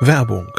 Werbung 0.00 0.50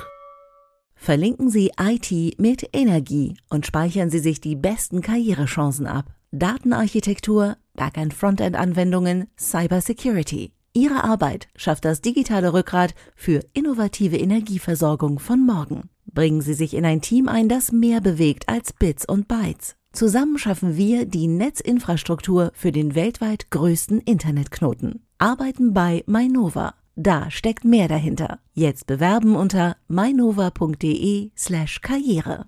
Verlinken 0.95 1.49
Sie 1.49 1.71
IT 1.77 2.39
mit 2.39 2.69
Energie 2.71 3.35
und 3.49 3.65
speichern 3.65 4.09
Sie 4.09 4.19
sich 4.19 4.39
die 4.39 4.55
besten 4.55 5.01
Karrierechancen 5.01 5.85
ab. 5.85 6.13
Datenarchitektur, 6.31 7.57
Backend-Frontend-Anwendungen, 7.73 9.27
Cybersecurity. 9.37 10.53
Ihre 10.73 11.03
Arbeit 11.03 11.49
schafft 11.57 11.83
das 11.83 11.99
digitale 11.99 12.53
Rückgrat 12.53 12.95
für 13.15 13.41
innovative 13.53 14.17
Energieversorgung 14.17 15.19
von 15.19 15.45
morgen. 15.45 15.89
Bringen 16.05 16.41
Sie 16.41 16.53
sich 16.53 16.73
in 16.73 16.85
ein 16.85 17.01
Team 17.01 17.27
ein, 17.27 17.49
das 17.49 17.73
mehr 17.73 17.99
bewegt 17.99 18.47
als 18.47 18.71
Bits 18.71 19.05
und 19.05 19.27
Bytes. 19.27 19.75
Zusammen 19.91 20.37
schaffen 20.37 20.77
wir 20.77 21.05
die 21.05 21.27
Netzinfrastruktur 21.27 22.51
für 22.53 22.71
den 22.71 22.95
weltweit 22.95 23.51
größten 23.51 23.99
Internetknoten. 23.99 25.05
Arbeiten 25.17 25.73
bei 25.73 26.03
Mainova. 26.07 26.75
Da 26.95 27.31
steckt 27.31 27.65
mehr 27.65 27.87
dahinter. 27.87 28.39
Jetzt 28.53 28.85
bewerben 28.85 29.35
unter 29.35 29.77
mainova.de 29.87 31.31
slash 31.35 31.81
karriere. 31.81 32.45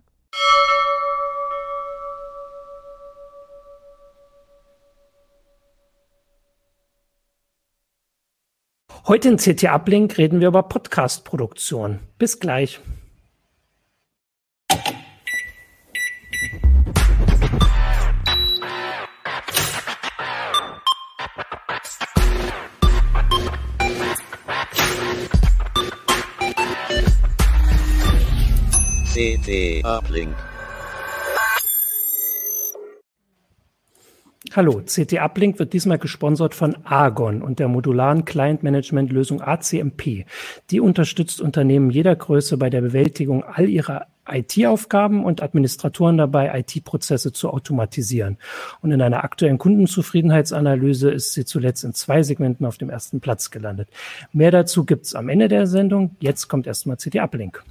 Heute 9.08 9.30
in 9.30 9.38
CT 9.38 9.66
Uplink 9.66 10.18
reden 10.18 10.40
wir 10.40 10.48
über 10.48 10.64
Podcast-Produktion. 10.64 12.00
Bis 12.18 12.40
gleich. 12.40 12.80
CT 29.16 29.82
Uplink. 29.86 30.36
Hallo, 34.52 34.82
CT 34.82 35.20
Uplink 35.22 35.58
wird 35.58 35.72
diesmal 35.72 36.00
gesponsert 36.00 36.54
von 36.54 36.76
Argon 36.84 37.42
und 37.42 37.60
der 37.60 37.70
modularen 37.70 38.26
Client-Management-Lösung 38.26 39.42
ACMP. 39.42 40.26
Die 40.70 40.82
unterstützt 40.82 41.40
Unternehmen 41.40 41.92
jeder 41.92 42.14
Größe 42.14 42.58
bei 42.58 42.70
der 42.70 42.82
Bewältigung 42.82 43.46
all 43.46 43.70
ihrer 43.70 44.08
IT-Aufgaben 44.30 45.24
und 45.24 45.42
Administratoren 45.42 46.18
dabei, 46.18 46.60
IT-Prozesse 46.60 47.32
zu 47.32 47.52
automatisieren. 47.52 48.38
Und 48.82 48.92
in 48.92 49.02
einer 49.02 49.24
aktuellen 49.24 49.60
Kundenzufriedenheitsanalyse 49.60 51.10
ist 51.10 51.32
sie 51.32 51.46
zuletzt 51.46 51.86
in 51.86 51.94
zwei 51.94 52.22
Segmenten 52.22 52.66
auf 52.66 52.78
dem 52.78 52.90
ersten 52.90 53.22
Platz 53.22 53.50
gelandet. 53.50 53.88
Mehr 54.34 54.52
dazu 54.52 54.84
gibt's 54.84 55.16
am 55.16 55.30
Ende 55.30 55.48
der 55.48 55.68
Sendung. 55.68 56.18
Jetzt 56.20 56.50
kommt 56.50 56.68
erstmal 56.68 56.98
CT 56.98 57.16
Uplink. 57.22 57.64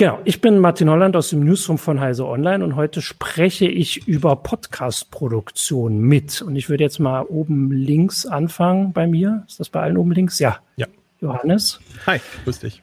Genau, 0.00 0.20
ich 0.24 0.40
bin 0.40 0.60
Martin 0.60 0.88
Holland 0.88 1.16
aus 1.16 1.30
dem 1.30 1.40
Newsroom 1.40 1.76
von 1.76 1.98
Heise 1.98 2.24
Online 2.24 2.62
und 2.62 2.76
heute 2.76 3.02
spreche 3.02 3.66
ich 3.66 4.06
über 4.06 4.36
Podcast-Produktion 4.36 5.98
mit. 5.98 6.40
Und 6.40 6.54
ich 6.54 6.70
würde 6.70 6.84
jetzt 6.84 7.00
mal 7.00 7.22
oben 7.22 7.72
links 7.72 8.24
anfangen 8.24 8.92
bei 8.92 9.08
mir. 9.08 9.42
Ist 9.48 9.58
das 9.58 9.70
bei 9.70 9.80
allen 9.82 9.96
oben 9.96 10.12
links? 10.12 10.38
Ja. 10.38 10.60
Ja. 10.76 10.86
Johannes. 11.20 11.80
Hi, 12.06 12.20
grüß 12.44 12.60
dich. 12.60 12.80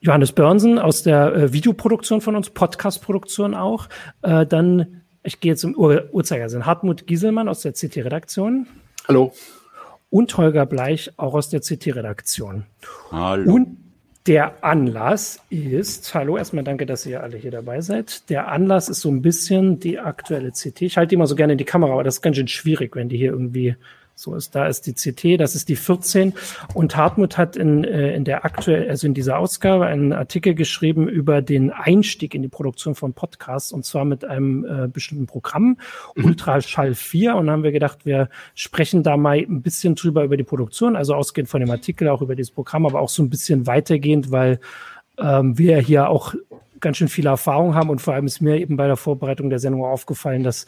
Johannes 0.00 0.32
Börnsen 0.32 0.78
aus 0.78 1.02
der 1.02 1.34
äh, 1.34 1.52
Videoproduktion 1.52 2.22
von 2.22 2.34
uns, 2.34 2.48
Podcast-Produktion 2.48 3.52
auch. 3.52 3.90
Äh, 4.22 4.46
dann, 4.46 5.02
ich 5.22 5.38
gehe 5.38 5.52
jetzt 5.52 5.64
im 5.64 5.76
Ur 5.76 6.08
Uhrzeigersinn, 6.12 6.64
Hartmut 6.64 7.06
Gieselmann 7.06 7.46
aus 7.46 7.60
der 7.60 7.74
CT-Redaktion. 7.74 8.66
Hallo. 9.06 9.34
Und 10.08 10.34
Holger 10.38 10.64
Bleich 10.64 11.12
auch 11.18 11.34
aus 11.34 11.50
der 11.50 11.60
CT-Redaktion. 11.60 12.64
Hallo. 13.10 13.52
Und 13.52 13.82
der 14.26 14.62
Anlass 14.62 15.40
ist, 15.50 16.14
hallo, 16.14 16.36
erstmal 16.36 16.62
danke, 16.62 16.86
dass 16.86 17.04
ihr 17.06 17.22
alle 17.22 17.36
hier 17.36 17.50
dabei 17.50 17.80
seid. 17.80 18.28
Der 18.30 18.48
Anlass 18.48 18.88
ist 18.88 19.00
so 19.00 19.10
ein 19.10 19.20
bisschen 19.20 19.80
die 19.80 19.98
aktuelle 19.98 20.52
CT. 20.52 20.82
Ich 20.82 20.96
halte 20.96 21.08
die 21.08 21.14
immer 21.16 21.26
so 21.26 21.34
gerne 21.34 21.54
in 21.54 21.58
die 21.58 21.64
Kamera, 21.64 21.92
aber 21.92 22.04
das 22.04 22.16
ist 22.16 22.22
ganz 22.22 22.36
schön 22.36 22.48
schwierig, 22.48 22.94
wenn 22.94 23.08
die 23.08 23.16
hier 23.16 23.32
irgendwie 23.32 23.76
so 24.14 24.34
ist, 24.34 24.54
da 24.54 24.66
ist 24.66 24.86
die 24.86 24.94
CT, 24.94 25.40
das 25.40 25.54
ist 25.54 25.68
die 25.68 25.76
14. 25.76 26.34
Und 26.74 26.96
Hartmut 26.96 27.38
hat 27.38 27.56
in, 27.56 27.84
äh, 27.84 28.14
in 28.14 28.24
der 28.24 28.44
aktuell, 28.44 28.88
also 28.88 29.06
in 29.06 29.14
dieser 29.14 29.38
Ausgabe 29.38 29.86
einen 29.86 30.12
Artikel 30.12 30.54
geschrieben 30.54 31.08
über 31.08 31.42
den 31.42 31.70
Einstieg 31.70 32.34
in 32.34 32.42
die 32.42 32.48
Produktion 32.48 32.94
von 32.94 33.14
Podcasts 33.14 33.72
und 33.72 33.84
zwar 33.84 34.04
mit 34.04 34.24
einem 34.24 34.64
äh, 34.64 34.88
bestimmten 34.88 35.26
Programm, 35.26 35.78
mhm. 36.14 36.24
Ultraschall 36.24 36.94
4. 36.94 37.34
Und 37.36 37.50
haben 37.50 37.62
wir 37.62 37.72
gedacht, 37.72 38.04
wir 38.04 38.28
sprechen 38.54 39.02
da 39.02 39.16
mal 39.16 39.38
ein 39.38 39.62
bisschen 39.62 39.94
drüber 39.94 40.24
über 40.24 40.36
die 40.36 40.44
Produktion, 40.44 40.96
also 40.96 41.14
ausgehend 41.14 41.48
von 41.48 41.60
dem 41.60 41.70
Artikel, 41.70 42.08
auch 42.08 42.22
über 42.22 42.36
dieses 42.36 42.52
Programm, 42.52 42.86
aber 42.86 43.00
auch 43.00 43.08
so 43.08 43.22
ein 43.22 43.30
bisschen 43.30 43.66
weitergehend, 43.66 44.30
weil 44.30 44.60
ähm, 45.18 45.58
wir 45.58 45.78
hier 45.78 46.08
auch 46.08 46.34
ganz 46.80 46.98
schön 46.98 47.08
viele 47.08 47.30
Erfahrung 47.30 47.74
haben 47.74 47.88
und 47.88 48.00
vor 48.00 48.12
allem 48.12 48.26
ist 48.26 48.42
mir 48.42 48.58
eben 48.58 48.76
bei 48.76 48.86
der 48.86 48.96
Vorbereitung 48.96 49.48
der 49.48 49.58
Sendung 49.58 49.84
aufgefallen, 49.84 50.42
dass 50.42 50.66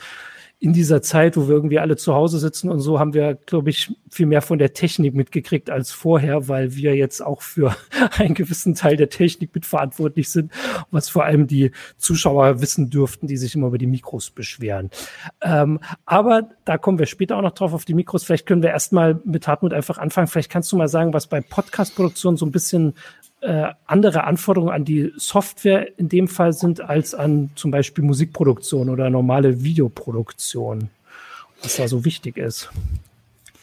in 0.60 0.72
dieser 0.72 1.03
Zeit, 1.03 1.37
wo 1.37 1.48
wir 1.48 1.54
irgendwie 1.54 1.78
alle 1.78 1.97
zu 1.97 2.15
Hause 2.15 2.38
sitzen 2.38 2.70
und 2.70 2.81
so, 2.81 2.98
haben 2.98 3.12
wir, 3.12 3.34
glaube 3.34 3.70
ich, 3.70 3.94
viel 4.10 4.26
mehr 4.26 4.41
von 4.41 4.59
der 4.59 4.72
Technik 4.72 5.15
mitgekriegt 5.15 5.69
als 5.69 5.92
vorher, 5.92 6.48
weil 6.48 6.75
wir 6.75 6.94
jetzt 6.97 7.20
auch 7.20 7.42
für 7.42 7.76
einen 8.16 8.34
gewissen 8.34 8.75
Teil 8.75 8.97
der 8.97 9.10
Technik 9.10 9.54
mitverantwortlich 9.54 10.31
sind, 10.31 10.53
was 10.91 11.09
vor 11.09 11.25
allem 11.25 11.47
die 11.47 11.70
Zuschauer 11.98 12.60
wissen 12.60 12.88
dürften, 12.88 13.26
die 13.26 13.37
sich 13.37 13.54
immer 13.54 13.66
über 13.66 13.78
die 13.78 13.87
Mikros 13.87 14.31
beschweren. 14.31 14.91
Ähm, 15.43 15.81
aber 16.06 16.48
da 16.64 16.78
kommen 16.78 16.98
wir 16.98 17.06
später 17.06 17.37
auch 17.37 17.43
noch 17.43 17.53
drauf 17.53 17.75
auf 17.75 17.84
die 17.84 17.94
Mikros. 17.94 18.25
Vielleicht 18.25 18.47
können 18.47 18.62
wir 18.62 18.70
erstmal 18.70 19.20
mit 19.25 19.47
Hartmut 19.47 19.75
einfach 19.75 19.98
anfangen. 19.98 20.28
Vielleicht 20.28 20.50
kannst 20.50 20.72
du 20.72 20.76
mal 20.76 20.88
sagen, 20.88 21.12
was 21.12 21.26
bei 21.26 21.41
Podcast-Produktion 21.41 22.37
so 22.37 22.47
ein 22.47 22.53
bisschen 22.53 22.94
äh, 23.44 23.72
andere 23.87 24.25
Anforderungen 24.25 24.72
an 24.72 24.84
die 24.84 25.12
Software 25.16 25.99
in 25.99 26.09
dem 26.09 26.28
Fall 26.28 26.55
sind 26.55 26.81
als 26.81 27.15
an 27.15 27.50
zum 27.55 27.71
Beispiel 27.71 28.03
Musikproduktion 28.03 28.88
oder 28.88 29.10
normale 29.10 29.62
Videoproduktion, 29.62 30.88
was 31.62 31.77
da 31.77 31.87
so 31.87 32.05
wichtig 32.05 32.38
ist. 32.38 32.71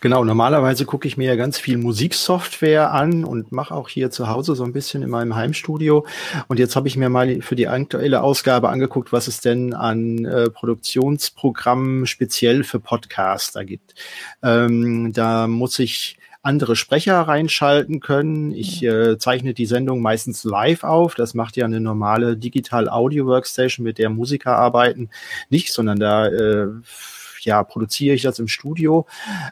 Genau, 0.02 0.24
normalerweise 0.24 0.86
gucke 0.86 1.08
ich 1.08 1.18
mir 1.18 1.28
ja 1.28 1.36
ganz 1.36 1.60
viel 1.60 1.78
Musiksoftware 1.78 2.92
an 2.92 3.24
und 3.24 3.52
mache 3.52 3.74
auch 3.74 3.88
hier 3.88 4.10
zu 4.10 4.28
Hause 4.28 4.56
so 4.56 4.64
ein 4.64 4.74
bisschen 4.74 5.04
in 5.04 5.10
meinem 5.12 5.36
Heimstudio. 5.36 6.08
Und 6.48 6.58
jetzt 6.58 6.76
habe 6.76 6.88
ich 6.88 6.98
mir 6.98 7.10
mal 7.10 7.42
für 7.42 7.56
die 7.56 7.68
aktuelle 7.68 8.24
Ausgabe 8.24 8.70
angeguckt, 8.70 9.12
was 9.12 9.28
es 9.28 9.42
denn 9.42 9.76
an 9.76 10.26
äh, 10.26 10.50
Produktionsprogrammen 10.50 12.08
speziell 12.08 12.64
für 12.64 12.80
Podcaster 12.80 13.64
gibt. 13.64 13.94
Ähm, 14.42 15.14
da 15.14 15.48
muss 15.48 15.78
ich 15.78 16.18
andere 16.42 16.76
Sprecher 16.76 17.20
reinschalten 17.22 18.00
können. 18.00 18.52
Ich 18.52 18.84
äh, 18.84 19.18
zeichne 19.18 19.54
die 19.54 19.66
Sendung 19.66 20.02
meistens 20.02 20.44
live 20.44 20.84
auf. 20.84 21.16
Das 21.16 21.34
macht 21.34 21.56
ja 21.58 21.66
eine 21.66 21.80
normale 21.80 22.38
Digital 22.38 22.90
Audio 22.90 23.28
Workstation, 23.28 23.84
mit 23.84 23.98
der 23.98 24.10
Musiker 24.10 24.56
arbeiten, 24.56 25.10
nicht, 25.50 25.72
sondern 25.72 26.00
da 26.00 26.28
äh, 26.28 26.68
ja, 27.46 27.64
produziere 27.64 28.16
ich 28.16 28.22
das 28.22 28.40
im 28.40 28.48
Studio. 28.48 29.08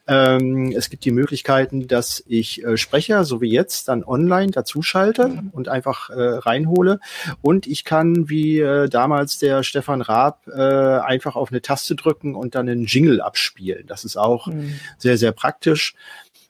Ähm, 0.08 0.72
es 0.76 0.90
gibt 0.90 1.06
die 1.06 1.12
Möglichkeiten, 1.12 1.88
dass 1.88 2.24
ich 2.28 2.64
äh, 2.64 2.78
Sprecher, 2.78 3.26
so 3.26 3.42
wie 3.42 3.50
jetzt, 3.50 3.88
dann 3.88 4.04
online 4.04 4.52
dazuschalte 4.52 5.28
mhm. 5.28 5.50
und 5.52 5.70
einfach 5.70 6.10
äh, 6.10 6.22
reinhole. 6.22 7.00
Und 7.42 7.68
ich 7.68 7.86
kann, 7.86 8.30
wie 8.30 8.60
äh, 8.60 8.90
damals 8.90 9.40
der 9.40 9.64
Stefan 9.64 10.02
Raab, 10.02 10.48
äh, 10.48 10.62
einfach 10.62 11.36
auf 11.36 11.52
eine 11.52 11.62
Taste 11.62 11.96
drücken 11.96 12.36
und 12.36 12.56
dann 12.56 12.70
einen 12.70 12.86
Jingle 12.86 13.22
abspielen. 13.22 13.86
Das 13.88 14.06
ist 14.06 14.18
auch 14.18 14.48
mhm. 14.48 14.80
sehr, 14.98 15.18
sehr 15.18 15.32
praktisch. 15.32 15.96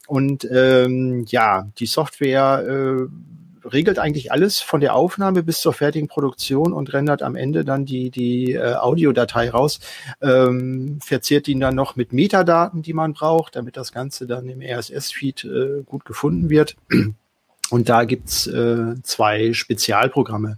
Und 0.09 0.43
ähm, 0.51 1.25
ja, 1.27 1.69
die 1.77 1.85
Software 1.85 2.65
äh, 2.67 3.67
regelt 3.67 3.99
eigentlich 3.99 4.31
alles 4.31 4.59
von 4.59 4.81
der 4.81 4.95
Aufnahme 4.95 5.43
bis 5.43 5.61
zur 5.61 5.71
fertigen 5.71 6.07
Produktion 6.07 6.73
und 6.73 6.91
rendert 6.93 7.21
am 7.21 7.35
Ende 7.35 7.63
dann 7.63 7.85
die, 7.85 8.09
die 8.09 8.53
äh, 8.53 8.73
Audiodatei 8.73 9.51
raus, 9.51 9.79
ähm, 10.19 10.97
verziert 11.03 11.47
ihn 11.47 11.59
dann 11.59 11.75
noch 11.75 11.95
mit 11.95 12.11
Metadaten, 12.11 12.81
die 12.81 12.93
man 12.93 13.13
braucht, 13.13 13.55
damit 13.55 13.77
das 13.77 13.91
Ganze 13.91 14.25
dann 14.25 14.49
im 14.49 14.63
RSS-Feed 14.63 15.45
äh, 15.45 15.83
gut 15.85 16.05
gefunden 16.05 16.49
wird. 16.49 16.75
Und 17.69 17.89
da 17.89 18.03
gibt's 18.05 18.47
äh, 18.47 18.95
zwei 19.03 19.53
Spezialprogramme. 19.53 20.57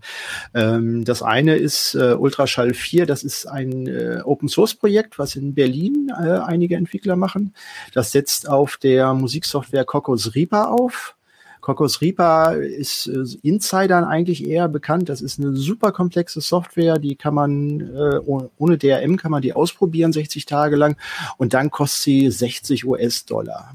Ähm, 0.53 1.03
das 1.03 1.21
eine 1.21 1.55
ist 1.55 1.95
äh, 1.95 2.13
Ultraschall 2.13 2.73
4, 2.73 3.05
das 3.05 3.23
ist 3.23 3.45
ein 3.45 3.87
äh, 3.87 4.21
Open-Source-Projekt, 4.23 5.19
was 5.19 5.35
in 5.35 5.53
Berlin 5.53 6.11
äh, 6.17 6.37
einige 6.39 6.75
Entwickler 6.75 7.15
machen. 7.15 7.53
Das 7.93 8.11
setzt 8.11 8.47
auf 8.47 8.77
der 8.77 9.13
Musiksoftware 9.13 9.85
Cocos 9.85 10.35
Reaper 10.35 10.71
auf. 10.71 11.15
Cocos 11.61 12.01
Reaper 12.01 12.57
ist 12.57 13.07
äh, 13.07 13.23
Insidern 13.43 14.03
eigentlich 14.03 14.47
eher 14.47 14.67
bekannt. 14.67 15.09
Das 15.09 15.21
ist 15.21 15.39
eine 15.39 15.55
super 15.55 15.91
komplexe 15.91 16.41
Software, 16.41 16.97
die 16.97 17.15
kann 17.15 17.33
man 17.33 17.79
äh, 17.79 18.19
ohne 18.57 18.77
DRM 18.77 19.17
kann 19.17 19.31
man 19.31 19.41
die 19.41 19.53
ausprobieren 19.53 20.11
60 20.11 20.45
Tage 20.45 20.75
lang 20.75 20.97
und 21.37 21.53
dann 21.53 21.71
kostet 21.71 22.01
sie 22.01 22.31
60 22.31 22.85
US-Dollar. 22.85 23.73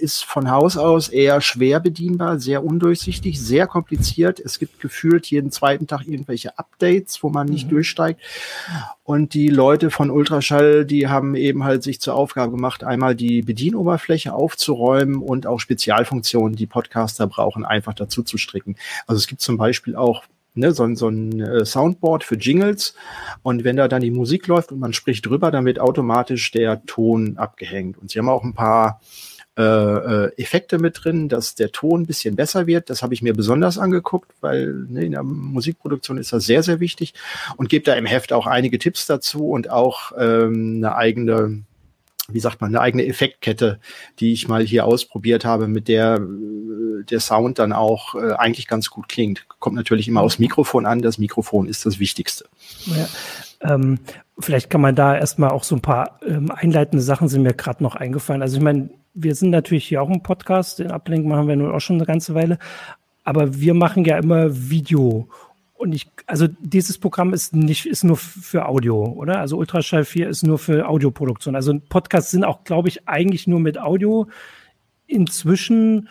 Ist 0.00 0.24
von 0.24 0.50
Haus 0.50 0.76
aus 0.76 1.08
eher 1.08 1.40
schwer 1.40 1.80
bedienbar, 1.80 2.38
sehr 2.38 2.64
undurchsichtig, 2.64 3.40
sehr 3.40 3.66
kompliziert. 3.66 4.38
Es 4.40 4.58
gibt 4.58 4.80
gefühlt 4.80 5.26
jeden 5.26 5.50
zweiten 5.50 5.86
Tag 5.86 6.06
irgendwelche 6.06 6.58
Updates, 6.58 7.22
wo 7.22 7.30
man 7.30 7.48
nicht 7.48 7.66
mhm. 7.66 7.70
durchsteigt. 7.70 8.20
Und 9.04 9.34
die 9.34 9.48
Leute 9.48 9.90
von 9.90 10.10
Ultraschall, 10.10 10.84
die 10.84 11.08
haben 11.08 11.34
eben 11.34 11.64
halt 11.64 11.82
sich 11.82 12.00
zur 12.00 12.14
Aufgabe 12.14 12.52
gemacht, 12.52 12.84
einmal 12.84 13.16
die 13.16 13.42
Bedienoberfläche 13.42 14.32
aufzuräumen 14.32 15.20
und 15.20 15.46
auch 15.46 15.58
Spezialfunktionen, 15.58 16.54
die 16.54 16.66
Podcaster 16.66 17.21
Orchester 17.22 17.26
brauchen, 17.26 17.64
einfach 17.64 17.94
dazu 17.94 18.22
zu 18.22 18.38
stricken. 18.38 18.76
Also 19.06 19.18
es 19.18 19.26
gibt 19.26 19.40
zum 19.40 19.56
Beispiel 19.56 19.96
auch 19.96 20.24
ne, 20.54 20.72
so, 20.72 20.94
so 20.94 21.08
ein 21.08 21.40
äh, 21.40 21.64
Soundboard 21.64 22.24
für 22.24 22.36
Jingles 22.36 22.94
und 23.42 23.64
wenn 23.64 23.76
da 23.76 23.88
dann 23.88 24.02
die 24.02 24.10
Musik 24.10 24.46
läuft 24.46 24.72
und 24.72 24.78
man 24.78 24.92
spricht 24.92 25.26
drüber, 25.26 25.50
dann 25.50 25.64
wird 25.64 25.80
automatisch 25.80 26.50
der 26.50 26.84
Ton 26.84 27.36
abgehängt. 27.36 27.98
Und 27.98 28.10
sie 28.10 28.18
haben 28.18 28.28
auch 28.28 28.44
ein 28.44 28.54
paar 28.54 29.00
äh, 29.58 29.62
äh, 29.62 30.32
Effekte 30.38 30.78
mit 30.78 31.04
drin, 31.04 31.28
dass 31.28 31.54
der 31.54 31.72
Ton 31.72 32.02
ein 32.02 32.06
bisschen 32.06 32.36
besser 32.36 32.66
wird. 32.66 32.88
Das 32.88 33.02
habe 33.02 33.12
ich 33.12 33.22
mir 33.22 33.34
besonders 33.34 33.78
angeguckt, 33.78 34.32
weil 34.40 34.72
ne, 34.88 35.04
in 35.04 35.12
der 35.12 35.22
Musikproduktion 35.22 36.18
ist 36.18 36.32
das 36.32 36.44
sehr, 36.44 36.62
sehr 36.62 36.80
wichtig 36.80 37.14
und 37.56 37.68
gebe 37.68 37.84
da 37.84 37.94
im 37.94 38.06
Heft 38.06 38.32
auch 38.32 38.46
einige 38.46 38.78
Tipps 38.78 39.06
dazu 39.06 39.50
und 39.50 39.70
auch 39.70 40.12
ähm, 40.18 40.76
eine 40.78 40.96
eigene 40.96 41.64
wie 42.28 42.40
sagt 42.40 42.60
man, 42.60 42.70
eine 42.70 42.80
eigene 42.80 43.06
Effektkette, 43.06 43.80
die 44.20 44.32
ich 44.32 44.48
mal 44.48 44.62
hier 44.62 44.86
ausprobiert 44.86 45.44
habe, 45.44 45.68
mit 45.68 45.88
der 45.88 46.16
äh, 46.16 47.04
der 47.04 47.20
Sound 47.20 47.58
dann 47.58 47.72
auch 47.72 48.14
äh, 48.14 48.32
eigentlich 48.32 48.68
ganz 48.68 48.90
gut 48.90 49.08
klingt. 49.08 49.46
Kommt 49.58 49.76
natürlich 49.76 50.08
immer 50.08 50.20
aufs 50.20 50.38
Mikrofon 50.38 50.86
an. 50.86 51.02
Das 51.02 51.18
Mikrofon 51.18 51.66
ist 51.66 51.84
das 51.84 51.98
Wichtigste. 51.98 52.44
Ja, 52.86 53.08
ähm, 53.74 53.98
vielleicht 54.38 54.70
kann 54.70 54.80
man 54.80 54.94
da 54.94 55.16
erstmal 55.16 55.50
auch 55.50 55.64
so 55.64 55.74
ein 55.76 55.82
paar 55.82 56.20
ähm, 56.26 56.50
einleitende 56.50 57.02
Sachen 57.02 57.28
sind 57.28 57.42
mir 57.42 57.54
gerade 57.54 57.82
noch 57.82 57.96
eingefallen. 57.96 58.42
Also 58.42 58.56
ich 58.56 58.62
meine, 58.62 58.90
wir 59.14 59.34
sind 59.34 59.50
natürlich 59.50 59.86
hier 59.86 60.02
auch 60.02 60.10
ein 60.10 60.22
Podcast, 60.22 60.78
den 60.78 60.90
Ablenk 60.90 61.26
machen 61.26 61.48
wir 61.48 61.56
nur 61.56 61.74
auch 61.74 61.80
schon 61.80 61.96
eine 61.96 62.06
ganze 62.06 62.34
Weile, 62.34 62.58
aber 63.24 63.60
wir 63.60 63.74
machen 63.74 64.04
ja 64.04 64.18
immer 64.18 64.48
Video. 64.70 65.28
Und 65.82 65.92
ich, 65.96 66.06
also 66.26 66.46
dieses 66.60 66.96
Programm 66.96 67.34
ist 67.34 67.56
nicht, 67.56 67.86
ist 67.86 68.04
nur 68.04 68.16
für 68.16 68.66
Audio, 68.68 69.02
oder? 69.02 69.40
Also 69.40 69.56
Ultraschall 69.56 70.04
4 70.04 70.28
ist 70.28 70.44
nur 70.44 70.60
für 70.60 70.88
Audioproduktion. 70.88 71.56
Also 71.56 71.76
Podcasts 71.88 72.30
sind 72.30 72.44
auch, 72.44 72.62
glaube 72.62 72.88
ich, 72.88 73.08
eigentlich 73.08 73.48
nur 73.48 73.58
mit 73.58 73.78
Audio. 73.78 74.28
Inzwischen, 75.08 76.08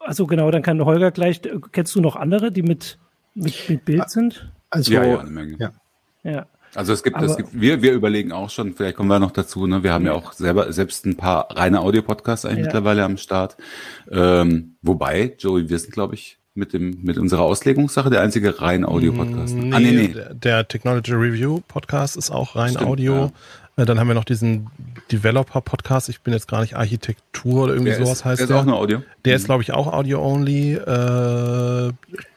also 0.00 0.26
genau, 0.26 0.50
dann 0.50 0.62
kann 0.62 0.84
Holger 0.84 1.12
gleich, 1.12 1.40
kennst 1.70 1.94
du 1.94 2.00
noch 2.00 2.16
andere, 2.16 2.50
die 2.50 2.62
mit, 2.62 2.98
mit, 3.34 3.68
mit 3.68 3.84
Bild 3.84 4.10
sind? 4.10 4.52
Also, 4.68 4.92
ja, 4.92 5.04
ja, 5.04 5.20
eine 5.20 5.30
Menge. 5.30 5.56
Ja. 5.60 5.70
ja. 6.24 6.46
Also 6.74 6.92
es 6.92 7.04
gibt, 7.04 7.18
Aber, 7.18 7.26
es 7.26 7.36
gibt, 7.36 7.50
wir, 7.52 7.80
wir 7.80 7.92
überlegen 7.92 8.32
auch 8.32 8.50
schon, 8.50 8.74
vielleicht 8.74 8.96
kommen 8.96 9.10
wir 9.10 9.20
noch 9.20 9.30
dazu, 9.30 9.68
ne? 9.68 9.84
Wir 9.84 9.92
haben 9.92 10.06
ja, 10.06 10.10
ja 10.10 10.18
auch 10.18 10.32
selber 10.32 10.72
selbst 10.72 11.06
ein 11.06 11.16
paar 11.16 11.56
reine 11.56 11.82
Audio-Podcasts 11.82 12.44
eigentlich 12.44 12.58
ja. 12.58 12.64
mittlerweile 12.64 13.04
am 13.04 13.16
Start. 13.16 13.58
Ähm, 14.10 14.74
wobei, 14.82 15.36
Joey, 15.38 15.68
wir 15.68 15.78
sind, 15.78 15.92
glaube 15.92 16.16
ich, 16.16 16.40
mit 16.58 16.72
dem, 16.72 16.98
mit 17.02 17.16
unserer 17.16 17.42
Auslegungssache 17.42 18.10
der 18.10 18.20
einzige 18.20 18.60
rein 18.60 18.84
Audio-Podcast. 18.84 19.54
Nee, 19.54 19.72
ah, 19.72 19.80
nee, 19.80 19.92
nee. 19.92 20.14
Der 20.32 20.66
Technology 20.68 21.12
Review 21.12 21.60
Podcast 21.66 22.16
ist 22.16 22.30
auch 22.30 22.56
rein 22.56 22.72
Stimmt, 22.72 22.86
Audio. 22.86 23.14
Ja. 23.76 23.82
Äh, 23.82 23.86
dann 23.86 24.00
haben 24.00 24.08
wir 24.08 24.14
noch 24.14 24.24
diesen 24.24 24.68
Developer-Podcast. 25.12 26.08
Ich 26.08 26.20
bin 26.20 26.34
jetzt 26.34 26.48
gar 26.48 26.60
nicht 26.60 26.76
Architektur 26.76 27.64
oder 27.64 27.74
irgendwie 27.74 27.90
der 27.90 27.98
sowas 27.98 28.18
ist, 28.18 28.24
heißt 28.24 28.40
der. 28.40 28.46
Der 28.48 28.56
ist 28.56 28.62
auch 28.62 28.66
nur 28.66 28.76
Audio. 28.76 29.02
Der 29.24 29.32
mhm. 29.32 29.36
ist, 29.36 29.44
glaube 29.44 29.62
ich, 29.62 29.72
auch 29.72 29.92
Audio-only. 29.92 30.74
Äh, 30.74 31.92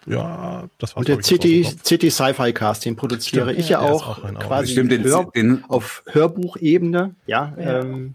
ja, 0.05 0.63
das 0.77 0.95
war 0.95 0.99
Und 0.99 1.07
der 1.07 1.17
CT, 1.17 1.83
CT 1.83 2.11
Sci-Fi 2.11 2.53
Cast, 2.53 2.85
den 2.85 2.95
produziere 2.95 3.45
Stimmt, 3.45 3.59
ich 3.59 3.69
ja, 3.69 3.79
auch, 3.79 4.23
auch 4.23 4.39
quasi 4.39 4.73
Stimmt, 4.73 4.91
den, 4.91 5.03
Hör, 5.03 5.29
den, 5.35 5.63
auf 5.67 6.03
Hörbuchebene. 6.11 7.15
Ja, 7.25 7.53
ja. 7.57 7.79
Ähm, 7.79 8.13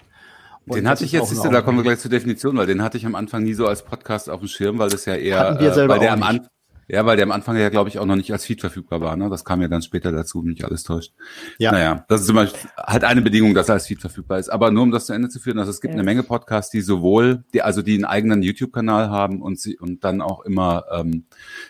den 0.67 0.89
hatte 0.89 1.05
ich 1.05 1.13
jetzt, 1.13 1.29
siehst 1.29 1.45
du, 1.45 1.51
da 1.51 1.63
kommen 1.63 1.79
wir 1.79 1.85
gleich 1.85 2.01
zur 2.01 2.11
Definition, 2.11 2.57
weil 2.57 2.67
den 2.67 2.83
hatte 2.83 2.99
ich 2.99 3.07
am 3.07 3.15
Anfang 3.15 3.43
nie 3.45 3.55
so 3.55 3.67
als 3.67 3.85
Podcast 3.85 4.29
auf 4.29 4.41
dem 4.41 4.49
Schirm, 4.49 4.79
weil 4.79 4.89
das 4.89 5.05
ja 5.05 5.15
eher, 5.15 5.39
Hatten 5.39 5.61
wir 5.61 5.73
selber 5.73 5.95
äh, 5.95 5.99
weil 5.99 6.05
der 6.05 6.13
am 6.13 6.23
Anfang, 6.23 6.51
ja, 6.89 7.05
weil 7.05 7.17
der 7.17 7.25
am 7.25 7.33
Anfang 7.33 7.57
ja, 7.57 7.69
glaube 7.69 7.89
ich, 7.89 7.99
auch 7.99 8.07
noch 8.07 8.15
nicht 8.15 8.33
als 8.33 8.45
Feed 8.45 8.61
verfügbar 8.61 9.01
war. 9.01 9.17
Ne? 9.17 9.29
Das 9.29 9.45
kam 9.45 9.61
ja 9.61 9.67
dann 9.67 9.83
später 9.83 10.13
dazu, 10.13 10.43
wenn 10.43 10.53
mich 10.53 10.65
alles 10.65 10.85
täuscht. 10.85 11.15
Ja. 11.59 11.73
Naja, 11.73 12.05
das 12.09 12.21
ist 12.21 12.31
immer 12.31 12.49
halt 12.77 13.03
eine 13.03 13.23
Bedingung, 13.23 13.55
dass 13.55 13.69
er 13.69 13.75
als 13.75 13.89
Feed 13.89 14.01
verfügbar 14.01 14.39
ist. 14.39 14.51
Aber 14.51 14.71
nur 14.71 14.85
um 14.85 14.93
das 14.93 15.07
zu 15.07 15.13
Ende 15.13 15.29
zu 15.29 15.41
führen, 15.41 15.59
also 15.59 15.71
es 15.71 15.81
gibt 15.81 15.95
ja. 15.95 15.97
eine 15.97 16.05
Menge 16.05 16.23
Podcasts, 16.23 16.71
die 16.71 16.81
sowohl, 16.81 17.45
die 17.53 17.63
also 17.63 17.83
die 17.83 17.95
einen 17.95 18.05
eigenen 18.05 18.43
YouTube-Kanal 18.43 19.11
haben 19.11 19.43
und 19.43 19.59
sie 19.59 19.77
und 19.77 20.05
dann 20.05 20.21
auch 20.21 20.43
immer 20.43 20.85
ähm, 20.93 21.25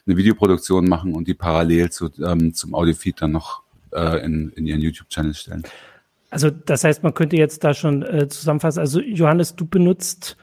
eine 0.06 0.16
Videoproduktion 0.18 0.86
machen 0.86 1.14
und 1.14 1.28
die 1.28 1.34
parallel 1.34 1.90
zu, 1.90 2.10
ähm, 2.22 2.52
zum 2.52 2.74
Audio-Feed 2.74 3.22
dann 3.22 3.32
noch 3.32 3.62
äh, 3.92 4.22
in, 4.22 4.50
in 4.50 4.66
ihren 4.66 4.82
YouTube-Channel 4.82 5.32
stellen. 5.32 5.62
Also 6.36 6.50
das 6.50 6.84
heißt, 6.84 7.02
man 7.02 7.14
könnte 7.14 7.36
jetzt 7.36 7.64
da 7.64 7.72
schon 7.72 8.02
äh, 8.02 8.28
zusammenfassen. 8.28 8.80
Also 8.80 9.00
Johannes, 9.00 9.56
du 9.56 9.66
benutzt 9.66 10.36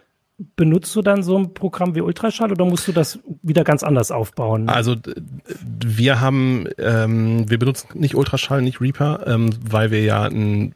benutzt 0.56 0.95
du 0.95 1.04
dann 1.04 1.22
so 1.22 1.38
ein 1.38 1.54
Programm 1.54 1.94
wie 1.94 2.01
Ultraschall 2.01 2.51
oder 2.51 2.66
musst 2.66 2.88
du 2.88 2.92
das 2.92 3.19
wieder 3.44 3.63
ganz 3.63 3.84
anders 3.84 4.10
aufbauen? 4.10 4.68
Also 4.68 4.95
wir 5.86 6.19
haben, 6.19 6.66
ähm, 6.80 7.48
wir 7.48 7.60
benutzen 7.60 7.90
nicht 7.94 8.16
Ultraschall, 8.16 8.63
nicht 8.63 8.81
Reaper, 8.81 9.28
ähm, 9.28 9.51
weil 9.63 9.92
wir 9.92 10.01
ja 10.01 10.24
ein 10.24 10.74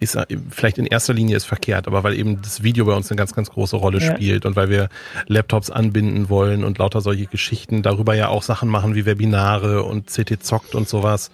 ist 0.00 0.18
vielleicht 0.50 0.76
in 0.78 0.86
erster 0.86 1.14
Linie 1.14 1.36
ist 1.36 1.44
verkehrt, 1.44 1.86
aber 1.86 2.02
weil 2.02 2.18
eben 2.18 2.42
das 2.42 2.64
Video 2.64 2.84
bei 2.84 2.94
uns 2.94 3.10
eine 3.10 3.16
ganz, 3.16 3.32
ganz 3.32 3.48
große 3.48 3.76
Rolle 3.76 4.00
ja. 4.00 4.12
spielt 4.12 4.44
und 4.44 4.56
weil 4.56 4.68
wir 4.68 4.88
Laptops 5.28 5.70
anbinden 5.70 6.28
wollen 6.28 6.64
und 6.64 6.78
lauter 6.78 7.00
solche 7.00 7.26
Geschichten, 7.26 7.82
darüber 7.82 8.14
ja 8.14 8.28
auch 8.28 8.42
Sachen 8.42 8.68
machen 8.68 8.96
wie 8.96 9.06
Webinare 9.06 9.84
und 9.84 10.08
CT 10.08 10.42
zockt 10.42 10.74
und 10.74 10.88
sowas. 10.88 11.30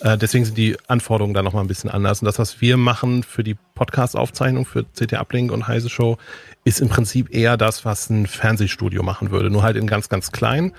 Äh, 0.00 0.18
deswegen 0.18 0.44
sind 0.44 0.58
die 0.58 0.76
Anforderungen 0.86 1.34
da 1.34 1.42
nochmal 1.42 1.64
ein 1.64 1.68
bisschen 1.68 1.90
anders. 1.90 2.20
Und 2.20 2.26
das, 2.26 2.38
was 2.38 2.60
wir 2.60 2.76
machen 2.76 3.22
für 3.22 3.44
die 3.44 3.56
Podcast-Aufzeichnung 3.74 4.66
für 4.66 4.84
CT 4.84 5.14
Uplink 5.14 5.52
und 5.52 5.68
Heise 5.68 5.88
Show, 5.88 6.18
ist 6.64 6.80
im 6.80 6.88
Prinzip 6.88 7.34
eher 7.34 7.56
das, 7.56 7.84
was 7.84 8.10
ein 8.10 8.26
Fernsehstudio 8.26 9.02
machen 9.02 9.30
würde. 9.30 9.50
Nur 9.50 9.62
halt 9.62 9.76
in 9.76 9.86
ganz, 9.86 10.08
ganz 10.08 10.32
klein. 10.32 10.72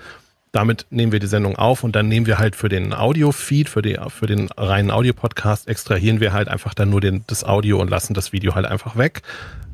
Damit 0.52 0.86
nehmen 0.90 1.12
wir 1.12 1.20
die 1.20 1.26
Sendung 1.26 1.56
auf 1.56 1.84
und 1.84 1.94
dann 1.96 2.08
nehmen 2.08 2.26
wir 2.26 2.38
halt 2.38 2.56
für 2.56 2.68
den 2.68 2.94
Audio-Feed, 2.94 3.68
für, 3.68 3.82
für 4.08 4.26
den 4.26 4.48
reinen 4.56 4.90
Audio-Podcast, 4.90 5.68
extrahieren 5.68 6.20
wir 6.20 6.32
halt 6.32 6.48
einfach 6.48 6.72
dann 6.72 6.88
nur 6.88 7.00
den, 7.00 7.24
das 7.26 7.44
Audio 7.44 7.78
und 7.78 7.90
lassen 7.90 8.14
das 8.14 8.32
Video 8.32 8.54
halt 8.54 8.64
einfach 8.64 8.96
weg. 8.96 9.22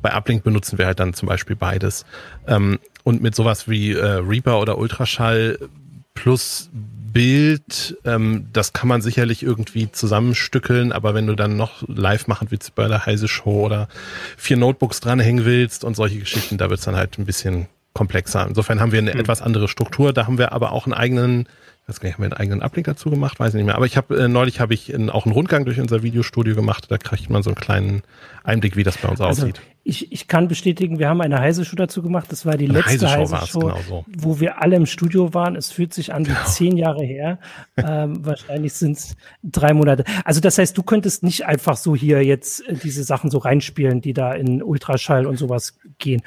Bei 0.00 0.12
Uplink 0.12 0.42
benutzen 0.42 0.78
wir 0.78 0.86
halt 0.86 0.98
dann 0.98 1.14
zum 1.14 1.28
Beispiel 1.28 1.54
beides. 1.54 2.04
Ähm, 2.48 2.80
und 3.04 3.22
mit 3.22 3.34
sowas 3.34 3.68
wie 3.68 3.92
äh, 3.92 4.04
Reaper 4.04 4.60
oder 4.60 4.78
Ultraschall 4.78 5.58
plus 6.14 6.70
Bild, 7.12 7.96
ähm, 8.04 8.48
das 8.52 8.72
kann 8.72 8.88
man 8.88 9.02
sicherlich 9.02 9.42
irgendwie 9.42 9.90
zusammenstückeln, 9.90 10.92
aber 10.92 11.14
wenn 11.14 11.26
du 11.26 11.34
dann 11.34 11.56
noch 11.56 11.84
live 11.86 12.26
machen 12.26 12.48
willst 12.50 12.74
bei 12.74 12.88
der 12.88 13.06
Heise 13.06 13.28
Show 13.28 13.64
oder 13.66 13.88
vier 14.36 14.56
Notebooks 14.56 15.00
dranhängen 15.00 15.44
willst 15.44 15.84
und 15.84 15.94
solche 15.94 16.18
Geschichten, 16.18 16.58
da 16.58 16.70
wird's 16.70 16.84
dann 16.84 16.96
halt 16.96 17.18
ein 17.18 17.26
bisschen 17.26 17.66
komplexer. 17.92 18.46
Insofern 18.46 18.80
haben 18.80 18.92
wir 18.92 18.98
eine 18.98 19.14
mhm. 19.14 19.20
etwas 19.20 19.42
andere 19.42 19.68
Struktur, 19.68 20.12
da 20.12 20.26
haben 20.26 20.38
wir 20.38 20.52
aber 20.52 20.72
auch 20.72 20.86
einen 20.86 20.94
eigenen 20.94 21.48
ich 21.82 21.88
weiß 21.88 22.00
gar 22.00 22.08
nicht, 22.08 22.14
haben 22.14 22.22
wir 22.22 22.26
einen 22.26 22.40
eigenen 22.40 22.62
Uplink 22.62 22.86
dazu 22.86 23.10
gemacht? 23.10 23.40
Weiß 23.40 23.48
ich 23.48 23.54
nicht 23.56 23.66
mehr. 23.66 23.74
Aber 23.74 23.86
ich 23.86 23.96
habe 23.96 24.16
äh, 24.16 24.28
neulich 24.28 24.60
habe 24.60 24.72
ich 24.72 24.92
in, 24.92 25.10
auch 25.10 25.26
einen 25.26 25.34
Rundgang 25.34 25.64
durch 25.64 25.80
unser 25.80 26.04
Videostudio 26.04 26.54
gemacht. 26.54 26.86
Da 26.90 26.96
kriegt 26.96 27.28
man 27.28 27.42
so 27.42 27.50
einen 27.50 27.56
kleinen 27.56 28.02
Einblick, 28.44 28.76
wie 28.76 28.84
das 28.84 28.98
bei 28.98 29.08
uns 29.08 29.20
also, 29.20 29.42
aussieht. 29.42 29.60
Ich, 29.82 30.12
ich 30.12 30.28
kann 30.28 30.46
bestätigen, 30.46 31.00
wir 31.00 31.08
haben 31.08 31.20
eine 31.20 31.40
Heise 31.40 31.64
Show 31.64 31.74
dazu 31.74 32.00
gemacht. 32.00 32.30
Das 32.30 32.46
war 32.46 32.56
die 32.56 32.66
eine 32.68 32.78
letzte 32.78 33.08
Show, 33.08 33.16
Heise 33.16 33.46
Show 33.48 33.58
genau 33.58 33.80
so. 33.88 34.04
wo 34.16 34.38
wir 34.38 34.62
alle 34.62 34.76
im 34.76 34.86
Studio 34.86 35.34
waren. 35.34 35.56
Es 35.56 35.72
fühlt 35.72 35.92
sich 35.92 36.14
an 36.14 36.24
wie 36.24 36.30
genau. 36.30 36.44
zehn 36.44 36.76
Jahre 36.76 37.02
her. 37.02 37.40
ähm, 37.76 38.24
wahrscheinlich 38.24 38.74
sind 38.74 38.98
es 38.98 39.16
drei 39.42 39.74
Monate. 39.74 40.04
Also 40.24 40.40
das 40.40 40.58
heißt, 40.58 40.78
du 40.78 40.84
könntest 40.84 41.24
nicht 41.24 41.46
einfach 41.46 41.76
so 41.76 41.96
hier 41.96 42.24
jetzt 42.24 42.64
äh, 42.68 42.74
diese 42.74 43.02
Sachen 43.02 43.28
so 43.28 43.38
reinspielen, 43.38 44.00
die 44.00 44.12
da 44.12 44.34
in 44.34 44.62
Ultraschall 44.62 45.26
und 45.26 45.36
sowas 45.36 45.76
gehen. 45.98 46.22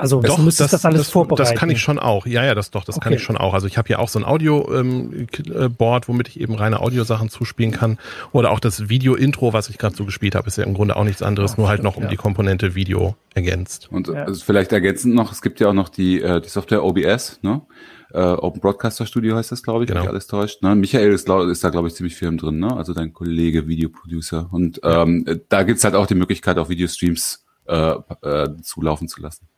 Also 0.00 0.20
doch, 0.20 0.36
du 0.36 0.42
müsstest 0.42 0.72
das, 0.72 0.82
das 0.82 0.84
alles 0.84 1.02
das, 1.02 1.10
vorbereiten. 1.10 1.50
Das 1.50 1.58
kann 1.58 1.70
ich 1.70 1.80
schon 1.80 1.98
auch. 1.98 2.24
Ja, 2.24 2.44
ja, 2.44 2.54
das 2.54 2.70
doch, 2.70 2.84
das 2.84 2.96
okay. 2.96 3.04
kann 3.04 3.12
ich 3.14 3.22
schon 3.22 3.36
auch. 3.36 3.52
Also 3.52 3.66
ich 3.66 3.76
habe 3.76 3.88
hier 3.88 3.98
auch 3.98 4.08
so 4.08 4.20
ein 4.20 4.24
Audio-Board, 4.24 6.04
ähm, 6.04 6.08
womit 6.08 6.28
ich 6.28 6.40
eben 6.40 6.54
reine 6.54 6.78
Audiosachen 6.80 7.30
zuspielen 7.30 7.72
kann. 7.72 7.98
Oder 8.30 8.52
auch 8.52 8.60
das 8.60 8.88
Video-Intro, 8.88 9.52
was 9.52 9.68
ich 9.68 9.76
gerade 9.76 9.96
so 9.96 10.04
gespielt 10.04 10.36
habe, 10.36 10.46
ist 10.46 10.56
ja 10.56 10.62
im 10.62 10.74
Grunde 10.74 10.94
auch 10.94 11.02
nichts 11.02 11.20
anderes, 11.20 11.54
Ach, 11.54 11.58
nur 11.58 11.68
halt 11.68 11.82
noch 11.82 11.96
um 11.96 12.04
ja. 12.04 12.08
die 12.10 12.16
Komponente 12.16 12.76
Video 12.76 13.16
ergänzt. 13.34 13.88
Und 13.90 14.06
ja. 14.06 14.24
also 14.24 14.44
vielleicht 14.44 14.70
ergänzend 14.70 15.16
noch, 15.16 15.32
es 15.32 15.42
gibt 15.42 15.58
ja 15.58 15.68
auch 15.68 15.74
noch 15.74 15.88
die, 15.88 16.22
äh, 16.22 16.40
die 16.40 16.48
Software 16.48 16.84
OBS, 16.84 17.40
ne? 17.42 17.62
Äh, 18.12 18.20
Open 18.20 18.60
Broadcaster 18.60 19.04
Studio 19.04 19.36
heißt 19.36 19.52
das, 19.52 19.62
glaube 19.64 19.84
ich, 19.84 19.88
genau. 19.88 20.02
wenn 20.02 20.08
alles 20.08 20.28
täuscht. 20.28 20.62
Ne? 20.62 20.74
Michael 20.74 21.12
ist, 21.12 21.28
ist 21.28 21.64
da, 21.64 21.68
glaube 21.70 21.88
ich, 21.88 21.94
ziemlich 21.94 22.16
firm 22.16 22.38
drin, 22.38 22.58
ne? 22.58 22.74
Also 22.74 22.94
dein 22.94 23.12
Kollege, 23.12 23.66
Videoproducer. 23.66 24.48
Und 24.50 24.80
ähm, 24.84 25.26
da 25.48 25.64
gibt's 25.64 25.84
halt 25.84 25.96
auch 25.96 26.06
die 26.06 26.14
Möglichkeit, 26.14 26.56
auch 26.56 26.68
Videostreams 26.68 27.44
äh, 27.66 27.96
äh, 28.22 28.48
zulaufen 28.62 29.08
zu 29.08 29.20
lassen. 29.20 29.48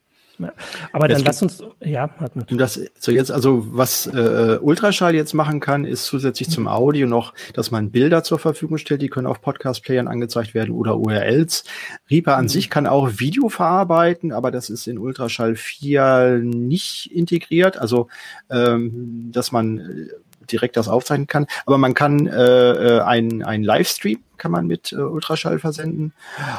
Aber 0.93 1.09
dann 1.09 1.23
lass 1.23 1.43
uns, 1.43 1.63
ja, 1.81 2.11
um 2.51 2.59
das 2.59 2.81
so 2.99 3.13
jetzt, 3.13 3.31
also 3.31 3.67
was 3.71 4.07
äh, 4.07 4.59
Ultraschall 4.61 5.15
jetzt 5.15 5.35
machen 5.35 5.61
kann, 5.61 5.85
ist 5.85 6.05
zusätzlich 6.05 6.51
zum 6.51 6.69
Audio 6.69 7.07
noch, 7.07 7.35
dass 7.55 7.71
man 7.71 7.91
Bilder 7.91 8.23
zur 8.23 8.39
Verfügung 8.39 8.79
stellt, 8.79 9.03
die 9.03 9.09
können 9.09 9.27
auf 9.27 9.41
Podcast-Playern 9.41 10.09
angezeigt 10.09 10.55
werden 10.55 10.73
oder 10.73 10.99
URLs. 10.99 11.65
Reaper 12.11 12.37
an 12.37 12.45
mhm. 12.45 12.49
sich 12.49 12.71
kann 12.71 12.87
auch 12.87 13.19
Video 13.19 13.49
verarbeiten, 13.49 14.33
aber 14.33 14.51
das 14.51 14.71
ist 14.71 14.87
in 14.87 14.99
Ultraschall 14.99 15.57
4 15.57 16.41
nicht 16.43 17.11
integriert. 17.13 17.79
Also, 17.79 18.09
ähm, 18.51 19.31
dass 19.33 19.53
man 19.53 20.11
direkt 20.51 20.77
das 20.77 20.89
aufzeichnen 20.89 21.27
kann. 21.27 21.47
Aber 21.67 21.79
man 21.79 21.95
kann 21.95 22.27
äh, 22.27 22.73
äh 22.73 23.01
ein, 23.01 23.43
ein 23.43 23.63
Livestream 23.63 24.21
kann 24.41 24.51
man 24.51 24.67
mit 24.67 24.91
äh, 24.93 24.97
Ultraschall 24.97 25.61
versenden. 25.61 26.13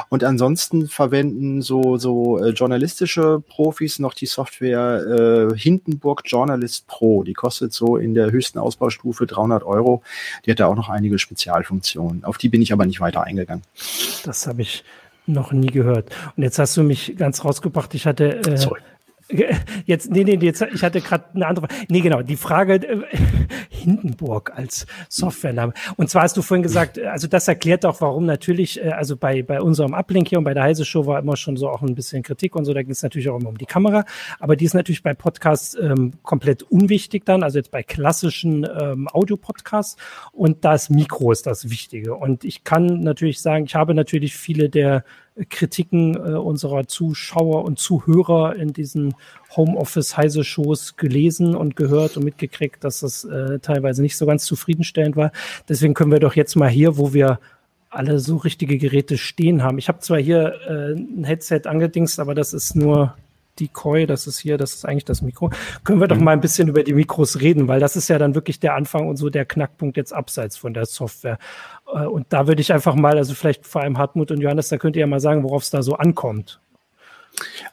Und 0.08 0.24
ansonsten 0.24 0.88
verwenden 0.88 1.60
so, 1.60 1.98
so 1.98 2.38
äh, 2.38 2.50
journalistische 2.50 3.42
Profis 3.46 3.98
noch 3.98 4.14
die 4.14 4.26
Software 4.26 5.50
äh, 5.52 5.58
Hindenburg 5.58 6.22
Journalist 6.24 6.86
Pro. 6.86 7.24
Die 7.24 7.34
kostet 7.34 7.74
so 7.74 7.96
in 7.96 8.14
der 8.14 8.30
höchsten 8.30 8.58
Ausbaustufe 8.58 9.26
300 9.26 9.64
Euro. 9.64 10.02
Die 10.46 10.52
hat 10.52 10.60
da 10.60 10.68
auch 10.68 10.76
noch 10.76 10.88
einige 10.88 11.18
Spezialfunktionen. 11.18 12.24
Auf 12.24 12.38
die 12.38 12.48
bin 12.48 12.62
ich 12.62 12.72
aber 12.72 12.86
nicht 12.86 13.00
weiter 13.00 13.24
eingegangen. 13.24 13.64
Das 14.24 14.46
habe 14.46 14.62
ich 14.62 14.84
noch 15.26 15.52
nie 15.52 15.66
gehört. 15.66 16.10
Und 16.36 16.44
jetzt 16.44 16.58
hast 16.58 16.76
du 16.76 16.82
mich 16.82 17.16
ganz 17.16 17.44
rausgebracht. 17.44 17.94
Ich 17.94 18.06
hatte 18.06 18.38
äh, 18.46 18.56
Sorry 18.56 18.80
Jetzt, 19.86 20.10
nee, 20.10 20.24
nee, 20.24 20.38
jetzt, 20.40 20.62
ich 20.74 20.82
hatte 20.82 21.00
gerade 21.00 21.24
eine 21.34 21.46
andere 21.46 21.66
Frage. 21.68 21.86
Nee, 21.88 22.00
genau, 22.00 22.22
die 22.22 22.36
Frage 22.36 22.74
äh, 22.74 23.02
Hindenburg 23.70 24.52
als 24.54 24.86
Softwarename. 25.08 25.72
Und 25.96 26.10
zwar 26.10 26.22
hast 26.22 26.36
du 26.36 26.42
vorhin 26.42 26.62
gesagt, 26.62 26.98
also 26.98 27.26
das 27.26 27.48
erklärt 27.48 27.86
auch, 27.86 28.00
warum 28.00 28.26
natürlich, 28.26 28.82
äh, 28.82 28.90
also 28.90 29.16
bei, 29.16 29.42
bei 29.42 29.60
unserem 29.60 29.94
Uplink 29.94 30.28
hier 30.28 30.38
und 30.38 30.44
bei 30.44 30.54
der 30.54 30.64
Heise 30.64 30.84
Show 30.84 31.06
war 31.06 31.18
immer 31.18 31.36
schon 31.36 31.56
so 31.56 31.68
auch 31.68 31.82
ein 31.82 31.94
bisschen 31.94 32.22
Kritik 32.22 32.54
und 32.54 32.64
so, 32.64 32.74
da 32.74 32.82
ging 32.82 32.92
es 32.92 33.02
natürlich 33.02 33.28
auch 33.28 33.40
immer 33.40 33.48
um 33.48 33.58
die 33.58 33.66
Kamera, 33.66 34.04
aber 34.38 34.56
die 34.56 34.64
ist 34.64 34.74
natürlich 34.74 35.02
bei 35.02 35.14
Podcasts 35.14 35.74
ähm, 35.74 36.12
komplett 36.22 36.62
unwichtig 36.64 37.24
dann, 37.24 37.42
also 37.42 37.58
jetzt 37.58 37.70
bei 37.70 37.82
klassischen 37.82 38.66
ähm, 38.78 39.08
Audio-Podcasts 39.12 39.96
und 40.32 40.64
das 40.64 40.90
Mikro 40.90 41.32
ist 41.32 41.46
das 41.46 41.70
Wichtige. 41.70 42.14
Und 42.14 42.44
ich 42.44 42.64
kann 42.64 43.00
natürlich 43.00 43.40
sagen, 43.40 43.64
ich 43.64 43.74
habe 43.74 43.94
natürlich 43.94 44.36
viele 44.36 44.68
der 44.68 45.04
Kritiken 45.48 46.14
äh, 46.14 46.36
unserer 46.36 46.86
Zuschauer 46.86 47.64
und 47.64 47.78
Zuhörer 47.78 48.56
in 48.56 48.72
diesen 48.72 49.14
Homeoffice-Heise-Shows 49.56 50.96
gelesen 50.96 51.54
und 51.54 51.76
gehört 51.76 52.16
und 52.16 52.24
mitgekriegt, 52.24 52.84
dass 52.84 53.00
das 53.00 53.24
äh, 53.24 53.58
teilweise 53.60 54.02
nicht 54.02 54.16
so 54.16 54.26
ganz 54.26 54.44
zufriedenstellend 54.44 55.16
war. 55.16 55.32
Deswegen 55.68 55.94
können 55.94 56.12
wir 56.12 56.20
doch 56.20 56.36
jetzt 56.36 56.56
mal 56.56 56.68
hier, 56.68 56.96
wo 56.98 57.12
wir 57.14 57.38
alle 57.88 58.18
so 58.18 58.36
richtige 58.36 58.78
Geräte 58.78 59.18
stehen 59.18 59.62
haben. 59.62 59.78
Ich 59.78 59.88
habe 59.88 60.00
zwar 60.00 60.18
hier 60.18 60.54
äh, 60.66 60.92
ein 60.92 61.24
Headset 61.24 61.62
angedingst, 61.66 62.20
aber 62.20 62.34
das 62.34 62.52
ist 62.54 62.74
nur 62.74 63.14
die 63.58 63.68
Koi, 63.68 64.06
das 64.06 64.26
ist 64.26 64.38
hier, 64.38 64.56
das 64.56 64.74
ist 64.74 64.84
eigentlich 64.84 65.04
das 65.04 65.22
Mikro. 65.22 65.50
Können 65.84 66.00
wir 66.00 66.08
doch 66.08 66.16
mhm. 66.16 66.24
mal 66.24 66.32
ein 66.32 66.40
bisschen 66.40 66.68
über 66.68 66.82
die 66.82 66.94
Mikros 66.94 67.40
reden, 67.40 67.68
weil 67.68 67.80
das 67.80 67.96
ist 67.96 68.08
ja 68.08 68.18
dann 68.18 68.34
wirklich 68.34 68.60
der 68.60 68.74
Anfang 68.74 69.08
und 69.08 69.16
so 69.16 69.28
der 69.28 69.44
Knackpunkt 69.44 69.96
jetzt 69.96 70.12
abseits 70.12 70.56
von 70.56 70.72
der 70.72 70.86
Software. 70.86 71.38
Äh, 71.92 72.06
und 72.06 72.32
da 72.32 72.46
würde 72.46 72.62
ich 72.62 72.72
einfach 72.72 72.94
mal, 72.94 73.18
also 73.18 73.34
vielleicht 73.34 73.66
vor 73.66 73.82
allem 73.82 73.98
Hartmut 73.98 74.30
und 74.30 74.40
Johannes, 74.40 74.68
da 74.68 74.78
könnt 74.78 74.96
ihr 74.96 75.00
ja 75.00 75.06
mal 75.06 75.20
sagen, 75.20 75.42
worauf 75.44 75.62
es 75.62 75.70
da 75.70 75.82
so 75.82 75.94
ankommt. 75.94 76.61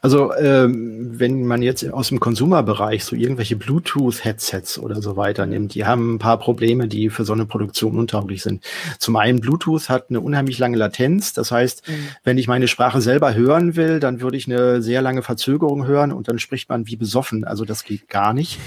Also 0.02 0.34
ähm, 0.34 1.18
wenn 1.18 1.44
man 1.44 1.62
jetzt 1.62 1.88
aus 1.92 2.08
dem 2.08 2.20
Konsumerbereich 2.20 3.04
so 3.04 3.14
irgendwelche 3.14 3.56
Bluetooth-Headsets 3.56 4.78
oder 4.78 5.02
so 5.02 5.16
weiter 5.16 5.46
nimmt, 5.46 5.74
die 5.74 5.84
haben 5.84 6.14
ein 6.14 6.18
paar 6.18 6.38
Probleme, 6.38 6.88
die 6.88 7.10
für 7.10 7.24
so 7.24 7.32
eine 7.32 7.46
Produktion 7.46 7.98
untauglich 7.98 8.42
sind. 8.42 8.64
Zum 8.98 9.16
einen, 9.16 9.40
Bluetooth 9.40 9.88
hat 9.88 10.06
eine 10.08 10.20
unheimlich 10.20 10.58
lange 10.58 10.78
Latenz. 10.78 11.32
Das 11.32 11.50
heißt, 11.50 11.86
mhm. 11.88 11.92
wenn 12.24 12.38
ich 12.38 12.48
meine 12.48 12.68
Sprache 12.68 13.00
selber 13.00 13.34
hören 13.34 13.76
will, 13.76 14.00
dann 14.00 14.20
würde 14.20 14.36
ich 14.36 14.46
eine 14.46 14.80
sehr 14.80 15.02
lange 15.02 15.22
Verzögerung 15.22 15.86
hören 15.86 16.12
und 16.12 16.28
dann 16.28 16.38
spricht 16.38 16.68
man 16.68 16.86
wie 16.86 16.96
besoffen. 16.96 17.44
Also 17.44 17.64
das 17.64 17.84
geht 17.84 18.08
gar 18.08 18.32
nicht. 18.32 18.58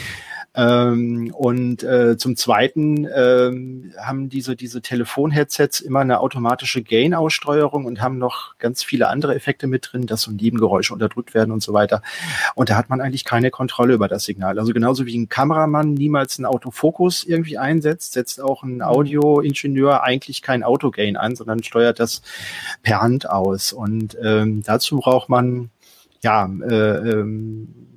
Ähm, 0.55 1.33
und 1.33 1.83
äh, 1.83 2.15
zum 2.17 2.35
Zweiten 2.35 3.07
ähm, 3.13 3.93
haben 3.97 4.29
diese, 4.29 4.55
diese 4.55 4.81
Telefon-Headsets 4.81 5.79
immer 5.79 6.01
eine 6.01 6.19
automatische 6.19 6.83
Gain-Aussteuerung 6.83 7.85
und 7.85 8.01
haben 8.01 8.19
noch 8.19 8.57
ganz 8.59 8.83
viele 8.83 9.07
andere 9.07 9.33
Effekte 9.33 9.65
mit 9.65 9.89
drin, 9.91 10.05
dass 10.05 10.21
so 10.21 10.31
Nebengeräusche 10.31 10.93
unterdrückt 10.93 11.33
werden 11.33 11.51
und 11.51 11.63
so 11.63 11.73
weiter. 11.73 12.03
Und 12.53 12.69
da 12.69 12.75
hat 12.75 12.89
man 12.89 13.01
eigentlich 13.01 13.25
keine 13.25 13.49
Kontrolle 13.49 13.95
über 13.95 14.07
das 14.07 14.25
Signal. 14.25 14.59
Also 14.59 14.73
genauso 14.73 15.05
wie 15.07 15.17
ein 15.17 15.29
Kameramann 15.29 15.93
niemals 15.93 16.37
einen 16.37 16.45
Autofokus 16.45 17.23
irgendwie 17.23 17.57
einsetzt, 17.57 18.13
setzt 18.13 18.39
auch 18.39 18.61
ein 18.63 18.75
mhm. 18.75 18.81
Audioingenieur 18.83 20.03
eigentlich 20.03 20.41
kein 20.43 20.63
Autogain 20.63 21.17
an, 21.17 21.35
sondern 21.35 21.63
steuert 21.63 21.99
das 21.99 22.21
per 22.83 23.01
Hand 23.01 23.27
aus. 23.27 23.73
Und 23.73 24.15
ähm, 24.21 24.61
dazu 24.61 24.97
braucht 24.97 25.29
man 25.29 25.71
ja, 26.21 26.45
äh, 26.45 26.75
ähm, 26.75 27.92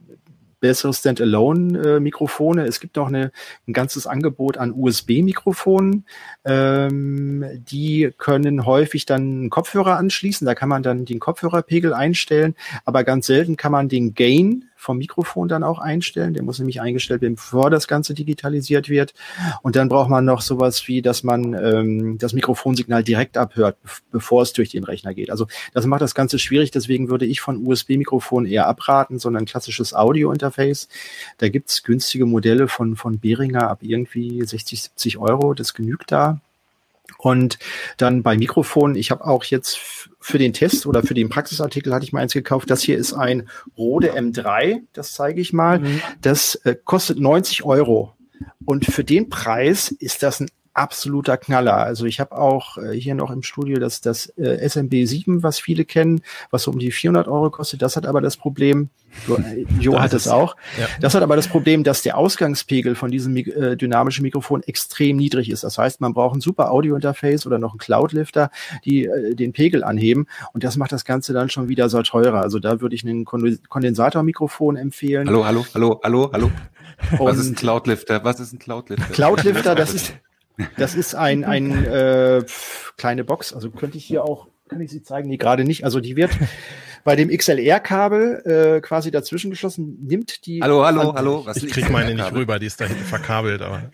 bessere 0.66 0.92
Standalone-Mikrofone. 0.92 2.66
es 2.66 2.80
gibt 2.80 2.98
auch 2.98 3.06
eine, 3.06 3.30
ein 3.68 3.72
ganzes 3.72 4.08
Angebot 4.08 4.58
an 4.58 4.72
USB-Mikrofonen. 4.72 6.04
Ähm, 6.44 7.44
die 7.70 8.10
können 8.18 8.66
häufig 8.66 9.06
dann 9.06 9.22
einen 9.22 9.50
Kopfhörer 9.50 9.96
anschließen. 9.96 10.44
Da 10.44 10.56
kann 10.56 10.68
man 10.68 10.82
dann 10.82 11.04
den 11.04 11.20
Kopfhörerpegel 11.20 11.94
einstellen. 11.94 12.56
Aber 12.84 13.04
ganz 13.04 13.26
selten 13.26 13.56
kann 13.56 13.70
man 13.70 13.88
den 13.88 14.14
Gain 14.14 14.64
vom 14.86 14.98
Mikrofon 14.98 15.48
dann 15.48 15.64
auch 15.64 15.80
einstellen. 15.80 16.32
Der 16.32 16.44
muss 16.44 16.60
nämlich 16.60 16.80
eingestellt 16.80 17.20
werden, 17.20 17.34
bevor 17.34 17.70
das 17.70 17.88
Ganze 17.88 18.14
digitalisiert 18.14 18.88
wird. 18.88 19.14
Und 19.62 19.74
dann 19.74 19.88
braucht 19.88 20.08
man 20.08 20.24
noch 20.24 20.40
sowas 20.40 20.86
wie, 20.86 21.02
dass 21.02 21.24
man 21.24 21.54
ähm, 21.54 22.18
das 22.18 22.32
Mikrofonsignal 22.32 23.02
direkt 23.02 23.36
abhört, 23.36 23.76
bevor 24.12 24.42
es 24.42 24.52
durch 24.52 24.70
den 24.70 24.84
Rechner 24.84 25.12
geht. 25.12 25.30
Also 25.30 25.48
das 25.74 25.86
macht 25.86 26.02
das 26.02 26.14
Ganze 26.14 26.38
schwierig. 26.38 26.70
Deswegen 26.70 27.10
würde 27.10 27.26
ich 27.26 27.40
von 27.40 27.66
USB-Mikrofonen 27.66 28.50
eher 28.50 28.68
abraten, 28.68 29.18
sondern 29.18 29.44
klassisches 29.44 29.92
Audio-Interface. 29.92 30.88
Da 31.38 31.48
gibt's 31.48 31.82
günstige 31.82 32.24
Modelle 32.24 32.68
von, 32.68 32.94
von 32.94 33.18
Behringer 33.18 33.68
ab 33.68 33.80
irgendwie 33.82 34.44
60, 34.44 34.82
70 34.82 35.18
Euro. 35.18 35.52
Das 35.54 35.74
genügt 35.74 36.12
da. 36.12 36.40
Und 37.18 37.58
dann 37.96 38.22
bei 38.22 38.36
Mikrofonen, 38.36 38.96
ich 38.96 39.10
habe 39.10 39.24
auch 39.24 39.44
jetzt 39.44 39.78
für 40.20 40.38
den 40.38 40.52
Test 40.52 40.86
oder 40.86 41.02
für 41.02 41.14
den 41.14 41.28
Praxisartikel 41.28 41.94
hatte 41.94 42.04
ich 42.04 42.12
mal 42.12 42.20
eins 42.20 42.32
gekauft. 42.32 42.70
Das 42.70 42.82
hier 42.82 42.98
ist 42.98 43.12
ein 43.12 43.48
Rode 43.76 44.14
M3, 44.14 44.82
das 44.92 45.12
zeige 45.12 45.40
ich 45.40 45.52
mal. 45.52 45.80
Mhm. 45.80 46.00
Das 46.20 46.56
äh, 46.64 46.76
kostet 46.84 47.18
90 47.18 47.64
Euro. 47.64 48.12
Und 48.64 48.84
für 48.86 49.04
den 49.04 49.28
Preis 49.28 49.90
ist 49.90 50.22
das 50.22 50.40
ein 50.40 50.48
absoluter 50.76 51.36
Knaller. 51.36 51.76
Also 51.76 52.04
ich 52.06 52.20
habe 52.20 52.36
auch 52.36 52.78
äh, 52.78 52.92
hier 52.92 53.14
noch 53.14 53.30
im 53.30 53.42
Studio 53.42 53.78
das, 53.78 54.00
das 54.00 54.26
äh, 54.36 54.68
SMB 54.68 55.06
7, 55.06 55.42
was 55.42 55.58
viele 55.58 55.84
kennen, 55.84 56.20
was 56.50 56.64
so 56.64 56.70
um 56.70 56.78
die 56.78 56.92
400 56.92 57.28
Euro 57.28 57.50
kostet. 57.50 57.82
Das 57.82 57.96
hat 57.96 58.06
aber 58.06 58.20
das 58.20 58.36
Problem, 58.36 58.90
Jo, 59.26 59.36
äh, 59.36 59.66
jo 59.80 60.00
hat 60.00 60.12
es 60.12 60.28
auch. 60.28 60.56
Ja. 60.78 60.86
Das 61.00 61.14
hat 61.14 61.22
aber 61.22 61.36
das 61.36 61.48
Problem, 61.48 61.84
dass 61.84 62.02
der 62.02 62.18
Ausgangspegel 62.18 62.94
von 62.94 63.10
diesem 63.10 63.36
äh, 63.36 63.76
dynamischen 63.76 64.22
Mikrofon 64.22 64.62
extrem 64.62 65.16
niedrig 65.16 65.50
ist. 65.50 65.64
Das 65.64 65.78
heißt, 65.78 66.00
man 66.00 66.12
braucht 66.12 66.36
ein 66.36 66.40
super 66.40 66.70
Audio-Interface 66.70 67.46
oder 67.46 67.58
noch 67.58 67.72
einen 67.72 67.78
Cloud-Lifter, 67.78 68.50
die 68.84 69.06
äh, 69.06 69.34
den 69.34 69.52
Pegel 69.52 69.84
anheben. 69.84 70.26
Und 70.52 70.64
das 70.64 70.76
macht 70.76 70.92
das 70.92 71.04
Ganze 71.04 71.32
dann 71.32 71.48
schon 71.48 71.68
wieder 71.68 71.88
so 71.88 72.02
teurer. 72.02 72.42
Also 72.42 72.58
da 72.58 72.80
würde 72.80 72.94
ich 72.94 73.04
ein 73.04 73.24
Kondensatormikrofon 73.24 74.76
empfehlen. 74.76 75.28
Hallo, 75.28 75.44
hallo, 75.44 75.64
hallo, 75.74 76.00
hallo, 76.02 76.30
hallo. 76.32 76.50
Was 77.18 77.38
ist 77.38 77.48
ein 77.48 77.54
Cloud-Lifter? 77.54 78.24
Was 78.24 78.40
ist 78.40 78.52
ein 78.52 78.58
Cloud-Lifter? 78.58 79.12
Cloud-Lifter, 79.12 79.74
das 79.74 79.94
ist, 79.94 80.14
das 80.76 80.94
ist 80.94 81.14
ein, 81.14 81.44
ein 81.44 81.84
äh, 81.84 82.44
kleine 82.96 83.24
Box. 83.24 83.52
Also 83.52 83.70
könnte 83.70 83.98
ich 83.98 84.04
hier 84.04 84.24
auch, 84.24 84.48
kann 84.68 84.80
ich 84.80 84.90
sie 84.90 85.02
zeigen? 85.02 85.28
Nee, 85.28 85.36
gerade 85.36 85.64
nicht. 85.64 85.84
Also 85.84 86.00
die 86.00 86.16
wird 86.16 86.30
bei 87.04 87.14
dem 87.14 87.28
XLR-Kabel 87.28 88.76
äh, 88.76 88.80
quasi 88.80 89.10
dazwischen 89.10 89.50
geschlossen, 89.50 89.98
nimmt 90.06 90.44
die. 90.46 90.60
Hallo, 90.60 90.84
hallo, 90.84 91.14
hallo. 91.14 91.46
Was 91.46 91.58
ich 91.58 91.70
krieg 91.70 91.88
meine 91.90 92.14
nicht 92.14 92.32
rüber, 92.32 92.58
die 92.58 92.66
ist 92.66 92.80
da 92.80 92.86
hinten 92.86 93.04
verkabelt, 93.04 93.62
aber. 93.62 93.90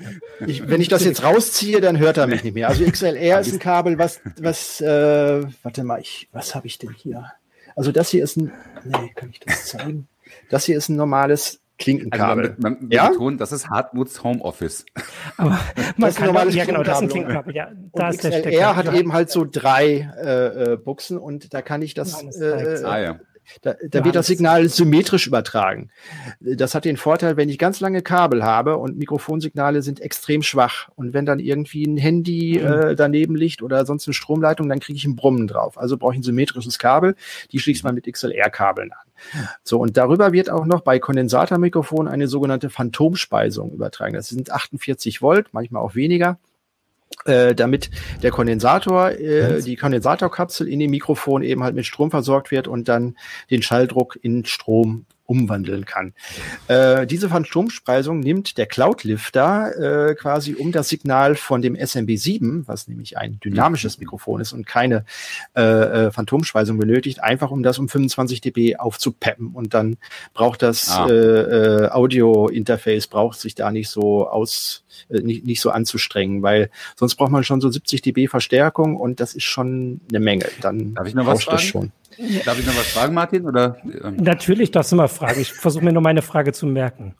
Ich, 0.47 0.67
wenn 0.69 0.81
ich 0.81 0.89
das 0.89 1.05
jetzt 1.05 1.23
rausziehe, 1.23 1.81
dann 1.81 1.99
hört 1.99 2.17
er 2.17 2.27
mich 2.27 2.43
nicht 2.43 2.55
mehr. 2.55 2.69
Also 2.69 2.85
XLR 2.85 3.41
ist 3.41 3.53
ein 3.53 3.59
Kabel, 3.59 3.99
was, 3.99 4.21
was, 4.41 4.81
äh, 4.81 5.45
warte 5.63 5.85
mal, 5.85 6.01
ich, 6.01 6.29
was 6.33 6.55
habe 6.55 6.67
ich 6.67 6.79
denn 6.79 6.95
hier? 6.95 7.33
Also 7.77 7.93
das 7.93 8.11
hier 8.11 8.25
ist 8.25 8.37
ein, 8.37 8.53
nee, 8.85 9.13
kann 9.15 9.31
ich 9.31 9.41
das 9.41 9.67
zeigen? 9.67 10.09
Das 10.49 10.65
hier 10.65 10.77
ist 10.77 10.89
ein 10.89 10.97
normales 10.97 11.62
Klinkenkabel. 11.83 12.51
Also 12.51 12.55
man, 12.59 12.77
man, 12.81 12.91
ja? 12.91 13.09
Betonen, 13.09 13.39
das 13.39 13.53
ist 13.53 13.69
Hartmuts 13.69 14.23
Homeoffice. 14.23 14.85
Aber 15.37 15.59
man 15.97 16.09
das 16.09 16.17
kann 16.17 16.27
normales 16.27 16.55
ja, 16.55 16.65
genau, 16.65 16.83
das 16.83 16.97
ist 16.99 17.03
ein 17.03 17.09
Klinkenkabel. 17.09 17.55
Ja, 17.55 17.71
da 17.93 18.07
und 18.07 18.15
ist 18.15 18.21
XLR 18.23 18.43
der 18.43 18.77
hat 18.77 18.95
eben 18.95 19.13
halt 19.13 19.31
so 19.31 19.47
drei 19.51 20.11
äh, 20.23 20.73
äh, 20.73 20.77
Buchsen 20.77 21.19
und 21.19 21.53
da 21.55 21.63
kann 21.63 21.83
ich 21.83 21.95
das. 21.95 22.23
Äh, 22.37 22.83
ah, 22.85 22.99
ja. 22.99 23.21
Da, 23.63 23.75
da 23.89 24.05
wird 24.05 24.15
das 24.15 24.27
Signal 24.27 24.69
symmetrisch 24.69 25.27
übertragen. 25.27 25.91
Das 26.41 26.75
hat 26.75 26.85
den 26.85 26.97
Vorteil, 26.97 27.37
wenn 27.37 27.49
ich 27.49 27.59
ganz 27.59 27.81
lange 27.81 28.03
Kabel 28.03 28.45
habe 28.45 28.77
und 28.77 28.97
Mikrofonsignale 28.97 29.83
sind 29.83 30.01
extrem 30.01 30.43
schwach 30.43 30.89
und 30.95 31.13
wenn 31.13 31.27
dann 31.27 31.39
irgendwie 31.39 31.85
ein 31.85 31.97
Handy 31.97 32.61
mhm. 32.61 32.67
äh, 32.67 32.97
daneben 32.97 33.37
liegt 33.37 33.63
oder 33.63 33.85
sonst 33.85 34.07
eine 34.07 34.15
Stromleitung, 34.15 34.69
dann 34.69 34.81
kriege 34.81 34.97
ich 34.97 35.05
ein 35.05 35.17
Brummen 35.17 35.47
drauf. 35.47 35.79
Also 35.79 35.97
brauche 35.97 36.13
ich 36.13 36.21
ein 36.21 36.25
symmetrisches 36.25 36.79
Kabel. 36.79 37.15
Die 37.53 37.59
schließt 37.59 37.85
man 37.85 37.95
mit 37.95 38.11
XLR-Kabeln 38.11 38.93
an. 38.93 39.13
So, 39.63 39.79
und 39.79 39.97
darüber 39.97 40.33
wird 40.33 40.51
auch 40.51 40.67
noch 40.67 40.81
bei 40.81 40.99
Kondensatormikrofonen 40.99 42.13
eine 42.13 42.27
sogenannte 42.27 42.71
Phantomspeisung 42.71 43.73
übertragen. 43.73 44.15
Das 44.15 44.29
sind 44.29 44.51
48 44.51 45.23
Volt, 45.23 45.49
manchmal 45.53 45.83
auch 45.83 45.95
weniger. 45.95 46.39
Äh, 47.25 47.55
damit 47.55 47.91
der 48.23 48.33
Kondensator, 48.33 49.11
äh, 49.13 49.63
die 49.63 49.77
Kondensatorkapsel 49.77 50.67
in 50.67 50.81
dem 50.81 50.91
Mikrofon 50.91 51.43
eben 51.43 51.63
halt 51.63 51.75
mit 51.77 51.87
Strom 51.87 52.11
versorgt 52.11 52.51
wird 52.51 52.67
und 52.67 52.89
dann 52.89 53.17
den 53.51 53.63
Schalldruck 53.63 54.19
in 54.21 54.45
Strom 54.45 55.07
umwandeln 55.33 55.87
kann. 55.87 56.13
Äh, 56.69 57.07
diese 57.07 57.31
Phantomspeisung 57.31 58.21
nimmt 58.21 58.59
der 58.59 58.67
Cloud-Lifter 58.67 60.11
äh, 60.11 60.15
quasi 60.15 60.55
um 60.55 60.73
das 60.73 60.91
Signal 60.91 61.37
von 61.37 61.63
dem 61.63 61.75
SMB7, 61.75 62.65
was 62.67 62.87
nämlich 62.87 63.17
ein 63.17 63.41
dynamisches 63.41 63.99
Mikrofon 63.99 64.43
ist 64.43 64.53
und 64.53 64.67
keine 64.67 65.07
äh, 65.57 65.63
äh, 65.63 66.11
Phantomspeisung 66.11 66.77
benötigt, 66.77 67.23
einfach 67.23 67.51
um 67.51 67.63
das 67.63 67.79
um 67.79 67.89
25 67.89 68.43
dB 68.43 68.77
aufzupeppen 68.77 69.53
und 69.55 69.73
dann 69.73 69.97
braucht 70.35 70.61
das 70.61 70.91
ah. 70.91 71.07
äh, 71.09 71.13
äh, 71.13 71.91
Audio-Interface 71.91 73.07
braucht 73.07 73.41
sich 73.41 73.55
da 73.55 73.71
nicht 73.71 73.89
so 73.89 74.29
aus 74.29 74.85
äh, 75.09 75.21
nicht, 75.21 75.47
nicht 75.47 75.63
so 75.63 75.71
anzustrengen, 75.71 76.43
weil 76.43 76.71
sonst 76.97 77.15
braucht 77.15 77.31
man 77.31 77.43
schon 77.43 77.63
so 77.63 77.71
70 77.71 78.03
dB 78.03 78.29
Verstärkung 78.29 78.97
und 78.97 79.21
das 79.21 79.35
ist 79.35 79.45
schon 79.45 80.01
eine 80.11 80.21
Menge. 80.21 80.47
Dann 80.61 80.95
Darf 80.95 81.09
ich 81.09 81.15
noch 81.15 81.27
was 81.27 81.47
das 81.47 81.63
schon. 81.63 81.93
Darf 82.45 82.59
ich 82.59 82.67
noch 82.67 82.77
was 82.77 82.89
fragen, 82.89 83.15
Martin? 83.15 83.47
Oder? 83.47 83.77
Natürlich 84.17 84.71
darfst 84.71 84.93
du 84.93 84.97
mal 84.97 85.09
fragen. 85.09 85.41
Ich 85.41 85.53
versuche 85.53 85.85
mir 85.85 85.93
nur 85.93 86.03
meine 86.03 86.23
Frage 86.23 86.53
zu 86.53 86.67
merken. 86.67 87.15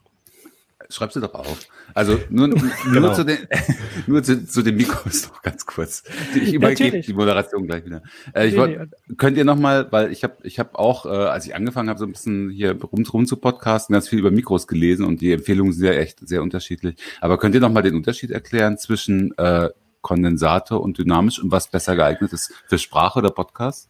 schreib 0.89 1.11
sie 1.11 1.21
doch 1.21 1.33
auf. 1.33 1.59
Also 1.93 2.19
nur, 2.29 2.47
nur, 2.47 2.57
genau. 2.91 3.13
zu, 3.13 3.23
den, 3.23 3.37
nur 4.07 4.23
zu, 4.23 4.45
zu 4.45 4.61
den 4.61 4.75
Mikros 4.75 5.29
noch 5.29 5.41
ganz 5.41 5.65
kurz. 5.65 6.03
Ich 6.35 6.53
übergebe 6.53 7.01
die 7.01 7.13
Moderation 7.13 7.67
gleich 7.67 7.85
wieder. 7.85 8.01
Äh, 8.33 8.47
ich 8.47 8.57
wollt, 8.57 8.89
könnt 9.17 9.37
ihr 9.37 9.45
noch 9.45 9.57
mal, 9.57 9.91
weil 9.91 10.11
ich 10.11 10.23
habe 10.23 10.37
ich 10.43 10.59
hab 10.59 10.75
auch, 10.75 11.05
äh, 11.05 11.09
als 11.09 11.45
ich 11.45 11.55
angefangen 11.55 11.89
habe, 11.89 11.99
so 11.99 12.05
ein 12.05 12.11
bisschen 12.11 12.49
hier 12.49 12.79
rum, 12.81 13.03
rum 13.05 13.25
zu 13.25 13.37
podcasten, 13.37 13.93
ganz 13.93 14.09
viel 14.09 14.19
über 14.19 14.31
Mikros 14.31 14.67
gelesen 14.67 15.05
und 15.05 15.21
die 15.21 15.31
Empfehlungen 15.31 15.73
sind 15.73 15.85
ja 15.85 15.93
echt 15.93 16.27
sehr 16.27 16.41
unterschiedlich. 16.41 16.95
Aber 17.21 17.37
könnt 17.37 17.55
ihr 17.55 17.61
noch 17.61 17.71
mal 17.71 17.83
den 17.83 17.95
Unterschied 17.95 18.31
erklären 18.31 18.77
zwischen 18.77 19.37
äh, 19.37 19.69
Kondensator 20.01 20.81
und 20.81 20.97
dynamisch 20.97 21.39
und 21.39 21.51
was 21.51 21.69
besser 21.69 21.95
geeignet 21.95 22.33
ist 22.33 22.53
für 22.67 22.77
Sprache 22.77 23.19
oder 23.19 23.29
Podcast? 23.29 23.89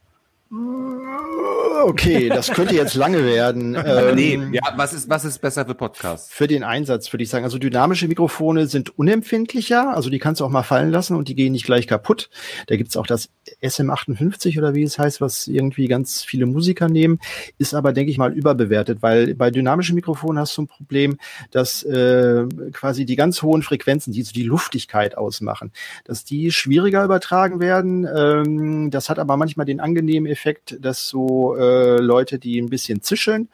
Hum. 0.54 1.53
Okay, 1.84 2.30
das 2.30 2.50
könnte 2.52 2.76
jetzt 2.76 2.96
lange 2.96 3.26
werden. 3.26 3.78
Ähm, 3.94 4.16
nee, 4.16 4.40
ja, 4.54 4.62
was 4.76 4.94
ist, 4.94 5.10
was 5.10 5.26
ist 5.26 5.40
besser 5.40 5.66
für 5.66 5.76
Podcasts? 5.76 6.32
Für 6.32 6.48
den 6.48 6.64
Einsatz 6.64 7.12
würde 7.12 7.24
ich 7.24 7.30
sagen. 7.30 7.44
Also 7.44 7.58
dynamische 7.58 8.08
Mikrofone 8.08 8.66
sind 8.68 8.98
unempfindlicher, 8.98 9.94
also 9.94 10.10
die 10.10 10.20
kannst 10.20 10.42
du 10.42 10.46
auch 10.46 10.50
mal 10.50 10.64
fallen 10.64 10.90
lassen 10.90 11.16
und 11.16 11.28
die 11.28 11.36
gehen 11.36 11.52
nicht 11.52 11.66
gleich 11.66 11.86
kaputt. 11.86 12.30
Da 12.68 12.78
gibt's 12.78 12.96
auch 12.96 13.06
das 13.06 13.30
SM58 13.62 14.58
oder 14.58 14.74
wie 14.74 14.84
es 14.84 14.98
heißt, 14.98 15.22
was 15.22 15.48
irgendwie 15.48 15.88
ganz 15.88 16.24
viele 16.24 16.46
Musiker 16.46 16.88
nehmen, 16.88 17.20
ist 17.58 17.74
aber, 17.74 17.94
denke 17.94 18.10
ich 18.10 18.18
mal, 18.18 18.32
überbewertet, 18.34 19.02
weil 19.02 19.36
bei 19.36 19.52
dynamischen 19.52 19.96
Mikrofonen 19.96 20.40
hast 20.40 20.58
du 20.58 20.64
ein 20.64 20.68
Problem, 20.68 21.18
dass 21.52 21.84
äh, 21.84 22.46
quasi 22.72 23.06
die 23.06 23.16
ganz 23.16 23.42
hohen 23.42 23.64
Frequenzen, 23.64 24.14
die 24.14 24.24
so 24.24 24.32
die 24.32 24.44
Luftigkeit 24.44 25.18
ausmachen, 25.18 25.72
dass 26.06 26.24
die 26.24 26.52
schwieriger 26.52 27.04
übertragen 27.04 27.60
werden. 27.60 28.08
Ähm, 28.16 28.92
das 28.92 29.10
hat 29.10 29.20
aber 29.20 29.36
manchmal 29.38 29.66
den 29.66 29.80
angenehmen 29.80 30.32
Effekt, 30.32 30.78
dass 30.80 31.08
so 31.08 31.56
äh, 31.56 31.73
Leute, 32.00 32.40
die 32.40 32.60
ein 32.60 32.70
bisschen 32.70 33.02
zischeln, 33.02 33.50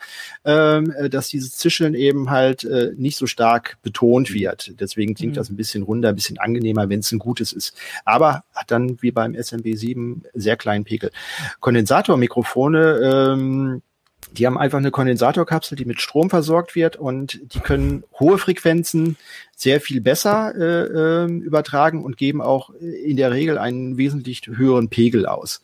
ähm, 0.45 0.91
äh, 0.97 1.09
dass 1.09 1.29
dieses 1.29 1.57
Zischeln 1.57 1.93
eben 1.93 2.29
halt 2.29 2.63
äh, 2.63 2.91
nicht 2.95 3.17
so 3.17 3.27
stark 3.27 3.77
betont 3.81 4.33
wird. 4.33 4.73
Deswegen 4.79 5.15
klingt 5.15 5.33
mhm. 5.33 5.38
das 5.38 5.49
ein 5.49 5.55
bisschen 5.55 5.83
runder, 5.83 6.09
ein 6.09 6.15
bisschen 6.15 6.38
angenehmer, 6.38 6.89
wenn 6.89 6.99
es 6.99 7.11
ein 7.11 7.19
gutes 7.19 7.53
ist. 7.53 7.75
Aber 8.05 8.43
hat 8.53 8.71
dann 8.71 9.01
wie 9.01 9.11
beim 9.11 9.33
SMB7 9.33 10.21
sehr 10.33 10.57
kleinen 10.57 10.83
Pegel. 10.83 11.11
Kondensatormikrofone 11.59 13.33
ähm, 13.33 13.81
die 14.31 14.45
haben 14.45 14.57
einfach 14.57 14.77
eine 14.77 14.91
Kondensatorkapsel, 14.91 15.75
die 15.75 15.85
mit 15.85 16.01
Strom 16.01 16.29
versorgt 16.29 16.75
wird 16.75 16.97
und 16.97 17.39
die 17.53 17.59
können 17.59 18.03
hohe 18.19 18.38
Frequenzen 18.38 19.17
sehr 19.55 19.81
viel 19.81 20.01
besser 20.01 20.53
äh, 20.55 21.25
äh, 21.25 21.25
übertragen 21.25 22.03
und 22.03 22.15
geben 22.15 22.41
auch 22.41 22.69
in 22.69 23.17
der 23.17 23.31
Regel 23.31 23.57
einen 23.57 23.97
wesentlich 23.97 24.43
höheren 24.45 24.88
Pegel 24.89 25.25
aus. 25.25 25.61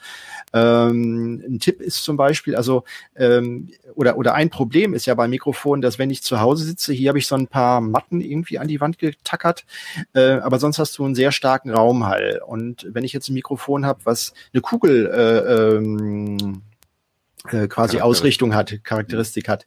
Ähm, 0.52 1.44
ein 1.48 1.60
Tipp 1.60 1.80
ist 1.80 2.04
zum 2.04 2.18
Beispiel, 2.18 2.56
also 2.56 2.84
ähm, 3.16 3.70
oder 3.94 4.18
oder 4.18 4.34
ein 4.34 4.50
Problem 4.50 4.94
ist 4.94 5.06
ja 5.06 5.16
beim 5.16 5.30
Mikrofon, 5.30 5.82
dass 5.82 6.00
wenn 6.00 6.10
ich 6.10 6.24
zu 6.24 6.42
Hause 6.42 6.66
sitze, 6.66 6.92
hier 6.92 7.10
habe 7.10 7.20
ich 7.20 7.28
so 7.28 7.36
ein 7.36 7.48
paar 7.48 7.80
Matten 7.82 8.20
irgendwie 8.20 8.60
an 8.60 8.68
die 8.68 8.82
Wand 8.82 8.98
getackert, 8.98 9.66
äh, 10.14 10.32
aber 10.32 10.60
sonst 10.60 10.80
hast 10.80 10.98
du 10.98 11.06
einen 11.06 11.16
sehr 11.16 11.32
starken 11.32 11.72
Raumhall. 11.72 12.42
Und 12.46 12.88
wenn 12.92 13.06
ich 13.06 13.14
jetzt 13.14 13.30
ein 13.30 13.34
Mikrofon 13.34 13.86
habe, 13.86 14.02
was 14.04 14.34
eine 14.54 14.62
Kugel 14.62 15.06
äh, 15.08 15.78
ähm, 15.78 16.64
äh, 17.52 17.68
quasi 17.68 18.02
Ausrichtung 18.02 18.56
hat, 18.56 18.84
Charakteristik 18.84 19.48
hat, 19.48 19.66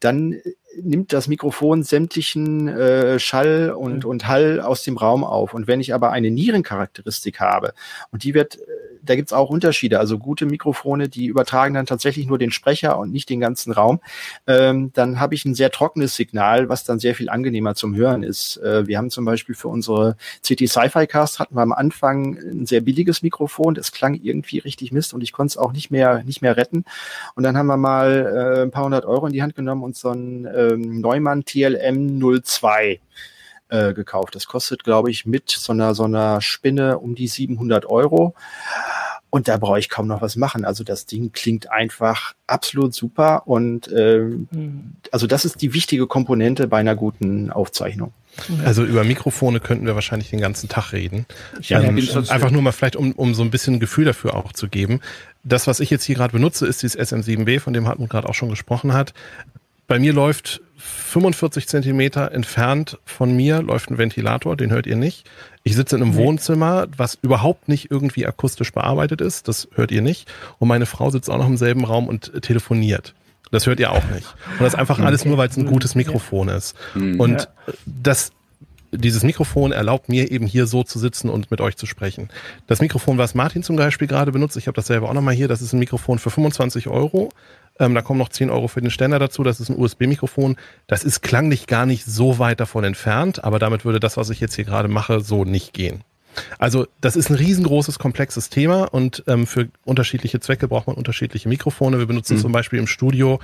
dann 0.00 0.32
äh, 0.32 0.40
nimmt 0.82 1.12
das 1.12 1.28
Mikrofon 1.28 1.82
sämtlichen 1.82 2.68
äh, 2.68 3.18
Schall 3.18 3.70
und, 3.70 4.04
mhm. 4.04 4.10
und 4.10 4.28
Hall 4.28 4.60
aus 4.60 4.82
dem 4.82 4.96
Raum 4.96 5.24
auf. 5.24 5.54
Und 5.54 5.66
wenn 5.66 5.80
ich 5.80 5.94
aber 5.94 6.10
eine 6.10 6.30
Nierencharakteristik 6.30 7.40
habe, 7.40 7.72
und 8.10 8.24
die 8.24 8.34
wird, 8.34 8.56
äh, 8.56 8.60
da 9.02 9.16
gibt's 9.16 9.32
auch 9.32 9.50
Unterschiede, 9.50 9.98
also 9.98 10.18
gute 10.18 10.46
Mikrofone, 10.46 11.08
die 11.08 11.26
übertragen 11.26 11.74
dann 11.74 11.86
tatsächlich 11.86 12.26
nur 12.26 12.38
den 12.38 12.50
Sprecher 12.50 12.98
und 12.98 13.12
nicht 13.12 13.28
den 13.28 13.40
ganzen 13.40 13.72
Raum, 13.72 14.00
ähm, 14.46 14.90
dann 14.94 15.20
habe 15.20 15.34
ich 15.34 15.44
ein 15.44 15.54
sehr 15.54 15.70
trockenes 15.70 16.14
Signal, 16.14 16.68
was 16.68 16.84
dann 16.84 16.98
sehr 16.98 17.14
viel 17.14 17.28
angenehmer 17.28 17.74
zum 17.74 17.94
Hören 17.94 18.22
ist. 18.22 18.58
Äh, 18.58 18.86
wir 18.86 18.98
haben 18.98 19.10
zum 19.10 19.24
Beispiel 19.24 19.54
für 19.54 19.68
unsere 19.68 20.16
CT 20.42 20.68
Sci-Fi 20.68 21.06
Cast 21.06 21.38
hatten 21.38 21.54
wir 21.54 21.62
am 21.62 21.72
Anfang 21.72 22.36
ein 22.38 22.66
sehr 22.66 22.80
billiges 22.80 23.22
Mikrofon, 23.22 23.74
das 23.74 23.92
klang 23.92 24.14
irgendwie 24.14 24.58
richtig 24.58 24.92
Mist 24.92 25.14
und 25.14 25.22
ich 25.22 25.32
konnte 25.32 25.52
es 25.52 25.56
auch 25.56 25.72
nicht 25.72 25.90
mehr, 25.90 26.22
nicht 26.24 26.42
mehr 26.42 26.56
retten. 26.56 26.84
Und 27.34 27.42
dann 27.44 27.56
haben 27.56 27.66
wir 27.66 27.76
mal 27.76 28.58
äh, 28.58 28.62
ein 28.62 28.70
paar 28.70 28.84
hundert 28.84 29.04
Euro 29.04 29.26
in 29.26 29.32
die 29.32 29.42
Hand 29.42 29.54
genommen 29.54 29.82
und 29.82 29.96
so 29.96 30.10
ein 30.10 30.44
ähm, 30.72 31.00
Neumann 31.00 31.44
TLM 31.44 32.20
02 32.42 33.00
äh, 33.68 33.92
gekauft. 33.92 34.34
Das 34.34 34.46
kostet, 34.46 34.84
glaube 34.84 35.10
ich, 35.10 35.26
mit 35.26 35.50
so 35.50 35.72
einer, 35.72 35.94
so 35.94 36.04
einer 36.04 36.40
Spinne 36.40 36.98
um 36.98 37.14
die 37.14 37.28
700 37.28 37.86
Euro. 37.86 38.34
Und 39.30 39.46
da 39.46 39.58
brauche 39.58 39.78
ich 39.78 39.90
kaum 39.90 40.06
noch 40.06 40.22
was 40.22 40.36
machen. 40.36 40.64
Also 40.64 40.84
das 40.84 41.04
Ding 41.04 41.32
klingt 41.32 41.70
einfach 41.70 42.32
absolut 42.46 42.94
super. 42.94 43.46
Und 43.46 43.90
ähm, 43.94 44.48
mhm. 44.50 44.92
also 45.12 45.26
das 45.26 45.44
ist 45.44 45.60
die 45.60 45.74
wichtige 45.74 46.06
Komponente 46.06 46.66
bei 46.66 46.78
einer 46.78 46.96
guten 46.96 47.50
Aufzeichnung. 47.50 48.12
Also 48.64 48.84
über 48.84 49.04
Mikrofone 49.04 49.60
könnten 49.60 49.84
wir 49.84 49.94
wahrscheinlich 49.94 50.30
den 50.30 50.40
ganzen 50.40 50.68
Tag 50.68 50.92
reden. 50.92 51.26
Ja, 51.60 51.82
ähm, 51.82 51.98
einfach 52.28 52.50
nur 52.50 52.62
mal 52.62 52.72
vielleicht, 52.72 52.96
um, 52.96 53.12
um 53.12 53.34
so 53.34 53.42
ein 53.42 53.50
bisschen 53.50 53.74
ein 53.74 53.80
Gefühl 53.80 54.04
dafür 54.04 54.34
auch 54.34 54.52
zu 54.52 54.68
geben. 54.68 55.00
Das, 55.44 55.66
was 55.66 55.80
ich 55.80 55.90
jetzt 55.90 56.04
hier 56.04 56.14
gerade 56.14 56.32
benutze, 56.32 56.66
ist 56.66 56.82
dieses 56.82 56.98
SM7B, 56.98 57.60
von 57.60 57.72
dem 57.72 57.86
Hartmut 57.86 58.10
gerade 58.10 58.28
auch 58.28 58.34
schon 58.34 58.48
gesprochen 58.48 58.92
hat. 58.92 59.12
Bei 59.88 59.98
mir 59.98 60.12
läuft 60.12 60.60
45 60.76 61.66
Zentimeter 61.66 62.30
entfernt 62.30 62.98
von 63.04 63.34
mir 63.34 63.62
läuft 63.62 63.90
ein 63.90 63.98
Ventilator, 63.98 64.54
den 64.54 64.70
hört 64.70 64.86
ihr 64.86 64.96
nicht. 64.96 65.28
Ich 65.64 65.74
sitze 65.74 65.96
in 65.96 66.02
einem 66.02 66.12
nee. 66.12 66.18
Wohnzimmer, 66.18 66.86
was 66.96 67.18
überhaupt 67.20 67.68
nicht 67.68 67.90
irgendwie 67.90 68.26
akustisch 68.26 68.72
bearbeitet 68.72 69.20
ist, 69.20 69.48
das 69.48 69.66
hört 69.74 69.90
ihr 69.90 70.02
nicht. 70.02 70.30
Und 70.58 70.68
meine 70.68 70.86
Frau 70.86 71.10
sitzt 71.10 71.30
auch 71.30 71.38
noch 71.38 71.48
im 71.48 71.56
selben 71.56 71.84
Raum 71.84 72.06
und 72.06 72.42
telefoniert. 72.42 73.14
Das 73.50 73.66
hört 73.66 73.80
ihr 73.80 73.90
auch 73.90 74.04
nicht. 74.14 74.26
Und 74.52 74.60
das 74.60 74.74
ist 74.74 74.78
einfach 74.78 74.98
alles 75.04 75.24
nur, 75.24 75.38
weil 75.38 75.48
es 75.48 75.56
ein 75.56 75.66
gutes 75.66 75.94
Mikrofon 75.94 76.48
ist. 76.48 76.76
Mhm. 76.94 77.18
Und 77.18 77.48
das 77.86 78.32
dieses 78.92 79.22
Mikrofon 79.22 79.72
erlaubt 79.72 80.08
mir 80.08 80.30
eben 80.30 80.46
hier 80.46 80.66
so 80.66 80.82
zu 80.82 80.98
sitzen 80.98 81.28
und 81.28 81.50
mit 81.50 81.60
euch 81.60 81.76
zu 81.76 81.86
sprechen. 81.86 82.28
Das 82.66 82.80
Mikrofon, 82.80 83.18
was 83.18 83.34
Martin 83.34 83.62
zum 83.62 83.76
Beispiel 83.76 84.08
gerade 84.08 84.32
benutzt, 84.32 84.56
ich 84.56 84.66
habe 84.66 84.76
das 84.76 84.86
selber 84.86 85.08
auch 85.08 85.14
nochmal 85.14 85.34
hier, 85.34 85.48
das 85.48 85.62
ist 85.62 85.72
ein 85.72 85.78
Mikrofon 85.78 86.18
für 86.18 86.30
25 86.30 86.88
Euro. 86.88 87.30
Ähm, 87.78 87.94
da 87.94 88.02
kommen 88.02 88.18
noch 88.18 88.28
10 88.28 88.50
Euro 88.50 88.68
für 88.68 88.80
den 88.80 88.90
Ständer 88.90 89.18
dazu. 89.18 89.42
Das 89.42 89.60
ist 89.60 89.68
ein 89.68 89.78
USB-Mikrofon. 89.78 90.56
Das 90.86 91.04
ist 91.04 91.22
klanglich 91.22 91.66
gar 91.66 91.86
nicht 91.86 92.04
so 92.04 92.38
weit 92.38 92.60
davon 92.60 92.84
entfernt, 92.84 93.44
aber 93.44 93.58
damit 93.58 93.84
würde 93.84 94.00
das, 94.00 94.16
was 94.16 94.30
ich 94.30 94.40
jetzt 94.40 94.54
hier 94.56 94.64
gerade 94.64 94.88
mache, 94.88 95.20
so 95.20 95.44
nicht 95.44 95.72
gehen. 95.72 96.02
Also 96.58 96.86
das 97.00 97.16
ist 97.16 97.30
ein 97.30 97.36
riesengroßes, 97.36 97.98
komplexes 97.98 98.48
Thema 98.50 98.84
und 98.84 99.24
ähm, 99.26 99.46
für 99.46 99.68
unterschiedliche 99.84 100.40
Zwecke 100.40 100.68
braucht 100.68 100.86
man 100.86 100.96
unterschiedliche 100.96 101.48
Mikrofone. 101.48 101.98
Wir 101.98 102.06
benutzen 102.06 102.36
mhm. 102.36 102.40
zum 102.40 102.52
Beispiel 102.52 102.78
im 102.78 102.86
Studio 102.86 103.40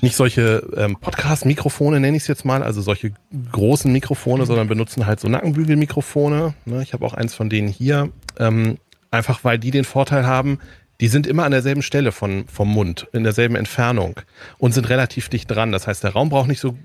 nicht 0.00 0.16
solche 0.16 0.68
ähm, 0.76 0.96
Podcast-Mikrofone, 1.00 2.00
nenne 2.00 2.16
ich 2.16 2.24
es 2.24 2.26
jetzt 2.28 2.44
mal, 2.44 2.62
also 2.62 2.80
solche 2.82 3.12
großen 3.52 3.92
Mikrofone, 3.92 4.46
sondern 4.46 4.68
benutzen 4.68 5.06
halt 5.06 5.20
so 5.20 5.28
Nackenbügelmikrofone. 5.28 6.54
Ne? 6.64 6.82
Ich 6.82 6.92
habe 6.92 7.04
auch 7.06 7.14
eins 7.14 7.34
von 7.34 7.48
denen 7.48 7.68
hier. 7.68 8.10
Ähm, 8.38 8.78
einfach 9.10 9.44
weil 9.44 9.58
die 9.58 9.70
den 9.70 9.84
Vorteil 9.84 10.26
haben, 10.26 10.58
die 11.00 11.08
sind 11.08 11.26
immer 11.26 11.44
an 11.44 11.52
derselben 11.52 11.82
Stelle 11.82 12.12
von, 12.12 12.46
vom 12.46 12.68
Mund, 12.68 13.08
in 13.12 13.24
derselben 13.24 13.56
Entfernung 13.56 14.20
und 14.58 14.72
sind 14.72 14.88
relativ 14.88 15.28
dicht 15.28 15.50
dran. 15.50 15.72
Das 15.72 15.86
heißt, 15.86 16.04
der 16.04 16.12
Raum 16.12 16.28
braucht 16.28 16.48
nicht 16.48 16.60
so 16.60 16.76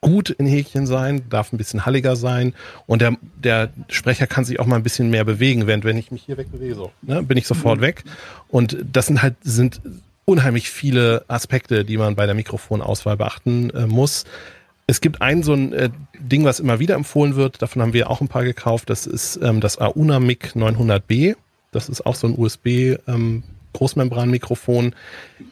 gut 0.00 0.28
in 0.28 0.46
Häkchen 0.46 0.86
sein, 0.86 1.22
darf 1.30 1.52
ein 1.52 1.56
bisschen 1.56 1.86
halliger 1.86 2.14
sein 2.14 2.54
und 2.86 3.00
der, 3.00 3.16
der 3.42 3.70
Sprecher 3.88 4.26
kann 4.26 4.44
sich 4.44 4.60
auch 4.60 4.66
mal 4.66 4.76
ein 4.76 4.82
bisschen 4.82 5.08
mehr 5.08 5.24
bewegen, 5.24 5.66
während 5.66 5.84
wenn 5.84 5.96
ich 5.96 6.10
mich 6.10 6.24
hier 6.24 6.36
wegbewege, 6.36 6.74
so, 6.74 6.92
ne, 7.00 7.22
bin 7.22 7.38
ich 7.38 7.46
sofort 7.46 7.78
mhm. 7.78 7.82
weg. 7.82 8.04
Und 8.48 8.76
das 8.92 9.06
sind 9.06 9.22
halt, 9.22 9.36
sind 9.42 9.80
unheimlich 10.24 10.70
viele 10.70 11.24
Aspekte, 11.28 11.84
die 11.84 11.96
man 11.96 12.16
bei 12.16 12.26
der 12.26 12.34
Mikrofonauswahl 12.34 13.16
beachten 13.16 13.70
äh, 13.70 13.86
muss. 13.86 14.24
Es 14.86 15.00
gibt 15.00 15.22
ein 15.22 15.42
so 15.42 15.54
ein 15.54 15.72
äh, 15.72 15.90
Ding, 16.18 16.44
was 16.44 16.60
immer 16.60 16.78
wieder 16.78 16.94
empfohlen 16.94 17.36
wird, 17.36 17.62
davon 17.62 17.82
haben 17.82 17.92
wir 17.92 18.10
auch 18.10 18.20
ein 18.20 18.28
paar 18.28 18.44
gekauft, 18.44 18.90
das 18.90 19.06
ist 19.06 19.38
ähm, 19.42 19.60
das 19.60 19.80
Auna 19.80 20.20
Mic 20.20 20.52
900B. 20.54 21.36
Das 21.72 21.88
ist 21.88 22.06
auch 22.06 22.14
so 22.14 22.28
ein 22.28 22.38
USB 22.38 22.96
ähm, 23.08 23.42
Großmembranmikrofon. 23.72 24.94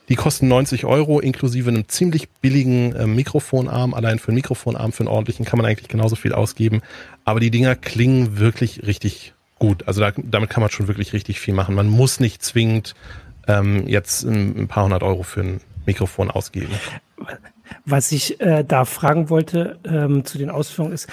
Die 0.08 0.14
kosten 0.14 0.48
90 0.48 0.84
Euro 0.86 1.20
inklusive 1.20 1.68
einem 1.68 1.88
ziemlich 1.88 2.28
billigen 2.28 2.94
äh, 2.94 3.06
Mikrofonarm. 3.06 3.92
Allein 3.92 4.18
für 4.18 4.28
einen 4.28 4.36
Mikrofonarm, 4.36 4.92
für 4.92 5.00
einen 5.00 5.08
ordentlichen 5.08 5.44
kann 5.44 5.58
man 5.58 5.66
eigentlich 5.66 5.88
genauso 5.88 6.16
viel 6.16 6.32
ausgeben. 6.32 6.80
Aber 7.24 7.40
die 7.40 7.50
Dinger 7.50 7.74
klingen 7.74 8.38
wirklich 8.38 8.86
richtig 8.86 9.34
gut. 9.58 9.86
Also 9.86 10.00
da, 10.00 10.12
damit 10.16 10.48
kann 10.48 10.62
man 10.62 10.70
schon 10.70 10.88
wirklich 10.88 11.12
richtig 11.12 11.40
viel 11.40 11.54
machen. 11.54 11.74
Man 11.74 11.88
muss 11.88 12.20
nicht 12.20 12.42
zwingend 12.42 12.94
ähm, 13.48 13.86
jetzt 13.86 14.24
ein, 14.24 14.62
ein 14.62 14.68
paar 14.68 14.84
hundert 14.84 15.02
Euro 15.02 15.22
für 15.22 15.40
ein 15.40 15.60
Mikrofon 15.86 16.30
ausgeben. 16.30 16.74
Was 17.84 18.12
ich 18.12 18.40
äh, 18.40 18.64
da 18.64 18.84
fragen 18.84 19.30
wollte 19.30 19.78
ähm, 19.84 20.24
zu 20.24 20.38
den 20.38 20.50
Ausführungen 20.50 20.92
ist, 20.92 21.08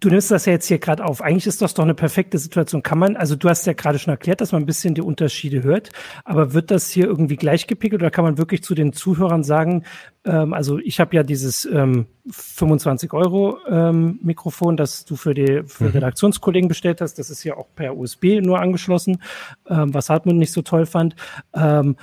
du 0.00 0.08
nimmst 0.08 0.30
das 0.30 0.46
ja 0.46 0.52
jetzt 0.52 0.66
hier 0.66 0.78
gerade 0.78 1.04
auf. 1.04 1.20
Eigentlich 1.20 1.46
ist 1.46 1.62
das 1.62 1.74
doch 1.74 1.84
eine 1.84 1.94
perfekte 1.94 2.38
Situation. 2.38 2.82
Kann 2.82 2.98
man, 2.98 3.16
also 3.16 3.36
du 3.36 3.48
hast 3.48 3.66
ja 3.66 3.74
gerade 3.74 3.98
schon 3.98 4.10
erklärt, 4.10 4.40
dass 4.40 4.52
man 4.52 4.62
ein 4.62 4.66
bisschen 4.66 4.94
die 4.94 5.02
Unterschiede 5.02 5.62
hört, 5.62 5.90
aber 6.24 6.54
wird 6.54 6.70
das 6.70 6.88
hier 6.90 7.06
irgendwie 7.06 7.36
gleichgepickelt 7.36 8.00
oder 8.00 8.10
kann 8.10 8.24
man 8.24 8.38
wirklich 8.38 8.62
zu 8.62 8.74
den 8.74 8.92
Zuhörern 8.92 9.44
sagen, 9.44 9.84
ähm, 10.24 10.54
also 10.54 10.78
ich 10.78 11.00
habe 11.00 11.14
ja 11.14 11.22
dieses 11.22 11.66
ähm, 11.66 12.06
25 12.30 13.12
Euro 13.12 13.58
ähm, 13.68 14.18
Mikrofon, 14.22 14.76
das 14.76 15.04
du 15.04 15.16
für 15.16 15.34
die 15.34 15.62
für 15.66 15.84
mhm. 15.84 15.90
Redaktionskollegen 15.90 16.68
bestellt 16.68 17.00
hast. 17.00 17.18
Das 17.18 17.30
ist 17.30 17.44
ja 17.44 17.56
auch 17.56 17.68
per 17.74 17.96
USB 17.96 18.40
nur 18.40 18.60
angeschlossen, 18.60 19.22
ähm, 19.68 19.92
was 19.92 20.10
Hartmut 20.10 20.36
nicht 20.36 20.52
so 20.52 20.62
toll 20.62 20.86
fand. 20.86 21.14
Ähm, 21.54 21.96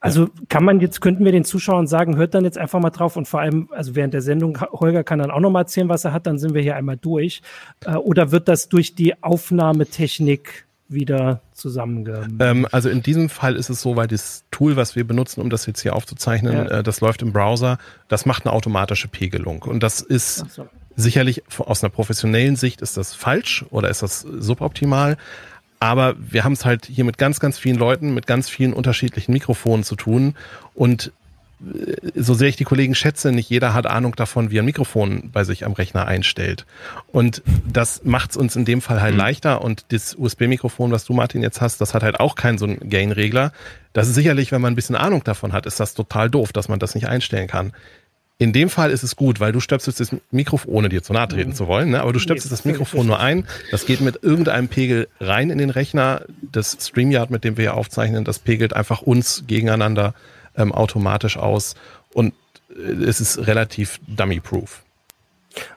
Also 0.00 0.28
kann 0.48 0.64
man 0.64 0.80
jetzt, 0.80 1.00
könnten 1.00 1.24
wir 1.24 1.32
den 1.32 1.44
Zuschauern 1.44 1.86
sagen, 1.86 2.16
hört 2.16 2.34
dann 2.34 2.44
jetzt 2.44 2.58
einfach 2.58 2.80
mal 2.80 2.90
drauf 2.90 3.16
und 3.16 3.26
vor 3.26 3.40
allem, 3.40 3.68
also 3.70 3.94
während 3.94 4.14
der 4.14 4.22
Sendung, 4.22 4.58
Holger 4.60 5.04
kann 5.04 5.18
dann 5.18 5.30
auch 5.30 5.40
noch 5.40 5.50
mal 5.50 5.60
erzählen, 5.60 5.88
was 5.88 6.04
er 6.04 6.12
hat, 6.12 6.26
dann 6.26 6.38
sind 6.38 6.54
wir 6.54 6.62
hier 6.62 6.76
einmal 6.76 6.96
durch. 6.96 7.42
Äh, 7.84 7.96
oder 7.96 8.32
wird 8.32 8.48
das 8.48 8.68
durch 8.68 8.94
die 8.94 9.22
Aufnahmetechnik 9.22 10.66
wieder 10.88 11.40
zusammenge... 11.52 12.28
Ähm, 12.38 12.66
also 12.70 12.88
in 12.88 13.02
diesem 13.02 13.28
Fall 13.28 13.56
ist 13.56 13.70
es 13.70 13.80
so, 13.80 13.96
weil 13.96 14.06
das 14.06 14.44
Tool, 14.50 14.76
was 14.76 14.96
wir 14.96 15.06
benutzen, 15.06 15.40
um 15.40 15.50
das 15.50 15.66
jetzt 15.66 15.80
hier 15.80 15.96
aufzuzeichnen, 15.96 16.52
ja. 16.52 16.64
äh, 16.66 16.82
das 16.82 17.00
läuft 17.00 17.22
im 17.22 17.32
Browser, 17.32 17.78
das 18.08 18.26
macht 18.26 18.46
eine 18.46 18.52
automatische 18.52 19.08
Pegelung. 19.08 19.62
Und 19.62 19.82
das 19.82 20.00
ist 20.00 20.50
so. 20.50 20.68
sicherlich 20.94 21.42
aus 21.58 21.82
einer 21.82 21.90
professionellen 21.90 22.56
Sicht 22.56 22.82
ist 22.82 22.96
das 22.96 23.14
falsch 23.14 23.64
oder 23.70 23.90
ist 23.90 24.02
das 24.02 24.20
suboptimal. 24.20 25.16
Aber 25.78 26.14
wir 26.18 26.44
haben 26.44 26.52
es 26.52 26.64
halt 26.64 26.86
hier 26.86 27.04
mit 27.04 27.18
ganz, 27.18 27.40
ganz 27.40 27.58
vielen 27.58 27.76
Leuten, 27.76 28.14
mit 28.14 28.26
ganz 28.26 28.48
vielen 28.48 28.72
unterschiedlichen 28.72 29.32
Mikrofonen 29.32 29.84
zu 29.84 29.96
tun. 29.96 30.34
Und 30.74 31.12
äh, 31.60 31.96
so 32.14 32.34
sehr 32.34 32.48
ich 32.48 32.56
die 32.56 32.64
Kollegen 32.64 32.94
schätze, 32.94 33.32
nicht 33.32 33.50
jeder 33.50 33.74
hat 33.74 33.86
Ahnung 33.86 34.14
davon, 34.16 34.50
wie 34.50 34.58
ein 34.58 34.64
Mikrofon 34.64 35.30
bei 35.32 35.44
sich 35.44 35.64
am 35.64 35.72
Rechner 35.72 36.06
einstellt. 36.06 36.66
Und 37.08 37.42
das 37.70 38.04
macht 38.04 38.30
es 38.30 38.36
uns 38.36 38.56
in 38.56 38.64
dem 38.64 38.80
Fall 38.80 39.00
halt 39.00 39.14
mhm. 39.14 39.20
leichter. 39.20 39.62
Und 39.62 39.86
das 39.92 40.14
USB-Mikrofon, 40.14 40.90
was 40.92 41.04
du, 41.04 41.12
Martin, 41.12 41.42
jetzt 41.42 41.60
hast, 41.60 41.80
das 41.80 41.94
hat 41.94 42.02
halt 42.02 42.20
auch 42.20 42.34
keinen 42.34 42.58
so 42.58 42.66
einen 42.66 42.88
Gain-Regler. 42.88 43.52
Das 43.92 44.08
ist 44.08 44.14
sicherlich, 44.14 44.52
wenn 44.52 44.60
man 44.60 44.72
ein 44.72 44.76
bisschen 44.76 44.96
Ahnung 44.96 45.24
davon 45.24 45.52
hat, 45.52 45.66
ist 45.66 45.80
das 45.80 45.94
total 45.94 46.30
doof, 46.30 46.52
dass 46.52 46.68
man 46.68 46.78
das 46.78 46.94
nicht 46.94 47.08
einstellen 47.08 47.48
kann. 47.48 47.72
In 48.38 48.52
dem 48.52 48.68
Fall 48.68 48.90
ist 48.90 49.02
es 49.02 49.16
gut, 49.16 49.40
weil 49.40 49.52
du 49.52 49.60
stöpselst 49.60 49.98
das 49.98 50.14
Mikrofon, 50.30 50.72
ohne 50.72 50.88
dir 50.90 51.02
zu 51.02 51.14
nahe 51.14 51.26
treten 51.26 51.50
mhm. 51.50 51.54
zu 51.54 51.66
wollen, 51.68 51.90
ne? 51.90 52.02
aber 52.02 52.12
du 52.12 52.18
stöpselst 52.18 52.52
das 52.52 52.66
Mikrofon 52.66 53.06
nur 53.06 53.18
ein. 53.18 53.46
Das 53.70 53.86
geht 53.86 54.02
mit 54.02 54.22
irgendeinem 54.22 54.68
Pegel 54.68 55.08
rein 55.20 55.48
in 55.48 55.56
den 55.56 55.70
Rechner. 55.70 56.22
Das 56.42 56.76
StreamYard, 56.78 57.30
mit 57.30 57.44
dem 57.44 57.56
wir 57.56 57.62
hier 57.62 57.74
aufzeichnen, 57.74 58.24
das 58.24 58.38
pegelt 58.38 58.74
einfach 58.74 59.00
uns 59.00 59.44
gegeneinander 59.46 60.14
ähm, 60.54 60.72
automatisch 60.72 61.38
aus. 61.38 61.76
Und 62.12 62.34
äh, 62.70 63.04
es 63.04 63.22
ist 63.22 63.46
relativ 63.46 64.00
dummy-proof. 64.06 64.82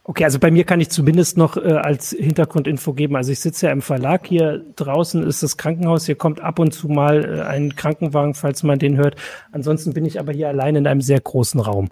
Okay, 0.03 0.23
also 0.23 0.39
bei 0.39 0.51
mir 0.51 0.63
kann 0.63 0.81
ich 0.81 0.89
zumindest 0.89 1.37
noch 1.37 1.57
äh, 1.57 1.73
als 1.73 2.11
Hintergrundinfo 2.11 2.93
geben. 2.93 3.15
Also 3.15 3.31
ich 3.31 3.39
sitze 3.39 3.67
ja 3.67 3.71
im 3.71 3.81
Verlag. 3.81 4.27
Hier 4.27 4.65
draußen 4.75 5.23
ist 5.23 5.43
das 5.43 5.57
Krankenhaus. 5.57 6.05
Hier 6.05 6.15
kommt 6.15 6.41
ab 6.41 6.59
und 6.59 6.73
zu 6.73 6.87
mal 6.87 7.23
äh, 7.23 7.41
ein 7.41 7.75
Krankenwagen, 7.75 8.33
falls 8.33 8.63
man 8.63 8.79
den 8.79 8.97
hört. 8.97 9.15
Ansonsten 9.51 9.93
bin 9.93 10.05
ich 10.05 10.19
aber 10.19 10.33
hier 10.33 10.49
allein 10.49 10.75
in 10.75 10.87
einem 10.87 11.01
sehr 11.01 11.19
großen 11.19 11.59
Raum. 11.59 11.89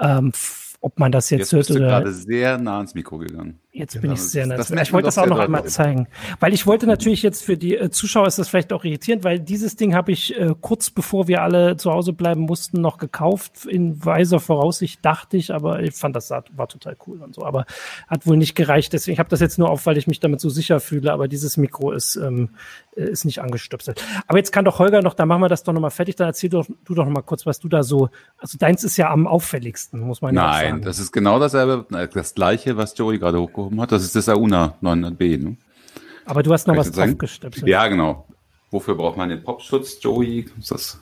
Ähm, 0.00 0.32
ob 0.82 0.98
man 0.98 1.12
das 1.12 1.28
jetzt, 1.30 1.40
jetzt 1.40 1.52
hört 1.52 1.66
bist 1.68 1.78
oder. 1.78 1.86
Du 1.86 2.04
gerade 2.04 2.12
sehr 2.12 2.58
nah 2.58 2.76
ans 2.78 2.94
Mikro 2.94 3.18
gegangen. 3.18 3.60
Jetzt 3.72 3.92
genau, 3.92 4.02
bin 4.02 4.12
ich 4.14 4.22
sehr. 4.22 4.48
Das, 4.48 4.70
ich 4.70 4.92
wollte 4.92 5.06
das 5.06 5.18
auch 5.18 5.26
noch 5.26 5.38
einmal 5.38 5.64
zeigen, 5.66 6.08
weil 6.40 6.52
ich 6.52 6.66
wollte 6.66 6.88
natürlich 6.88 7.22
jetzt 7.22 7.44
für 7.44 7.56
die 7.56 7.76
äh, 7.76 7.88
Zuschauer 7.90 8.26
ist 8.26 8.36
das 8.36 8.48
vielleicht 8.48 8.72
auch 8.72 8.82
irritierend, 8.82 9.22
weil 9.22 9.38
dieses 9.38 9.76
Ding 9.76 9.94
habe 9.94 10.10
ich 10.10 10.36
äh, 10.36 10.54
kurz 10.60 10.90
bevor 10.90 11.28
wir 11.28 11.42
alle 11.42 11.76
zu 11.76 11.92
Hause 11.92 12.12
bleiben 12.12 12.40
mussten 12.40 12.80
noch 12.80 12.98
gekauft 12.98 13.66
in 13.66 14.04
weiser 14.04 14.40
Voraussicht 14.40 15.04
dachte 15.04 15.36
ich, 15.36 15.54
aber 15.54 15.82
ich 15.82 15.94
fand 15.94 16.16
das 16.16 16.30
war 16.30 16.68
total 16.68 16.96
cool 17.06 17.22
und 17.22 17.36
so, 17.36 17.44
aber 17.44 17.64
hat 18.08 18.26
wohl 18.26 18.36
nicht 18.36 18.56
gereicht. 18.56 18.92
Deswegen 18.92 19.18
habe 19.18 19.28
das 19.28 19.38
jetzt 19.38 19.58
nur 19.58 19.70
auf, 19.70 19.86
weil 19.86 19.98
ich 19.98 20.08
mich 20.08 20.18
damit 20.18 20.40
so 20.40 20.48
sicher 20.48 20.80
fühle, 20.80 21.12
aber 21.12 21.28
dieses 21.28 21.56
Mikro 21.56 21.92
ist 21.92 22.16
ähm, 22.16 22.50
äh, 22.96 23.10
ist 23.10 23.24
nicht 23.24 23.40
angestöpselt. 23.40 24.04
Aber 24.26 24.38
jetzt 24.38 24.50
kann 24.50 24.64
doch 24.64 24.78
Holger 24.78 25.00
noch, 25.02 25.14
da 25.14 25.26
machen 25.26 25.42
wir 25.42 25.48
das 25.48 25.62
doch 25.62 25.72
nochmal 25.72 25.90
fertig, 25.90 26.16
dann 26.16 26.26
erzähl 26.26 26.50
doch, 26.50 26.66
du 26.84 26.94
doch 26.94 27.04
nochmal 27.04 27.22
kurz, 27.22 27.46
was 27.46 27.60
du 27.60 27.68
da 27.68 27.82
so, 27.82 28.10
also 28.38 28.58
deins 28.58 28.82
ist 28.82 28.96
ja 28.96 29.10
am 29.10 29.26
auffälligsten, 29.26 30.00
muss 30.00 30.22
man 30.22 30.34
Nein, 30.34 30.44
ja 30.44 30.52
sagen. 30.52 30.70
Nein, 30.70 30.82
das 30.82 30.98
ist 30.98 31.12
genau 31.12 31.38
dasselbe, 31.38 31.86
äh, 31.96 32.08
das 32.08 32.34
gleiche, 32.34 32.76
was 32.76 32.96
Joey 32.96 33.18
gerade 33.18 33.38
hochgehoben 33.60 33.80
hat, 33.80 33.92
das 33.92 34.02
ist 34.02 34.16
das 34.16 34.28
Auna 34.28 34.74
900B, 34.82 35.38
ne? 35.38 35.56
Aber 36.24 36.42
du 36.42 36.52
hast 36.52 36.66
noch 36.66 36.76
was 36.76 36.92
draufgestöpselt. 36.92 37.66
Ja, 37.66 37.88
genau. 37.88 38.26
Wofür 38.70 38.94
braucht 38.94 39.16
man 39.16 39.30
den 39.30 39.42
Popschutz, 39.42 39.98
Joey? 40.00 40.46
Ist 40.58 40.70
das? 40.70 41.00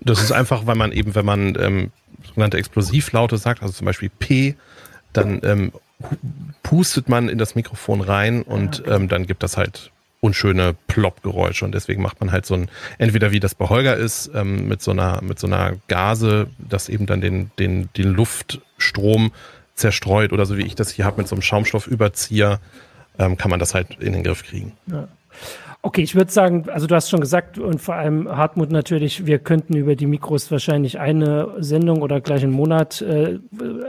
das 0.00 0.22
ist 0.22 0.32
einfach, 0.32 0.66
weil 0.66 0.76
man 0.76 0.92
eben, 0.92 1.14
wenn 1.14 1.24
man 1.24 1.56
ähm, 1.58 1.90
sogenannte 2.24 2.58
Explosivlaute 2.58 3.38
sagt, 3.38 3.62
also 3.62 3.72
zum 3.72 3.84
Beispiel 3.84 4.10
P, 4.10 4.54
dann 5.12 5.40
ähm, 5.44 5.72
pustet 6.62 7.08
man 7.08 7.28
in 7.28 7.38
das 7.38 7.54
Mikrofon 7.54 8.00
rein 8.00 8.42
und 8.42 8.80
okay. 8.80 8.94
ähm, 8.94 9.08
dann 9.08 9.26
gibt 9.26 9.42
das 9.42 9.56
halt 9.56 9.90
unschöne 10.20 10.74
Plopp-Geräusche 10.88 11.64
und 11.64 11.72
deswegen 11.72 12.02
macht 12.02 12.20
man 12.20 12.32
halt 12.32 12.46
so 12.46 12.54
ein, 12.54 12.68
entweder 12.98 13.32
wie 13.32 13.40
das 13.40 13.54
bei 13.54 13.68
Holger 13.68 13.96
ist, 13.96 14.30
ähm, 14.34 14.66
mit 14.66 14.82
so 14.82 14.90
einer, 14.90 15.22
mit 15.22 15.38
so 15.38 15.46
einer 15.46 15.74
Gase, 15.88 16.48
das 16.58 16.88
eben 16.88 17.06
dann 17.06 17.20
den, 17.20 17.50
den, 17.58 17.88
den 17.96 18.12
Luftstrom 18.12 19.32
zerstreut 19.76 20.32
oder 20.32 20.46
so 20.46 20.56
wie 20.56 20.66
ich 20.66 20.74
das 20.74 20.90
hier 20.90 21.04
habe 21.04 21.18
mit 21.18 21.28
so 21.28 21.36
einem 21.36 21.42
Schaumstoffüberzieher, 21.42 22.60
ähm, 23.18 23.36
kann 23.36 23.50
man 23.50 23.60
das 23.60 23.74
halt 23.74 23.98
in 24.00 24.12
den 24.12 24.24
Griff 24.24 24.42
kriegen. 24.42 24.72
Ja. 24.86 25.08
Okay, 25.82 26.02
ich 26.02 26.16
würde 26.16 26.32
sagen, 26.32 26.68
also 26.68 26.88
du 26.88 26.96
hast 26.96 27.10
schon 27.10 27.20
gesagt 27.20 27.58
und 27.58 27.80
vor 27.80 27.94
allem 27.94 28.28
Hartmut 28.28 28.72
natürlich, 28.72 29.24
wir 29.24 29.38
könnten 29.38 29.76
über 29.76 29.94
die 29.94 30.06
Mikros 30.06 30.50
wahrscheinlich 30.50 30.98
eine 30.98 31.54
Sendung 31.58 32.02
oder 32.02 32.20
gleich 32.20 32.42
einen 32.42 32.52
Monat 32.52 33.02
äh, 33.02 33.38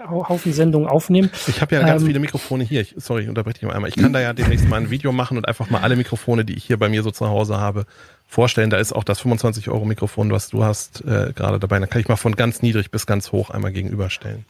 Haufen 0.07 0.53
Sendungen 0.53 0.87
aufnehmen. 0.87 1.31
Ich 1.47 1.59
habe 1.59 1.73
ja 1.73 1.81
ganz 1.81 2.03
ähm, 2.03 2.07
viele 2.07 2.19
Mikrofone 2.19 2.63
hier. 2.63 2.81
Ich, 2.81 2.93
sorry, 2.97 3.23
ich 3.23 3.29
unterbreche 3.29 3.55
dich 3.55 3.67
mal 3.67 3.73
einmal. 3.73 3.89
Ich 3.89 3.95
kann 3.95 4.13
da 4.13 4.19
ja 4.19 4.33
demnächst 4.33 4.69
mal 4.69 4.77
ein 4.77 4.91
Video 4.91 5.11
machen 5.11 5.37
und 5.37 5.47
einfach 5.47 5.71
mal 5.71 5.81
alle 5.81 5.95
Mikrofone, 5.95 6.45
die 6.45 6.53
ich 6.53 6.65
hier 6.65 6.77
bei 6.77 6.87
mir 6.87 7.01
so 7.01 7.09
zu 7.09 7.29
Hause 7.29 7.57
habe, 7.57 7.87
vorstellen. 8.27 8.69
Da 8.69 8.77
ist 8.77 8.93
auch 8.93 9.03
das 9.03 9.19
25 9.21 9.69
Euro 9.69 9.85
Mikrofon, 9.85 10.29
was 10.31 10.49
du 10.49 10.63
hast, 10.63 11.03
äh, 11.03 11.33
gerade 11.33 11.57
dabei. 11.57 11.79
Da 11.79 11.87
kann 11.87 11.99
ich 11.99 12.07
mal 12.07 12.15
von 12.15 12.35
ganz 12.35 12.61
niedrig 12.61 12.91
bis 12.91 13.07
ganz 13.07 13.31
hoch 13.31 13.49
einmal 13.49 13.71
gegenüberstellen. 13.71 14.45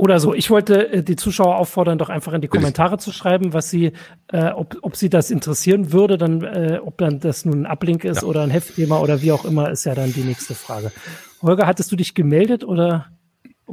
Oder 0.00 0.18
so. 0.18 0.32
Ich 0.32 0.48
wollte 0.48 0.90
äh, 0.90 1.02
die 1.02 1.16
Zuschauer 1.16 1.56
auffordern, 1.56 1.98
doch 1.98 2.08
einfach 2.08 2.32
in 2.32 2.40
die 2.40 2.48
Kommentare 2.48 2.96
zu 2.96 3.12
schreiben, 3.12 3.52
was 3.52 3.68
sie, 3.68 3.92
äh, 4.28 4.46
ob, 4.46 4.78
ob 4.80 4.96
sie 4.96 5.10
das 5.10 5.30
interessieren 5.30 5.92
würde, 5.92 6.16
dann, 6.16 6.42
äh, 6.42 6.80
ob 6.82 6.96
dann 6.96 7.20
das 7.20 7.44
nun 7.44 7.62
ein 7.62 7.66
Ablink 7.66 8.04
ist 8.04 8.22
ja. 8.22 8.28
oder 8.28 8.42
ein 8.42 8.48
Heftthema 8.48 8.98
oder 8.98 9.20
wie 9.20 9.30
auch 9.30 9.44
immer, 9.44 9.70
ist 9.70 9.84
ja 9.84 9.94
dann 9.94 10.10
die 10.10 10.22
nächste 10.22 10.54
Frage. 10.54 10.90
Holger, 11.42 11.66
hattest 11.66 11.92
du 11.92 11.96
dich 11.96 12.14
gemeldet 12.14 12.64
oder? 12.64 13.08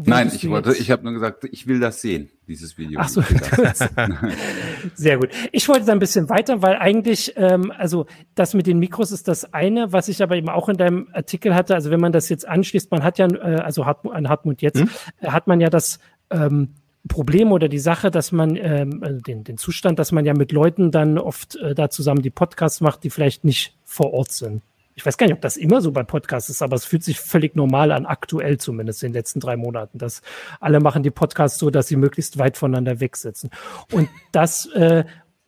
Nein, 0.06 0.32
ich 0.34 0.48
wollte, 0.50 0.74
ich 0.74 0.92
habe 0.92 1.04
nur 1.04 1.13
gesagt, 1.13 1.46
ich 1.52 1.66
will 1.66 1.80
das 1.80 2.02
sehen, 2.02 2.30
dieses 2.48 2.78
Video. 2.78 3.00
Ach 3.02 3.10
so, 3.10 3.22
sehr 4.96 5.18
gut. 5.18 5.30
Ich 5.52 5.68
wollte 5.70 5.86
da 5.86 5.92
ein 5.92 6.00
bisschen 6.00 6.30
weiter, 6.30 6.62
weil 6.62 6.76
eigentlich, 6.76 7.34
ähm, 7.36 7.72
also 7.76 8.06
das 8.36 8.54
mit 8.54 8.68
den 8.68 8.80
Mikros 8.80 9.12
ist 9.12 9.28
das 9.28 9.54
eine, 9.54 9.92
was 9.94 10.08
ich 10.08 10.22
aber 10.22 10.36
eben 10.36 10.50
auch 10.50 10.70
in 10.70 10.78
deinem 10.78 11.08
Artikel 11.13 11.56
hatte. 11.56 11.74
Also 11.74 11.90
wenn 11.90 12.00
man 12.00 12.12
das 12.12 12.30
jetzt 12.30 12.48
anschließt, 12.48 12.92
man 12.92 13.04
hat 13.04 13.18
ja, 13.18 13.28
äh, 13.28 13.62
also 13.62 13.86
Hartmut, 13.86 14.13
an 14.13 14.30
Hartmut 14.30 14.62
jetzt, 14.62 14.80
hm? 14.80 14.90
Hat 15.22 15.48
man 15.48 15.60
ja 15.62 15.70
das 15.70 16.00
ähm, 16.30 16.74
Problem 17.08 17.52
oder 17.52 17.70
die 17.70 17.80
Sache, 17.80 18.12
dass 18.12 18.32
man 18.32 18.56
ähm, 18.56 19.02
also 19.04 19.22
den, 19.22 19.44
den 19.44 19.58
Zustand, 19.58 20.00
dass 20.00 20.12
man 20.12 20.26
ja 20.26 20.34
mit 20.34 20.52
Leuten 20.52 20.92
dann 20.92 21.18
oft 21.18 21.56
äh, 21.56 21.74
da 21.74 21.90
zusammen 21.90 22.22
die 22.22 22.30
Podcasts 22.30 22.82
macht, 22.82 23.04
die 23.04 23.10
vielleicht 23.10 23.44
nicht 23.44 23.76
vor 23.86 24.13
Ort 24.13 24.32
sind. 24.32 24.62
Ich 24.96 25.06
weiß 25.06 25.18
gar 25.18 25.28
nicht, 25.28 25.36
ob 25.36 25.42
das 25.42 25.58
immer 25.58 25.80
so 25.80 25.92
bei 25.92 26.04
Podcasts 26.04 26.50
ist, 26.50 26.63
aber 26.63 26.76
es 26.76 26.86
fühlt 26.86 27.04
sich 27.04 27.20
völlig 27.20 27.56
normal 27.56 27.92
an, 27.92 28.08
aktuell 28.08 28.58
zumindest 28.58 29.04
in 29.04 29.12
den 29.12 29.13
letzten 29.13 29.40
drei 29.40 29.56
Monaten, 29.56 30.00
dass 30.00 30.22
alle 30.60 30.80
machen 30.80 31.04
die 31.04 31.12
Podcasts 31.12 31.60
so, 31.60 31.70
dass 31.70 31.88
sie 31.88 31.96
möglichst 31.96 32.40
weit 32.40 32.58
voneinander 32.58 33.00
wegsitzen. 33.00 33.52
Und 33.92 34.10
das, 34.32 34.66
äh, 34.68 35.04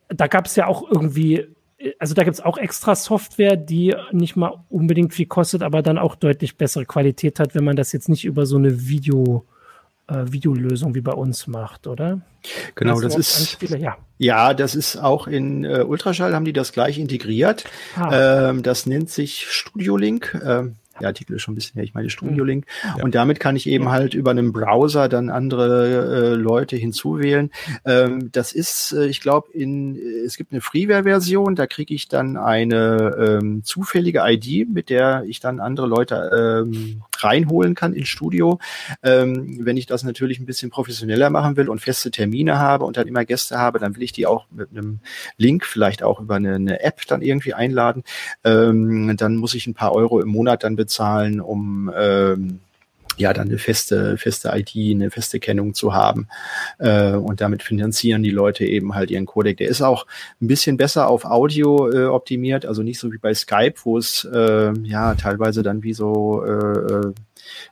da 0.10 0.28
gab 0.28 0.46
es 0.46 0.56
ja 0.56 0.68
auch 0.68 0.90
irgendwie 0.90 1.48
also 1.98 2.14
da 2.14 2.24
gibt's 2.24 2.42
auch 2.42 2.58
extra 2.58 2.94
Software, 2.94 3.56
die 3.56 3.96
nicht 4.12 4.36
mal 4.36 4.66
unbedingt 4.70 5.14
viel 5.14 5.28
kostet, 5.28 5.64
aber 5.64 5.82
dann 5.82 5.98
auch 5.98 6.16
deutlich 6.16 6.58
bessere 6.58 6.86
Qualität 6.86 7.40
hat, 7.40 7.56
wenn 7.56 7.64
man 7.64 7.78
das 7.78 7.94
jetzt 7.94 8.10
nicht 8.10 8.26
über 8.26 8.46
so 8.46 8.58
eine 8.58 8.88
Video, 8.90 9.46
äh, 9.48 9.59
Videolösung 10.10 10.96
wie 10.96 11.02
bei 11.02 11.14
uns 11.14 11.48
macht, 11.48 11.88
oder? 11.88 12.22
Genau, 12.76 13.00
das, 13.02 13.16
das 13.16 13.40
ist 13.40 13.62
ja. 13.62 13.98
ja, 14.18 14.54
das 14.54 14.76
ist 14.76 14.98
auch 14.98 15.28
in 15.28 15.66
äh, 15.66 15.84
Ultraschall 15.84 16.34
haben 16.34 16.46
die 16.46 16.54
das 16.54 16.72
gleich 16.72 16.98
integriert. 16.98 17.66
Ah. 17.96 18.50
Ähm, 18.50 18.64
das 18.64 18.86
nennt 18.86 19.10
sich 19.10 19.48
Studio 19.50 19.98
Link. 19.98 20.40
Ähm, 20.44 20.76
der 21.00 21.10
Artikel 21.10 21.36
ist 21.36 21.42
schon 21.42 21.54
ein 21.54 21.56
bisschen 21.56 21.76
her, 21.76 21.84
ich 21.84 21.94
meine 21.94 22.10
Studio 22.10 22.44
Link. 22.44 22.66
Ja. 22.84 23.04
Und 23.04 23.16
damit 23.16 23.40
kann 23.40 23.56
ich 23.56 23.68
eben 23.68 23.86
ja. 23.86 23.92
halt 23.92 24.14
über 24.14 24.32
einen 24.32 24.52
Browser 24.52 25.10
dann 25.10 25.30
andere 25.30 26.34
äh, 26.34 26.36
Leute 26.36 26.76
hinzuwählen. 26.76 27.52
Ähm, 27.86 28.32
das 28.32 28.52
ist, 28.52 28.94
äh, 28.94 29.08
ich 29.08 29.22
glaube, 29.22 29.52
in 29.54 29.98
es 30.26 30.38
gibt 30.38 30.52
eine 30.52 30.62
Freeware-Version, 30.62 31.56
da 31.56 31.68
kriege 31.68 31.94
ich 31.94 32.08
dann 32.08 32.38
eine 32.38 33.40
ähm, 33.42 33.64
zufällige 33.64 34.22
ID, 34.26 34.70
mit 34.70 34.90
der 34.90 35.24
ich 35.28 35.40
dann 35.40 35.60
andere 35.60 35.88
Leute 35.88 36.66
ähm, 36.66 37.04
reinholen 37.18 37.76
kann 37.76 37.94
ins 37.94 38.08
Studio. 38.08 38.60
Ähm, 39.04 39.60
wenn 39.62 39.78
ich 39.78 39.86
das 39.86 40.04
natürlich 40.04 40.40
ein 40.40 40.46
bisschen 40.46 40.70
professioneller 40.70 41.30
machen 41.30 41.58
will 41.58 41.70
und 41.70 41.80
feste 41.80 42.12
Termine 42.12 42.60
habe 42.60 42.86
und 42.86 42.98
dann 42.98 43.08
immer 43.08 43.26
Gäste 43.26 43.58
habe, 43.58 43.80
dann 43.80 43.96
will 43.96 44.04
ich 44.04 44.12
die 44.12 44.28
auch 44.28 44.46
mit 44.52 44.72
einem 44.72 45.00
Link, 45.38 45.66
vielleicht 45.66 46.04
auch 46.04 46.20
über 46.20 46.36
eine, 46.36 46.56
eine 46.56 46.82
App 46.82 47.06
dann 47.08 47.22
irgendwie 47.22 47.54
einladen. 47.54 48.04
Ähm, 48.44 49.16
dann 49.18 49.36
muss 49.36 49.54
ich 49.54 49.68
ein 49.68 49.74
paar 49.74 49.94
Euro 49.94 50.20
im 50.20 50.30
Monat 50.30 50.64
dann 50.64 50.76
bezahlen, 50.76 50.89
um 51.42 51.92
ähm, 51.96 52.60
ja 53.20 53.34
dann 53.34 53.50
eine 53.50 53.58
feste, 53.58 54.18
feste 54.18 54.52
ID, 54.54 54.96
eine 54.96 55.12
feste 55.12 55.40
Kennung 55.40 55.74
zu 55.74 55.94
haben. 55.94 56.28
Äh, 56.80 57.14
und 57.14 57.42
damit 57.42 57.62
finanzieren 57.62 58.24
die 58.24 58.32
Leute 58.32 58.66
eben 58.66 58.96
halt 58.96 59.12
ihren 59.12 59.26
Codec. 59.26 59.58
Der 59.58 59.68
ist 59.68 59.82
auch 59.82 60.06
ein 60.42 60.48
bisschen 60.48 60.78
besser 60.78 61.08
auf 61.08 61.26
Audio 61.26 61.92
äh, 61.92 62.06
optimiert, 62.06 62.66
also 62.66 62.82
nicht 62.82 63.00
so 63.00 63.12
wie 63.12 63.18
bei 63.18 63.34
Skype, 63.34 63.76
wo 63.84 63.98
es 63.98 64.28
äh, 64.34 64.72
ja 64.84 65.16
teilweise 65.16 65.64
dann 65.64 65.84
wie 65.84 65.94
so 65.94 66.44
äh, 66.46 67.14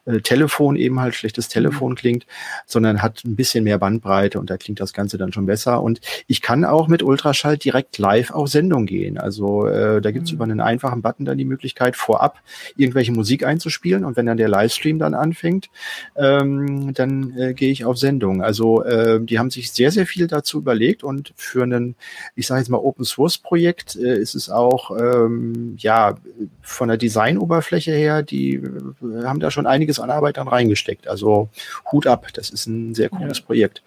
äh, 0.06 0.20
Telefon 0.20 0.76
eben 0.76 1.00
halt 1.00 1.16
schlechtes 1.16 1.48
Telefon 1.48 1.92
mhm. 1.92 1.96
klingt, 1.96 2.26
sondern 2.66 3.02
hat 3.02 3.24
ein 3.26 3.36
bisschen 3.36 3.64
mehr 3.64 3.78
Bandbreite 3.78 4.40
und 4.40 4.50
da 4.50 4.58
klingt 4.58 4.80
das 4.80 4.94
Ganze 4.94 5.18
dann 5.18 5.34
schon 5.34 5.46
besser. 5.46 5.82
Und 5.82 6.02
ich 6.28 6.42
kann 6.42 6.66
auch 6.66 6.88
mit 6.88 7.04
Ultraschall 7.04 7.58
direkt 7.58 7.98
live 7.98 8.32
auf 8.32 8.48
Sendung 8.50 8.86
gehen. 8.86 9.18
Also 9.18 9.68
äh, 9.68 10.02
da 10.02 10.12
gibt's 10.12 10.32
mhm. 10.32 10.36
über 10.36 10.44
einen 10.46 10.62
einfachen 10.62 11.02
Button 11.02 11.26
dann 11.26 11.38
die 11.38 11.46
Möglichkeit, 11.46 11.96
vorab 11.96 12.42
irgendwelche 12.76 13.12
Musik 13.12 13.46
einzuspielen 13.46 14.06
und 14.06 14.18
wenn 14.18 14.26
dann 14.26 14.38
der 14.38 14.50
Livestream 14.50 15.00
dann 15.00 15.14
anfängt, 15.14 15.70
ähm, 16.16 16.94
dann 16.94 17.38
äh, 17.38 17.54
gehe 17.54 17.72
ich 17.72 17.86
auf 17.86 17.98
Sendung. 17.98 18.42
Also 18.42 18.84
äh, 18.84 19.20
die 19.22 19.40
haben 19.40 19.50
sich 19.50 19.72
sehr, 19.72 19.92
sehr 19.92 20.06
viel 20.06 20.28
dazu 20.28 20.60
überlegt 20.60 21.04
und 21.04 21.34
für 21.36 21.64
einen, 21.64 21.96
ich 22.36 22.48
sage 22.48 22.62
jetzt 22.62 22.70
mal, 22.70 22.78
Open 22.78 23.06
Source 23.06 23.38
Projekt 23.38 23.96
äh, 23.96 24.18
ist 24.18 24.36
es 24.36 24.50
auch 24.50 24.92
ähm, 24.98 25.76
ja 25.78 26.16
von 26.62 26.88
der 26.88 26.98
Designoberfläche 26.98 27.92
her, 27.92 28.24
die 28.24 28.56
äh, 28.56 29.24
haben 29.24 29.40
da 29.40 29.52
schon 29.52 29.67
einiges 29.68 30.00
an 30.00 30.10
Arbeit 30.10 30.38
dann 30.38 30.48
reingesteckt. 30.48 31.08
Also 31.08 31.50
Hut 31.92 32.08
ab, 32.08 32.28
das 32.34 32.50
ist 32.50 32.66
ein 32.68 32.96
sehr 32.96 33.10
cooles 33.10 33.40
ja. 33.40 33.46
Projekt. 33.46 33.84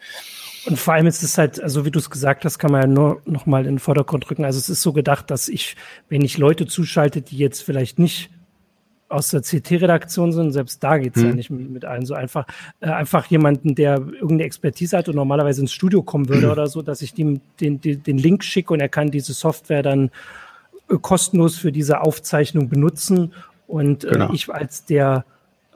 Und 0.67 0.79
vor 0.79 0.95
allem 0.95 1.07
ist 1.07 1.23
es 1.23 1.39
halt, 1.39 1.63
also 1.63 1.85
wie 1.85 1.91
du 1.91 1.99
es 1.99 2.11
gesagt 2.11 2.45
hast, 2.45 2.59
kann 2.59 2.71
man 2.71 2.83
ja 2.83 2.87
nur 2.87 3.23
noch 3.25 3.47
mal 3.47 3.61
in 3.61 3.75
den 3.75 3.79
Vordergrund 3.79 4.31
rücken. 4.31 4.45
Also 4.45 4.59
es 4.59 4.69
ist 4.69 4.83
so 4.83 4.93
gedacht, 4.93 5.31
dass 5.31 5.49
ich, 5.49 5.77
wenn 6.09 6.23
ich 6.23 6.37
Leute 6.37 6.67
zuschalte, 6.67 7.23
die 7.23 7.39
jetzt 7.39 7.63
vielleicht 7.63 7.99
nicht 7.99 8.31
aus 9.09 9.31
der 9.31 9.41
CT-Redaktion 9.41 10.33
sind, 10.33 10.53
selbst 10.53 10.85
da 10.85 10.99
geht's 10.99 11.21
hm. 11.21 11.29
ja 11.29 11.35
nicht 11.35 11.51
mit, 11.51 11.69
mit 11.69 11.85
allen 11.85 12.07
so 12.07 12.15
einfach, 12.15 12.47
äh, 12.81 12.89
einfach 12.91 13.27
jemanden, 13.27 13.75
der 13.75 13.97
irgendeine 13.97 14.45
Expertise 14.45 14.97
hat 14.97 15.09
und 15.09 15.17
normalerweise 15.17 15.63
ins 15.63 15.73
Studio 15.73 16.03
kommen 16.03 16.29
würde 16.29 16.47
hm. 16.47 16.51
oder 16.53 16.67
so, 16.69 16.83
dass 16.83 17.03
ich 17.03 17.15
dem 17.15 17.41
den, 17.61 17.81
den, 17.81 18.03
den 18.03 18.19
Link 18.19 18.45
schicke 18.45 18.73
und 18.73 18.81
er 18.81 18.89
kann 18.89 19.11
diese 19.11 19.33
Software 19.33 19.83
dann 19.83 20.11
äh, 20.89 20.97
kostenlos 21.01 21.59
für 21.59 21.73
diese 21.73 22.03
Aufzeichnung 22.03 22.69
benutzen 22.69 23.33
und 23.67 24.05
äh, 24.05 24.11
genau. 24.11 24.33
ich 24.33 24.53
als 24.53 24.85
der 24.85 25.25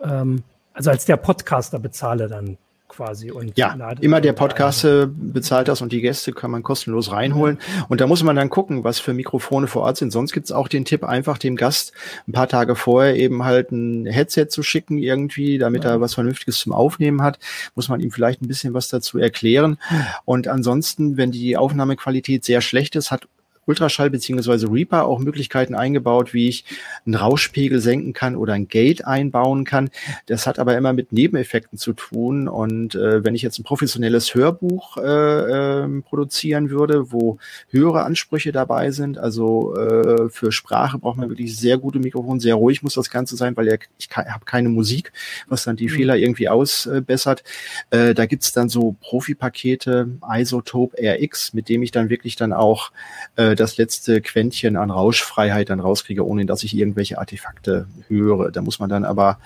ähm, 0.04 0.42
also 0.72 0.90
als 0.90 1.04
der 1.04 1.16
Podcaster 1.16 1.78
bezahle 1.78 2.28
dann 2.28 2.58
quasi. 2.88 3.30
Und 3.30 3.56
ja, 3.56 3.76
immer 4.00 4.20
der 4.20 4.32
Podcaster 4.32 5.06
bezahlt 5.06 5.68
das 5.68 5.82
und 5.82 5.92
die 5.92 6.00
Gäste 6.00 6.32
kann 6.32 6.50
man 6.50 6.62
kostenlos 6.62 7.10
reinholen. 7.10 7.58
Und 7.88 8.00
da 8.00 8.06
muss 8.06 8.22
man 8.22 8.36
dann 8.36 8.50
gucken, 8.50 8.84
was 8.84 9.00
für 9.00 9.12
Mikrofone 9.12 9.66
vor 9.66 9.82
Ort 9.82 9.96
sind. 9.96 10.10
Sonst 10.10 10.32
gibt's 10.32 10.52
auch 10.52 10.68
den 10.68 10.84
Tipp, 10.84 11.04
einfach 11.04 11.38
dem 11.38 11.56
Gast 11.56 11.92
ein 12.28 12.32
paar 12.32 12.48
Tage 12.48 12.76
vorher 12.76 13.16
eben 13.16 13.44
halt 13.44 13.72
ein 13.72 14.06
Headset 14.06 14.46
zu 14.48 14.62
schicken 14.62 14.98
irgendwie, 14.98 15.58
damit 15.58 15.84
ja. 15.84 15.90
er 15.90 16.00
was 16.00 16.14
Vernünftiges 16.14 16.58
zum 16.58 16.72
Aufnehmen 16.72 17.22
hat. 17.22 17.38
Muss 17.74 17.88
man 17.88 18.00
ihm 18.00 18.10
vielleicht 18.10 18.42
ein 18.42 18.48
bisschen 18.48 18.74
was 18.74 18.88
dazu 18.88 19.18
erklären. 19.18 19.78
Und 20.24 20.48
ansonsten, 20.48 21.16
wenn 21.16 21.30
die 21.30 21.56
Aufnahmequalität 21.56 22.44
sehr 22.44 22.60
schlecht 22.60 22.96
ist, 22.96 23.10
hat 23.10 23.28
Ultraschall 23.66 24.10
beziehungsweise 24.10 24.70
Reaper 24.70 25.06
auch 25.06 25.18
Möglichkeiten 25.18 25.74
eingebaut, 25.74 26.34
wie 26.34 26.48
ich 26.48 26.64
einen 27.06 27.14
Rauschpegel 27.14 27.80
senken 27.80 28.12
kann 28.12 28.36
oder 28.36 28.54
ein 28.54 28.68
Gate 28.68 29.06
einbauen 29.06 29.64
kann. 29.64 29.90
Das 30.26 30.46
hat 30.46 30.58
aber 30.58 30.76
immer 30.76 30.92
mit 30.92 31.12
Nebeneffekten 31.12 31.78
zu 31.78 31.92
tun. 31.92 32.48
Und 32.48 32.94
äh, 32.94 33.24
wenn 33.24 33.34
ich 33.34 33.42
jetzt 33.42 33.58
ein 33.58 33.64
professionelles 33.64 34.34
Hörbuch 34.34 34.96
äh, 34.96 35.82
äh, 35.84 36.02
produzieren 36.02 36.70
würde, 36.70 37.12
wo 37.12 37.38
höhere 37.70 38.04
Ansprüche 38.04 38.52
dabei 38.52 38.90
sind, 38.90 39.18
also 39.18 39.74
äh, 39.76 40.28
für 40.28 40.52
Sprache 40.52 40.98
braucht 40.98 41.16
man 41.16 41.28
wirklich 41.28 41.56
sehr 41.56 41.78
gute 41.78 41.98
Mikrofone, 41.98 42.40
sehr 42.40 42.54
ruhig 42.54 42.82
muss 42.82 42.94
das 42.94 43.10
Ganze 43.10 43.36
sein, 43.36 43.56
weil 43.56 43.78
ich 43.98 44.08
habe 44.14 44.44
keine 44.44 44.68
Musik, 44.68 45.12
was 45.48 45.64
dann 45.64 45.76
die 45.76 45.86
mhm. 45.86 45.90
Fehler 45.90 46.16
irgendwie 46.16 46.48
ausbessert. 46.48 47.44
Äh, 47.90 48.14
da 48.14 48.26
gibt's 48.26 48.52
dann 48.52 48.68
so 48.68 48.96
Profi-Pakete, 49.00 50.08
Isotope 50.28 50.96
RX, 51.00 51.54
mit 51.54 51.68
dem 51.68 51.82
ich 51.82 51.90
dann 51.90 52.10
wirklich 52.10 52.36
dann 52.36 52.52
auch 52.52 52.90
äh, 53.36 53.53
das 53.56 53.76
letzte 53.76 54.20
Quäntchen 54.20 54.76
an 54.76 54.90
Rauschfreiheit 54.90 55.70
dann 55.70 55.80
rauskriege, 55.80 56.26
ohne 56.26 56.46
dass 56.46 56.62
ich 56.62 56.76
irgendwelche 56.76 57.18
Artefakte 57.18 57.86
höre. 58.08 58.50
Da 58.50 58.62
muss 58.62 58.78
man 58.78 58.88
dann 58.88 59.04
aber 59.04 59.38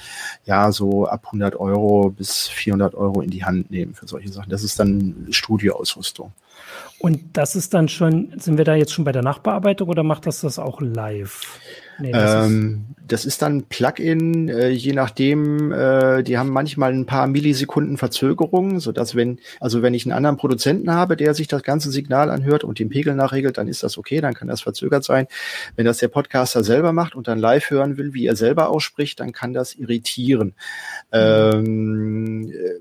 ja 0.44 0.72
so 0.72 1.06
ab 1.06 1.26
100 1.26 1.56
Euro 1.56 2.10
bis 2.10 2.48
400 2.48 2.94
Euro 2.94 3.20
in 3.20 3.30
die 3.30 3.44
Hand 3.44 3.70
nehmen 3.70 3.94
für 3.94 4.08
solche 4.08 4.30
Sachen. 4.30 4.50
Das 4.50 4.62
ist 4.62 4.78
dann 4.78 5.26
Studioausrüstung. 5.30 6.32
Und 6.98 7.36
das 7.36 7.54
ist 7.54 7.74
dann 7.74 7.88
schon, 7.88 8.32
sind 8.38 8.58
wir 8.58 8.64
da 8.64 8.74
jetzt 8.74 8.92
schon 8.92 9.04
bei 9.04 9.12
der 9.12 9.22
Nachbearbeitung 9.22 9.88
oder 9.88 10.02
macht 10.02 10.26
das 10.26 10.40
das 10.40 10.58
auch 10.58 10.80
live? 10.80 11.60
Nee, 12.00 12.12
das, 12.12 12.46
ähm, 12.46 12.86
ist 12.96 13.12
das, 13.12 13.24
ist 13.24 13.42
dann 13.42 13.64
Plugin, 13.64 14.48
äh, 14.48 14.68
je 14.68 14.92
nachdem, 14.92 15.72
äh, 15.72 16.22
die 16.22 16.38
haben 16.38 16.50
manchmal 16.50 16.92
ein 16.92 17.06
paar 17.06 17.26
Millisekunden 17.26 17.96
Verzögerung, 17.96 18.78
so 18.78 18.92
dass 18.92 19.16
wenn, 19.16 19.38
also 19.60 19.82
wenn 19.82 19.94
ich 19.94 20.06
einen 20.06 20.12
anderen 20.12 20.36
Produzenten 20.36 20.92
habe, 20.92 21.16
der 21.16 21.34
sich 21.34 21.48
das 21.48 21.62
ganze 21.62 21.90
Signal 21.90 22.30
anhört 22.30 22.62
und 22.62 22.78
den 22.78 22.88
Pegel 22.88 23.14
nachregelt, 23.14 23.58
dann 23.58 23.68
ist 23.68 23.82
das 23.82 23.98
okay, 23.98 24.20
dann 24.20 24.34
kann 24.34 24.48
das 24.48 24.60
verzögert 24.60 25.04
sein. 25.04 25.26
Wenn 25.74 25.86
das 25.86 25.98
der 25.98 26.08
Podcaster 26.08 26.62
selber 26.62 26.92
macht 26.92 27.14
und 27.16 27.26
dann 27.26 27.38
live 27.38 27.70
hören 27.70 27.96
will, 27.96 28.14
wie 28.14 28.26
er 28.26 28.36
selber 28.36 28.70
ausspricht, 28.70 29.18
dann 29.18 29.32
kann 29.32 29.52
das 29.52 29.74
irritieren. 29.74 30.54
Mhm. 31.12 31.18
Ähm, 31.18 32.52
äh, 32.52 32.80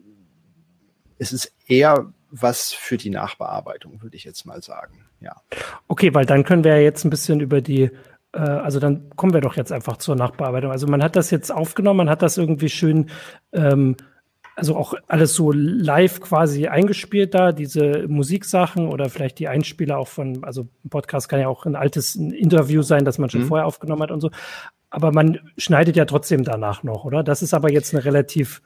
es 1.20 1.34
ist 1.34 1.52
eher 1.68 2.14
was 2.30 2.74
für 2.74 2.98
die 2.98 3.10
Nachbearbeitung, 3.10 4.02
würde 4.02 4.16
ich 4.16 4.24
jetzt 4.24 4.46
mal 4.46 4.62
sagen. 4.62 5.06
Ja. 5.20 5.42
Okay, 5.88 6.14
weil 6.14 6.26
dann 6.26 6.44
können 6.44 6.64
wir 6.64 6.76
ja 6.78 6.82
jetzt 6.82 7.06
ein 7.06 7.10
bisschen 7.10 7.40
über 7.40 7.62
die 7.62 7.92
äh, 8.34 8.40
also 8.40 8.80
dann 8.80 9.10
kommen 9.16 9.34
wir 9.34 9.42
doch 9.42 9.56
jetzt 9.56 9.72
einfach 9.72 9.98
zur 9.98 10.16
Nachbearbeitung. 10.16 10.72
Also 10.72 10.88
man 10.88 11.04
hat 11.04 11.16
das 11.16 11.32
jetzt 11.32 11.52
aufgenommen, 11.52 11.98
man 11.98 12.10
hat 12.10 12.22
das 12.22 12.38
irgendwie 12.38 12.70
schön, 12.70 13.10
ähm, 13.54 13.96
also 14.56 14.76
auch 14.76 14.96
alles 15.08 15.36
so 15.36 15.52
live 15.52 16.20
quasi 16.20 16.68
eingespielt 16.68 17.34
da, 17.36 17.52
diese 17.52 18.08
Musiksachen 18.08 18.88
oder 18.88 19.10
vielleicht 19.10 19.38
die 19.38 19.48
Einspieler 19.48 20.00
auch 20.00 20.08
von, 20.08 20.44
also 20.44 20.68
ein 20.84 20.90
Podcast 20.90 21.30
kann 21.30 21.40
ja 21.40 21.48
auch 21.48 21.66
ein 21.66 21.76
altes 21.76 22.16
Interview 22.16 22.82
sein, 22.82 23.06
das 23.06 23.20
man 23.20 23.30
schon 23.30 23.42
mhm. 23.42 23.48
vorher 23.48 23.68
aufgenommen 23.68 24.02
hat 24.02 24.12
und 24.12 24.22
so. 24.22 24.32
Aber 24.90 25.12
man 25.12 25.40
schneidet 25.58 25.96
ja 25.96 26.06
trotzdem 26.06 26.44
danach 26.44 26.82
noch, 26.82 27.06
oder? 27.06 27.24
Das 27.24 27.42
ist 27.42 27.54
aber 27.54 27.72
jetzt 27.72 27.94
eine 27.94 28.06
relativ, 28.06 28.62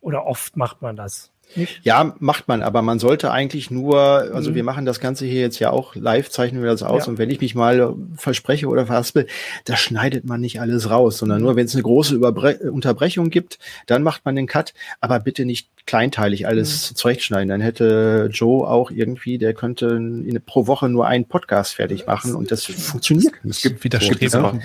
oder 0.00 0.26
oft 0.26 0.56
macht 0.56 0.82
man 0.82 0.96
das. 0.96 1.32
Nicht? 1.54 1.80
Ja, 1.84 2.14
macht 2.18 2.48
man, 2.48 2.62
aber 2.62 2.82
man 2.82 2.98
sollte 2.98 3.30
eigentlich 3.30 3.70
nur, 3.70 3.98
also 3.98 4.50
mhm. 4.50 4.54
wir 4.56 4.64
machen 4.64 4.84
das 4.84 5.00
Ganze 5.00 5.24
hier 5.24 5.40
jetzt 5.40 5.58
ja 5.58 5.70
auch 5.70 5.94
live, 5.94 6.28
zeichnen 6.28 6.62
wir 6.62 6.70
das 6.70 6.82
aus 6.82 7.06
ja. 7.06 7.10
und 7.10 7.18
wenn 7.18 7.30
ich 7.30 7.40
mich 7.40 7.54
mal 7.54 7.94
verspreche 8.16 8.66
oder 8.66 8.86
verhaspel, 8.86 9.26
da 9.64 9.76
schneidet 9.76 10.24
man 10.24 10.40
nicht 10.40 10.60
alles 10.60 10.90
raus, 10.90 11.18
sondern 11.18 11.40
nur 11.40 11.56
wenn 11.56 11.66
es 11.66 11.74
eine 11.74 11.82
große 11.82 12.14
Überbre 12.14 12.58
Unterbrechung 12.70 13.30
gibt, 13.30 13.58
dann 13.86 14.02
macht 14.02 14.24
man 14.24 14.36
den 14.36 14.46
Cut, 14.46 14.74
aber 15.00 15.20
bitte 15.20 15.44
nicht 15.44 15.68
kleinteilig 15.86 16.46
alles 16.46 16.90
mhm. 16.90 16.96
zurechtschneiden. 16.96 17.48
Dann 17.48 17.60
hätte 17.60 18.28
Joe 18.32 18.66
auch 18.66 18.90
irgendwie, 18.90 19.38
der 19.38 19.54
könnte 19.54 19.86
in, 19.86 20.40
pro 20.44 20.66
Woche 20.66 20.88
nur 20.88 21.06
einen 21.06 21.26
Podcast 21.26 21.74
fertig 21.74 22.06
machen 22.06 22.34
und 22.34 22.50
das 22.50 22.64
funktioniert 22.64 23.44
nicht. 23.44 23.56
Es 23.56 23.62
gibt 23.62 23.84
wieder 23.84 24.00
Streber. 24.00 24.58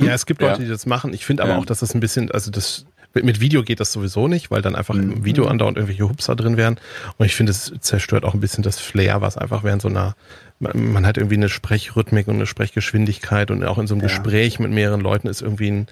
Ja, 0.00 0.12
es 0.12 0.26
gibt 0.26 0.40
Leute, 0.40 0.62
die 0.62 0.68
das 0.68 0.86
machen. 0.86 1.12
Ich 1.12 1.24
finde 1.24 1.44
aber 1.44 1.52
ja. 1.52 1.58
auch, 1.58 1.66
dass 1.66 1.80
das 1.80 1.94
ein 1.94 2.00
bisschen, 2.00 2.30
also 2.30 2.50
das 2.50 2.84
mit 3.22 3.40
Video 3.40 3.62
geht 3.62 3.80
das 3.80 3.92
sowieso 3.92 4.26
nicht, 4.28 4.50
weil 4.50 4.62
dann 4.62 4.74
einfach 4.74 4.94
mhm. 4.94 5.12
im 5.12 5.24
Video 5.24 5.46
andauernd 5.46 5.76
irgendwelche 5.76 6.08
Hupser 6.08 6.34
drin 6.34 6.56
wären. 6.56 6.78
Und 7.16 7.26
ich 7.26 7.34
finde, 7.34 7.52
es 7.52 7.72
zerstört 7.80 8.24
auch 8.24 8.34
ein 8.34 8.40
bisschen 8.40 8.62
das 8.62 8.80
Flair, 8.80 9.20
was 9.20 9.36
einfach 9.38 9.62
während 9.62 9.82
so 9.82 9.88
einer, 9.88 10.16
man 10.58 11.06
hat 11.06 11.16
irgendwie 11.16 11.36
eine 11.36 11.48
Sprechrhythmik 11.48 12.26
und 12.28 12.34
eine 12.34 12.46
Sprechgeschwindigkeit 12.46 13.50
und 13.50 13.64
auch 13.64 13.78
in 13.78 13.86
so 13.86 13.94
einem 13.94 14.02
ja. 14.02 14.08
Gespräch 14.08 14.58
mit 14.58 14.72
mehreren 14.72 15.00
Leuten 15.00 15.28
ist 15.28 15.42
irgendwie 15.42 15.70
ein, 15.70 15.86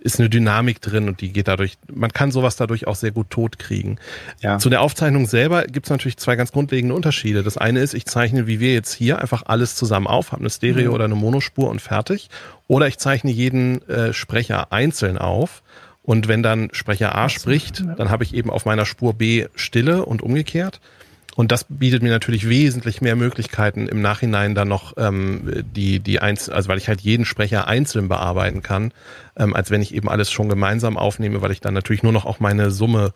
ist 0.00 0.20
eine 0.20 0.28
Dynamik 0.28 0.82
drin 0.82 1.08
und 1.08 1.22
die 1.22 1.32
geht 1.32 1.48
dadurch, 1.48 1.78
man 1.90 2.12
kann 2.12 2.30
sowas 2.30 2.56
dadurch 2.56 2.86
auch 2.86 2.94
sehr 2.94 3.10
gut 3.10 3.30
tot 3.30 3.58
kriegen. 3.58 3.98
Ja. 4.42 4.58
Zu 4.58 4.68
der 4.68 4.82
Aufzeichnung 4.82 5.26
selber 5.26 5.64
gibt 5.64 5.86
es 5.86 5.90
natürlich 5.90 6.18
zwei 6.18 6.36
ganz 6.36 6.52
grundlegende 6.52 6.94
Unterschiede. 6.94 7.42
Das 7.42 7.56
eine 7.56 7.80
ist, 7.80 7.94
ich 7.94 8.04
zeichne, 8.04 8.46
wie 8.46 8.60
wir 8.60 8.74
jetzt 8.74 8.92
hier, 8.92 9.18
einfach 9.18 9.44
alles 9.46 9.76
zusammen 9.76 10.06
auf, 10.06 10.32
habe 10.32 10.40
eine 10.40 10.50
Stereo- 10.50 10.88
mhm. 10.88 10.94
oder 10.94 11.04
eine 11.06 11.14
Monospur 11.14 11.70
und 11.70 11.80
fertig. 11.80 12.28
Oder 12.66 12.86
ich 12.86 12.98
zeichne 12.98 13.30
jeden 13.30 13.86
äh, 13.88 14.12
Sprecher 14.12 14.72
einzeln 14.72 15.16
auf 15.16 15.62
und 16.04 16.28
wenn 16.28 16.42
dann 16.42 16.68
Sprecher 16.72 17.14
A 17.16 17.28
spricht, 17.30 17.82
dann 17.96 18.10
habe 18.10 18.24
ich 18.24 18.34
eben 18.34 18.50
auf 18.50 18.66
meiner 18.66 18.84
Spur 18.84 19.14
B 19.14 19.46
Stille 19.54 20.04
und 20.04 20.22
umgekehrt. 20.22 20.80
Und 21.34 21.50
das 21.50 21.64
bietet 21.68 22.02
mir 22.02 22.10
natürlich 22.10 22.48
wesentlich 22.48 23.00
mehr 23.00 23.16
Möglichkeiten 23.16 23.88
im 23.88 24.00
Nachhinein 24.02 24.54
dann 24.54 24.68
noch 24.68 24.92
ähm, 24.98 25.64
die 25.74 25.98
die 25.98 26.20
eins, 26.20 26.48
also 26.48 26.68
weil 26.68 26.78
ich 26.78 26.88
halt 26.88 27.00
jeden 27.00 27.24
Sprecher 27.24 27.66
einzeln 27.66 28.08
bearbeiten 28.08 28.62
kann, 28.62 28.92
ähm, 29.36 29.54
als 29.54 29.70
wenn 29.70 29.82
ich 29.82 29.94
eben 29.94 30.08
alles 30.08 30.30
schon 30.30 30.48
gemeinsam 30.48 30.96
aufnehme, 30.96 31.42
weil 31.42 31.50
ich 31.50 31.60
dann 31.60 31.74
natürlich 31.74 32.04
nur 32.04 32.12
noch 32.12 32.26
auch 32.26 32.38
meine 32.38 32.70
Summe 32.70 33.14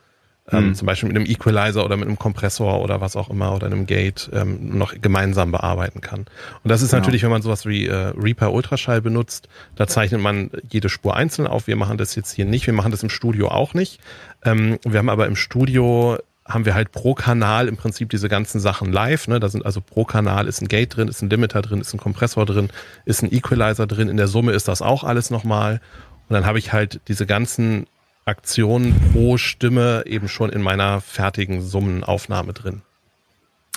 ähm, 0.51 0.69
mhm. 0.69 0.75
zum 0.75 0.87
Beispiel 0.87 1.09
mit 1.09 1.17
einem 1.17 1.27
Equalizer 1.27 1.85
oder 1.85 1.97
mit 1.97 2.07
einem 2.07 2.19
Kompressor 2.19 2.81
oder 2.81 3.01
was 3.01 3.17
auch 3.17 3.31
immer 3.31 3.55
oder 3.55 3.67
einem 3.67 3.87
Gate 3.87 4.31
ähm, 4.33 4.77
noch 4.77 4.95
gemeinsam 5.01 5.53
bearbeiten 5.53 6.01
kann. 6.01 6.21
Und 6.21 6.29
das 6.65 6.83
ist 6.83 6.91
genau. 6.91 7.01
natürlich, 7.01 7.23
wenn 7.23 7.31
man 7.31 7.43
sowas 7.43 7.67
wie 7.67 7.87
äh, 7.87 8.13
Reaper 8.17 8.53
Ultraschall 8.53 9.03
benutzt, 9.03 9.49
da 9.77 9.87
zeichnet 9.87 10.21
man 10.21 10.51
jede 10.71 10.89
Spur 10.89 11.17
einzeln 11.17 11.47
auf. 11.47 11.67
Wir 11.67 11.77
machen 11.77 11.99
das 11.99 12.15
jetzt 12.15 12.33
hier 12.33 12.45
nicht, 12.45 12.67
wir 12.67 12.75
machen 12.75 12.91
das 12.91 13.03
im 13.03 13.11
Studio 13.11 13.49
auch 13.49 13.75
nicht. 13.75 14.01
Ähm, 14.45 14.79
wir 14.85 14.99
haben 14.99 15.11
aber 15.11 15.27
im 15.27 15.37
Studio 15.37 16.19
haben 16.47 16.65
wir 16.65 16.75
halt 16.75 16.93
pro 16.93 17.15
Kanal 17.15 17.69
im 17.69 17.77
Prinzip 17.77 18.09
diese 18.09 18.31
ganzen 18.31 18.59
Sachen 18.59 18.91
live. 18.91 19.29
Ne? 19.29 19.39
Da 19.39 19.51
sind 19.51 19.67
also 19.67 19.83
pro 19.83 20.05
Kanal 20.05 20.49
ist 20.49 20.63
ein 20.63 20.69
Gate 20.69 20.97
drin, 20.97 21.09
ist 21.09 21.21
ein 21.21 21.29
Limiter 21.29 21.61
drin, 21.61 21.81
ist 21.81 21.93
ein 21.93 21.99
Kompressor 21.99 22.47
drin, 22.47 22.71
ist 23.05 23.23
ein 23.23 23.31
Equalizer 23.31 23.87
drin. 23.87 24.09
In 24.09 24.17
der 24.17 24.29
Summe 24.29 24.53
ist 24.53 24.67
das 24.67 24.81
auch 24.81 25.05
alles 25.05 25.29
nochmal. 25.29 25.83
Und 26.29 26.35
dann 26.35 26.47
habe 26.47 26.59
ich 26.59 26.73
halt 26.73 27.01
diese 27.09 27.27
ganzen 27.27 27.87
Aktionen 28.29 28.95
pro 29.13 29.39
Stimme 29.39 30.05
eben 30.07 30.29
schon 30.29 30.51
in 30.51 30.63
meiner 30.63 31.01
fertigen 31.01 31.63
Summenaufnahme 31.63 32.53
drin. 32.53 32.83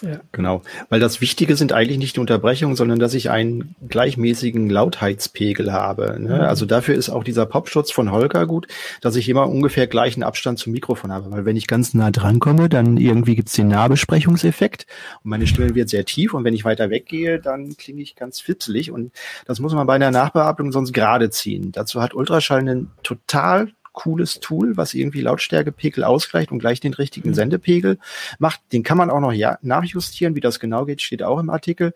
Ja. 0.01 0.19
Genau, 0.31 0.63
weil 0.89 0.99
das 0.99 1.21
Wichtige 1.21 1.55
sind 1.55 1.73
eigentlich 1.73 1.99
nicht 1.99 2.15
die 2.15 2.19
Unterbrechungen, 2.19 2.75
sondern 2.75 2.97
dass 2.97 3.13
ich 3.13 3.29
einen 3.29 3.75
gleichmäßigen 3.87 4.67
Lautheitspegel 4.69 5.71
habe. 5.71 6.19
Ne? 6.19 6.35
Mhm. 6.35 6.41
Also 6.41 6.65
dafür 6.65 6.95
ist 6.95 7.09
auch 7.09 7.23
dieser 7.23 7.45
Popschutz 7.45 7.91
von 7.91 8.11
Holger 8.11 8.47
gut, 8.47 8.67
dass 9.01 9.15
ich 9.15 9.29
immer 9.29 9.47
ungefähr 9.47 9.85
gleichen 9.85 10.23
Abstand 10.23 10.57
zum 10.57 10.73
Mikrofon 10.73 11.11
habe. 11.11 11.31
Weil 11.31 11.45
wenn 11.45 11.55
ich 11.55 11.67
ganz 11.67 11.93
nah 11.93 12.09
dran 12.09 12.39
komme, 12.39 12.67
dann 12.67 12.97
irgendwie 12.97 13.35
gibt's 13.35 13.53
den 13.53 13.67
Nahbesprechungseffekt 13.67 14.87
und 15.23 15.29
meine 15.29 15.45
Stimme 15.45 15.75
wird 15.75 15.89
sehr 15.89 16.05
tief 16.05 16.33
und 16.33 16.43
wenn 16.43 16.55
ich 16.55 16.65
weiter 16.65 16.89
weggehe, 16.89 17.39
dann 17.39 17.77
klinge 17.77 18.01
ich 18.01 18.15
ganz 18.15 18.41
fitzelig 18.41 18.91
und 18.91 19.11
das 19.45 19.59
muss 19.59 19.73
man 19.73 19.85
bei 19.85 19.93
einer 19.95 20.11
Nachbearbeitung 20.11 20.71
sonst 20.71 20.93
gerade 20.93 21.29
ziehen. 21.29 21.71
Dazu 21.71 22.01
hat 22.01 22.15
Ultraschall 22.15 22.59
einen 22.59 22.89
total 23.03 23.71
cooles 23.93 24.39
Tool, 24.39 24.77
was 24.77 24.93
irgendwie 24.93 25.21
Lautstärkepegel 25.21 26.03
ausgleicht 26.03 26.51
und 26.51 26.59
gleich 26.59 26.79
den 26.79 26.93
richtigen 26.93 27.29
mhm. 27.29 27.33
Sendepegel 27.33 27.97
macht. 28.39 28.61
Den 28.71 28.83
kann 28.83 28.97
man 28.97 29.09
auch 29.09 29.19
noch 29.19 29.33
ja, 29.33 29.57
nachjustieren. 29.61 30.35
Wie 30.35 30.41
das 30.41 30.59
genau 30.59 30.85
geht, 30.85 31.01
steht 31.01 31.23
auch 31.23 31.39
im 31.39 31.49
Artikel. 31.49 31.93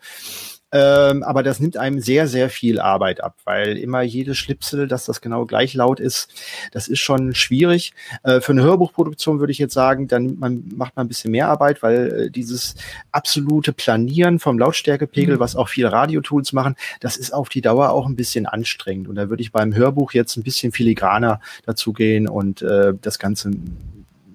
Ähm, 0.71 1.23
aber 1.23 1.43
das 1.43 1.60
nimmt 1.60 1.78
einem 1.78 2.01
sehr, 2.01 2.28
sehr 2.28 2.49
viel 2.49 2.80
Arbeit 2.80 3.23
ab, 3.23 3.38
weil 3.45 3.78
immer 3.78 4.01
jedes 4.01 4.38
Schlipsel, 4.38 4.88
dass 4.88 5.06
das 5.06 5.21
genau 5.21 5.45
gleich 5.45 5.73
laut 5.73 5.99
ist, 5.99 6.34
das 6.71 6.88
ist 6.88 6.99
schon 6.99 7.34
schwierig. 7.36 7.93
Äh, 8.23 8.41
für 8.41 8.51
eine 8.51 8.63
Hörbuchproduktion 8.63 9.39
würde 9.39 9.51
ich 9.51 9.60
jetzt 9.60 9.73
sagen, 9.73 10.08
dann 10.08 10.38
man, 10.38 10.65
macht 10.75 10.95
man 10.95 11.06
ein 11.06 11.08
bisschen 11.08 11.32
mehr 11.32 11.49
Arbeit, 11.49 11.84
weil 11.84 12.25
äh, 12.25 12.30
dieses 12.32 12.75
absolute 13.12 13.73
Planieren 13.73 14.39
vom 14.39 14.58
Lautstärkepegel, 14.58 15.36
mhm. 15.36 15.39
was 15.39 15.56
auch 15.56 15.69
viele 15.69 15.91
Radiotools 15.91 16.51
machen, 16.51 16.75
das 16.99 17.15
ist 17.15 17.32
auf 17.32 17.49
die 17.49 17.62
Dauer 17.62 17.91
auch 17.91 18.08
ein 18.08 18.15
bisschen 18.15 18.45
anstrengend. 18.45 19.08
Und 19.08 19.15
da 19.15 19.30
würde 19.30 19.43
ich 19.43 19.51
beim 19.51 19.73
Hörbuch 19.75 20.13
jetzt 20.13 20.36
ein 20.36 20.43
bisschen 20.43 20.71
filigraner 20.71 21.39
dazu 21.65 21.93
gehen 21.93 22.28
und 22.28 22.62
äh, 22.63 22.93
das 23.01 23.19
Ganze 23.19 23.51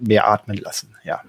mehr 0.00 0.28
atmen 0.28 0.56
lassen. 0.56 0.94
Ja. 1.04 1.22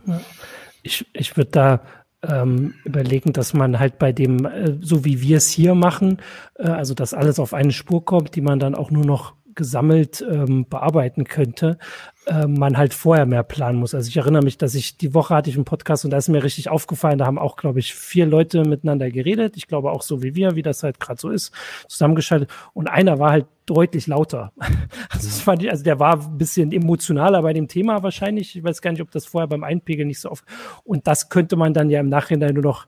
Ich, 0.84 1.06
ich 1.14 1.36
würde 1.36 1.52
da 1.52 1.82
ähm, 2.28 2.76
überlegen, 2.84 3.34
dass 3.34 3.54
man 3.54 3.80
halt 3.80 3.98
bei 3.98 4.12
dem, 4.12 4.46
äh, 4.46 4.78
so 4.82 5.06
wie 5.06 5.22
wir 5.22 5.38
es 5.38 5.50
hier 5.50 5.76
machen, 5.76 6.18
äh, 6.58 6.68
also 6.68 6.94
dass 6.94 7.14
alles 7.14 7.40
auf 7.40 7.54
eine 7.54 7.72
Spur 7.72 8.06
kommt, 8.06 8.36
die 8.36 8.42
man 8.42 8.60
dann 8.60 8.76
auch 8.76 8.92
nur 8.92 9.06
noch 9.06 9.34
gesammelt 9.56 10.26
ähm, 10.30 10.66
bearbeiten 10.68 11.24
könnte, 11.26 11.78
äh, 12.26 12.48
man 12.48 12.78
halt 12.78 12.94
vorher 12.94 13.26
mehr 13.26 13.44
planen 13.44 13.80
muss. 13.80 13.96
Also 13.96 14.10
ich 14.10 14.18
erinnere 14.18 14.44
mich, 14.44 14.58
dass 14.58 14.76
ich 14.76 14.98
die 14.98 15.14
Woche 15.14 15.36
hatte 15.36 15.50
ich 15.50 15.56
einen 15.56 15.66
Podcast 15.66 16.06
und 16.06 16.12
da 16.12 16.18
ist 16.18 16.30
mir 16.30 16.44
richtig 16.44 16.70
aufgefallen, 16.70 17.18
da 17.18 17.26
haben 17.26 17.40
auch, 17.40 17.56
glaube 17.56 17.80
ich, 17.80 17.94
vier 17.94 18.26
Leute 18.26 18.64
miteinander 18.64 19.10
geredet. 19.12 19.58
Ich 19.58 19.68
glaube 19.68 19.92
auch 19.92 20.02
so 20.02 20.22
wie 20.22 20.36
wir, 20.36 20.56
wie 20.56 20.62
das 20.62 20.84
halt 20.84 21.00
gerade 21.00 21.20
so 21.20 21.30
ist, 21.30 21.54
zusammengeschaltet. 21.88 22.50
Und 22.74 22.88
einer 22.88 23.20
war 23.20 23.32
halt 23.32 23.46
deutlich 23.66 24.08
lauter. 24.08 24.52
Also 25.10 25.28
das 25.28 25.42
fand 25.42 25.64
ich, 25.64 25.70
also 25.70 25.84
der 25.84 26.00
war 26.00 26.20
ein 26.22 26.38
bisschen 26.38 26.72
emotionaler 26.72 27.42
bei 27.42 27.54
dem 27.54 27.68
Thema 27.68 28.02
wahrscheinlich. 28.02 28.56
Ich 28.56 28.64
weiß 28.64 28.82
gar 28.82 28.92
nicht, 28.92 29.02
ob 29.02 29.12
das 29.12 29.26
vorher 29.26 29.48
beim 29.48 29.64
Einpegeln 29.64 30.08
nicht 30.08 30.22
so 30.22 30.32
oft. 30.32 30.46
Und 30.84 31.06
das 31.06 31.30
könnte 31.30 31.56
man 31.58 31.74
dann 31.74 31.90
ja 31.90 32.00
im 32.00 32.10
Nachhinein 32.10 32.54
nur 32.54 32.64
noch 32.64 32.88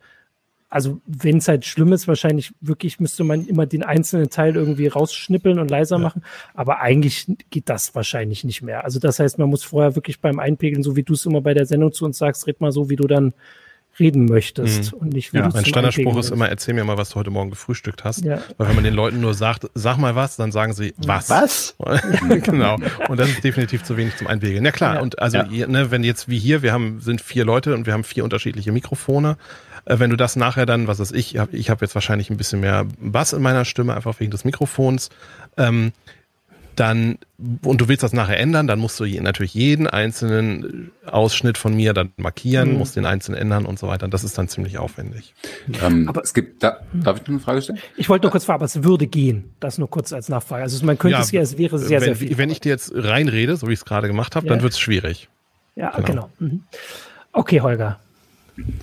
also 0.74 1.00
wenn 1.06 1.38
es 1.38 1.48
halt 1.48 1.66
schlimm 1.66 1.94
ist, 1.94 2.08
wahrscheinlich 2.08 2.52
wirklich 2.60 3.00
müsste 3.00 3.24
man 3.24 3.46
immer 3.46 3.68
den 3.68 3.84
einzelnen 3.84 4.32
Teil 4.32 4.56
irgendwie 4.56 4.88
rausschnippeln 4.88 5.60
und 5.60 5.70
leiser 5.70 5.98
ja. 5.98 6.02
machen. 6.02 6.24
Aber 6.56 6.80
eigentlich 6.80 7.28
geht 7.52 7.70
das 7.70 7.94
wahrscheinlich 7.94 8.44
nicht 8.44 8.64
mehr. 8.64 8.84
Also 8.84 9.00
das 9.00 9.20
heißt, 9.20 9.38
man 9.38 9.50
muss 9.50 9.64
vorher 9.64 9.96
wirklich 9.96 10.20
beim 10.20 10.40
Einpegeln, 10.40 10.82
so 10.82 10.96
wie 10.96 11.04
du 11.04 11.14
es 11.14 11.28
immer 11.28 11.42
bei 11.42 11.54
der 11.54 11.68
Sendung 11.68 11.94
zu 11.94 12.06
uns 12.06 12.18
sagst, 12.18 12.48
red 12.48 12.60
mal 12.60 12.72
so, 12.72 12.90
wie 12.90 12.96
du 12.96 13.06
dann 13.06 13.34
reden 14.00 14.26
möchtest 14.26 14.94
mhm. 14.94 14.98
und 14.98 15.14
nicht 15.14 15.32
wie 15.32 15.38
ja, 15.38 15.48
du 15.48 15.54
Mein 15.54 15.66
Standardspruch 15.66 16.18
ist 16.18 16.32
immer, 16.32 16.50
erzähl 16.50 16.74
mir 16.74 16.84
mal, 16.84 16.98
was 16.98 17.12
du 17.12 17.18
heute 17.18 17.30
Morgen 17.30 17.52
gefrühstückt 17.52 18.04
hast. 18.04 18.26
Ja. 18.26 18.42
Weil 18.58 18.70
wenn 18.70 18.76
man 18.76 18.84
den 18.84 18.96
Leuten 18.96 19.22
nur 19.22 19.36
sagt, 19.36 19.70
sag 19.76 19.98
mal 19.98 20.16
was, 20.16 20.38
dann 20.38 20.52
sagen 20.52 20.74
sie 20.74 20.96
was. 20.98 21.30
Was? 21.30 21.76
genau. 22.42 22.78
Und 23.10 23.20
das 23.20 23.30
ist 23.30 23.44
definitiv 23.44 23.84
zu 23.84 23.96
wenig 23.96 24.18
zum 24.18 24.26
Einpegeln. 24.26 24.66
Ja 24.66 24.72
klar. 24.72 24.96
Ja. 24.96 25.02
Und 25.02 25.20
also, 25.20 25.38
ja. 25.38 25.68
ne, 25.68 25.92
wenn 25.92 26.04
jetzt 26.04 26.30
wie 26.30 26.40
hier, 26.40 26.64
wir 26.64 26.74
haben, 26.74 27.00
sind 27.00 27.22
vier 27.22 27.46
Leute 27.46 27.76
und 27.76 27.86
wir 27.86 27.94
haben 27.94 28.04
vier 28.04 28.24
unterschiedliche 28.24 28.72
Mikrofone. 28.72 29.38
Äh, 29.86 30.00
wenn 30.00 30.10
du 30.10 30.16
das 30.16 30.36
nachher 30.36 30.66
dann, 30.66 30.88
was 30.88 31.00
weiß 31.00 31.12
ich, 31.12 31.36
ich 31.36 31.70
habe 31.70 31.86
jetzt 31.86 31.96
wahrscheinlich 31.96 32.30
ein 32.30 32.38
bisschen 32.38 32.60
mehr 32.60 32.86
Bass 33.00 33.34
in 33.34 33.42
meiner 33.42 33.66
Stimme, 33.66 33.96
einfach 33.96 34.20
wegen 34.20 34.32
des 34.32 34.46
Mikrofons. 34.46 35.10
Ähm, 35.58 35.92
dann, 36.76 37.18
und 37.64 37.82
du 37.82 37.88
willst 37.88 38.04
das 38.04 38.14
nachher 38.14 38.40
ändern, 38.40 38.68
dann 38.68 38.80
musst 38.80 39.00
du 39.00 39.06
natürlich 39.06 39.54
jeden 39.54 39.88
einzelnen 39.88 40.92
Ausschnitt 41.06 41.58
von 41.58 41.76
mir 41.76 41.94
dann 41.94 42.12
markieren, 42.18 42.72
mhm. 42.72 42.78
musst 42.80 42.96
den 42.96 43.06
einzelnen 43.06 43.40
ändern 43.40 43.66
und 43.66 43.78
so 43.78 43.88
weiter. 43.88 44.08
Das 44.08 44.24
ist 44.24 44.38
dann 44.38 44.48
ziemlich 44.48 44.78
aufwendig. 44.78 45.34
Ähm, 45.84 46.10
aber 46.10 46.24
es 46.24 46.34
gibt, 46.34 46.64
da, 46.64 46.80
darf 46.94 47.18
ich 47.18 47.24
noch 47.24 47.30
eine 47.30 47.40
Frage 47.40 47.62
stellen? 47.62 47.80
Ich 47.96 48.10
wollte 48.10 48.26
nur 48.26 48.32
kurz 48.32 48.46
fragen, 48.46 48.58
aber 48.58 48.66
es 48.66 48.84
würde 48.84 49.08
gehen. 49.08 49.52
Das 49.60 49.78
nur 49.78 49.90
kurz 49.90 50.14
als 50.14 50.30
Nachfrage. 50.30 50.64
Also 50.64 50.84
man 50.86 50.98
könnte 50.98 51.18
ja, 51.18 51.22
es 51.22 51.32
ja, 51.32 51.42
es 51.42 51.58
wäre 51.58 51.78
sehr, 51.78 52.02
wenn, 52.02 52.08
sehr 52.08 52.16
viel. 52.16 52.38
Wenn 52.38 52.50
ich 52.50 52.60
dir 52.60 52.70
jetzt 52.70 52.92
reinrede, 52.96 53.56
so 53.56 53.68
wie 53.68 53.74
ich 53.74 53.80
es 53.80 53.86
gerade 53.86 54.08
gemacht 54.08 54.36
habe, 54.36 54.48
ja. 54.48 54.54
dann 54.54 54.64
wird 54.64 54.74
es 54.74 54.80
schwierig. 54.80 55.30
Ja, 55.76 55.92
genau. 55.92 56.06
genau. 56.06 56.30
Mhm. 56.40 56.64
Okay, 57.34 57.62
Holger. 57.62 58.00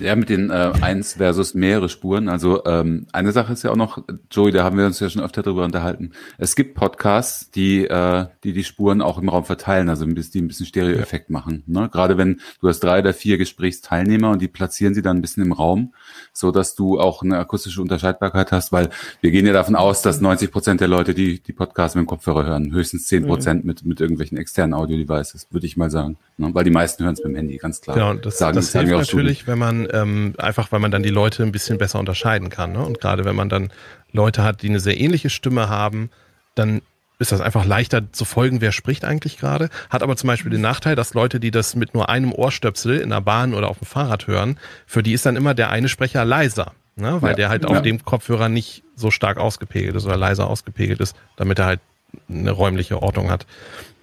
Ja, 0.01 0.17
mit 0.17 0.29
den 0.31 0.51
äh, 0.51 0.73
eins 0.81 1.15
versus 1.15 1.55
mehrere 1.55 1.89
Spuren. 1.89 2.29
Also 2.29 2.65
ähm, 2.65 3.07
eine 3.13 3.31
Sache 3.31 3.53
ist 3.53 3.63
ja 3.63 3.71
auch 3.71 3.77
noch, 3.77 4.03
Joey, 4.31 4.51
da 4.51 4.65
haben 4.65 4.77
wir 4.77 4.85
uns 4.85 4.99
ja 4.99 5.09
schon 5.09 5.23
öfter 5.23 5.43
drüber 5.43 5.65
unterhalten. 5.65 6.11
Es 6.39 6.57
gibt 6.57 6.75
Podcasts, 6.75 7.51
die 7.53 7.87
äh, 7.87 8.27
die 8.43 8.53
die 8.53 8.65
Spuren 8.65 9.01
auch 9.01 9.19
im 9.19 9.29
Raum 9.29 9.45
verteilen, 9.45 9.89
also 9.89 10.05
die 10.07 10.41
ein 10.41 10.49
bisschen 10.49 10.67
Stereoeffekt 10.67 11.31
machen. 11.31 11.63
Ne? 11.67 11.89
Gerade 11.93 12.19
wenn 12.19 12.41
du 12.61 12.69
hast 12.69 12.81
drei 12.81 12.99
oder 12.99 13.15
vier 13.15 13.39
Gesprächsteilnehmer 13.39 14.31
und 14.31 14.43
die 14.43 14.49
platzieren 14.49 14.95
sie 14.95 15.03
dann 15.03 15.19
ein 15.19 15.23
bisschen 15.23 15.45
im 15.45 15.53
Raum, 15.53 15.95
so 16.33 16.51
dass 16.51 16.75
du 16.75 16.99
auch 16.99 17.23
eine 17.23 17.39
akustische 17.39 17.81
Unterscheidbarkeit 17.81 18.51
hast, 18.51 18.73
weil 18.73 18.91
wir 19.21 19.31
gehen 19.31 19.47
ja 19.47 19.53
davon 19.53 19.77
aus, 19.77 20.03
dass 20.03 20.21
90 20.21 20.51
Prozent 20.51 20.81
der 20.81 20.89
Leute 20.89 21.15
die 21.15 21.41
die 21.41 21.53
Podcasts 21.53 21.95
mit 21.95 22.05
dem 22.05 22.09
Kopfhörer 22.09 22.45
hören, 22.45 22.73
höchstens 22.73 23.07
10 23.07 23.27
Prozent 23.27 23.63
mhm. 23.63 23.69
mit 23.69 23.85
mit 23.85 24.01
irgendwelchen 24.01 24.37
externen 24.37 24.75
Audio-Devices, 24.75 25.47
würde 25.53 25.67
ich 25.67 25.77
mal 25.77 25.91
sagen. 25.91 26.17
Ne? 26.39 26.51
Weil 26.53 26.65
die 26.65 26.71
meisten 26.71 27.05
hören 27.05 27.15
es 27.15 27.21
mit 27.21 27.29
dem 27.29 27.37
Handy, 27.37 27.57
ganz 27.59 27.81
klar. 27.81 27.95
Genau, 27.95 28.15
das, 28.15 28.39
sagen, 28.39 28.57
das 28.57 28.73
hilft 28.73 28.91
natürlich, 28.91 29.47
wenn 29.47 29.60
man 29.61 29.87
ähm, 29.93 30.35
einfach, 30.39 30.73
weil 30.73 30.81
man 30.81 30.91
dann 30.91 31.05
die 31.05 31.11
Leute 31.11 31.45
ein 31.45 31.53
bisschen 31.53 31.79
besser 31.79 32.01
unterscheiden 32.01 32.51
kann. 32.51 32.73
Ne? 32.73 32.85
Und 32.85 33.01
gerade 33.01 33.25
wenn 33.25 33.37
man 33.37 33.49
dann 33.49 33.73
Leute 34.11 34.43
hat, 34.43 34.63
die 34.63 34.69
eine 34.69 34.81
sehr 34.81 34.99
ähnliche 34.99 35.31
Stimme 35.31 35.69
haben, 35.69 36.11
dann 36.57 36.83
ist 37.21 37.33
das 37.33 37.41
einfach 37.41 37.65
leichter 37.65 38.11
zu 38.13 38.25
folgen, 38.25 38.61
wer 38.61 38.73
spricht 38.73 39.05
eigentlich 39.05 39.39
gerade. 39.39 39.69
Hat 39.91 40.03
aber 40.03 40.17
zum 40.17 40.27
Beispiel 40.27 40.51
den 40.51 40.63
Nachteil, 40.63 40.97
dass 40.97 41.15
Leute, 41.15 41.39
die 41.39 41.51
das 41.51 41.77
mit 41.77 41.95
nur 41.95 42.09
einem 42.09 42.33
Ohrstöpsel 42.33 42.99
in 42.99 43.11
der 43.11 43.21
Bahn 43.21 43.55
oder 43.55 43.69
auf 43.69 43.79
dem 43.79 43.87
Fahrrad 43.87 44.27
hören, 44.27 44.59
für 44.87 45.03
die 45.03 45.13
ist 45.13 45.27
dann 45.27 45.37
immer 45.37 45.55
der 45.55 45.71
eine 45.71 45.89
Sprecher 45.89 46.25
leiser. 46.25 46.73
Ne? 46.97 47.21
Weil 47.21 47.31
ja, 47.31 47.37
der 47.37 47.49
halt 47.51 47.65
ja. 47.65 47.69
auf 47.69 47.83
dem 47.83 48.05
Kopfhörer 48.05 48.49
nicht 48.49 48.83
so 48.97 49.11
stark 49.11 49.37
ausgepegelt 49.39 49.95
ist 49.95 50.07
oder 50.07 50.17
leiser 50.17 50.49
ausgepegelt 50.49 51.01
ist, 51.01 51.15
damit 51.37 51.59
er 51.59 51.67
halt 51.67 51.81
eine 52.29 52.51
räumliche 52.51 53.03
Ordnung 53.03 53.31
hat. 53.31 53.47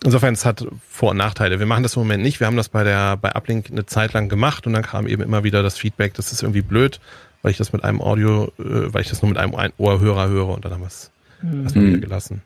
Insofern, 0.04 0.34
es 0.34 0.46
hat 0.46 0.66
Vor- 0.90 1.12
und 1.12 1.18
Nachteile. 1.18 1.60
Wir 1.60 1.66
machen 1.66 1.84
das 1.84 1.96
im 1.96 2.02
Moment 2.02 2.24
nicht. 2.24 2.40
Wir 2.40 2.48
haben 2.48 2.58
das 2.58 2.70
bei 2.70 2.84
der, 2.84 3.18
bei 3.18 3.36
Uplink 3.36 3.72
eine 3.72 3.86
Zeit 3.86 4.14
lang 4.14 4.30
gemacht 4.30 4.68
und 4.68 4.74
dann 4.74 4.84
kam 4.84 5.08
eben 5.08 5.24
immer 5.24 5.44
wieder 5.44 5.64
das 5.64 5.78
Feedback, 5.78 6.14
das 6.14 6.32
ist 6.32 6.44
irgendwie 6.44 6.62
blöd, 6.62 7.00
weil 7.42 7.52
ich 7.52 7.58
das 7.58 7.74
mit 7.74 7.84
einem 7.84 8.02
Audio, 8.02 8.46
äh, 8.60 8.94
weil 8.94 9.02
ich 9.02 9.10
das 9.10 9.22
nur 9.22 9.30
mit 9.30 9.38
einem 9.38 9.54
Ohrhörer 9.78 10.30
höre 10.30 10.50
und 10.50 10.66
dann 10.66 10.74
haben 10.74 10.82
wir 10.82 10.88
es 10.88 11.12
mhm. 11.42 11.74
wieder 11.74 11.98
gelassen. 12.00 12.42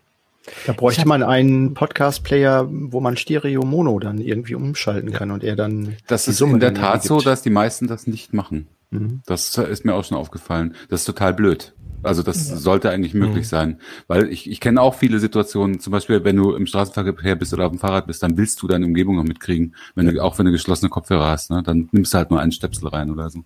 Da 0.66 0.74
bräuchte 0.74 1.08
man 1.08 1.24
einen 1.24 1.74
Podcast-Player, 1.74 2.68
wo 2.70 3.00
man 3.00 3.16
Stereo-Mono 3.16 4.00
dann 4.00 4.18
irgendwie 4.18 4.56
umschalten 4.56 5.12
kann 5.12 5.30
und 5.30 5.44
er 5.44 5.56
dann. 5.56 5.98
Das 6.08 6.28
ist 6.28 6.38
Summe 6.38 6.54
in 6.54 6.60
der 6.60 6.74
Tat 6.74 7.04
so, 7.04 7.22
dass 7.22 7.42
die 7.42 7.52
meisten 7.52 7.88
das 7.88 8.08
nicht 8.08 8.34
machen. 8.34 8.68
Mhm. 8.90 9.22
Das 9.26 9.56
ist 9.58 9.86
mir 9.86 9.94
auch 9.94 10.04
schon 10.04 10.18
aufgefallen. 10.18 10.76
Das 10.90 11.02
ist 11.02 11.06
total 11.06 11.34
blöd. 11.34 11.74
Also 12.04 12.24
das 12.24 12.50
ja. 12.50 12.58
sollte 12.58 12.90
eigentlich 12.90 13.14
möglich 13.14 13.46
mhm. 13.46 13.50
sein. 13.50 13.80
Weil 14.08 14.30
ich, 14.30 14.50
ich 14.50 14.60
kenne 14.60 14.82
auch 14.82 14.96
viele 14.96 15.20
Situationen, 15.20 15.80
zum 15.80 15.92
Beispiel, 15.92 16.24
wenn 16.24 16.36
du 16.36 16.54
im 16.54 16.66
Straßenverkehr 16.66 17.36
bist 17.36 17.54
oder 17.54 17.66
auf 17.66 17.72
dem 17.72 17.80
Fahrrad 17.80 18.08
bist, 18.08 18.24
dann 18.24 18.38
willst 18.38 18.62
du 18.62 18.68
deine 18.68 18.86
Umgebung 18.86 19.16
noch 19.16 19.24
mitkriegen. 19.24 19.76
Wenn 19.96 20.08
du, 20.08 20.24
auch 20.24 20.38
wenn 20.38 20.46
du 20.46 20.52
geschlossene 20.52 20.90
Kopfhörer 20.90 21.28
hast, 21.28 21.52
ne, 21.52 21.64
dann 21.64 21.90
nimmst 21.92 22.14
du 22.14 22.18
halt 22.18 22.32
nur 22.32 22.40
einen 22.40 22.52
Stöpsel 22.52 22.88
rein 22.88 23.12
oder 23.12 23.30
so. 23.30 23.44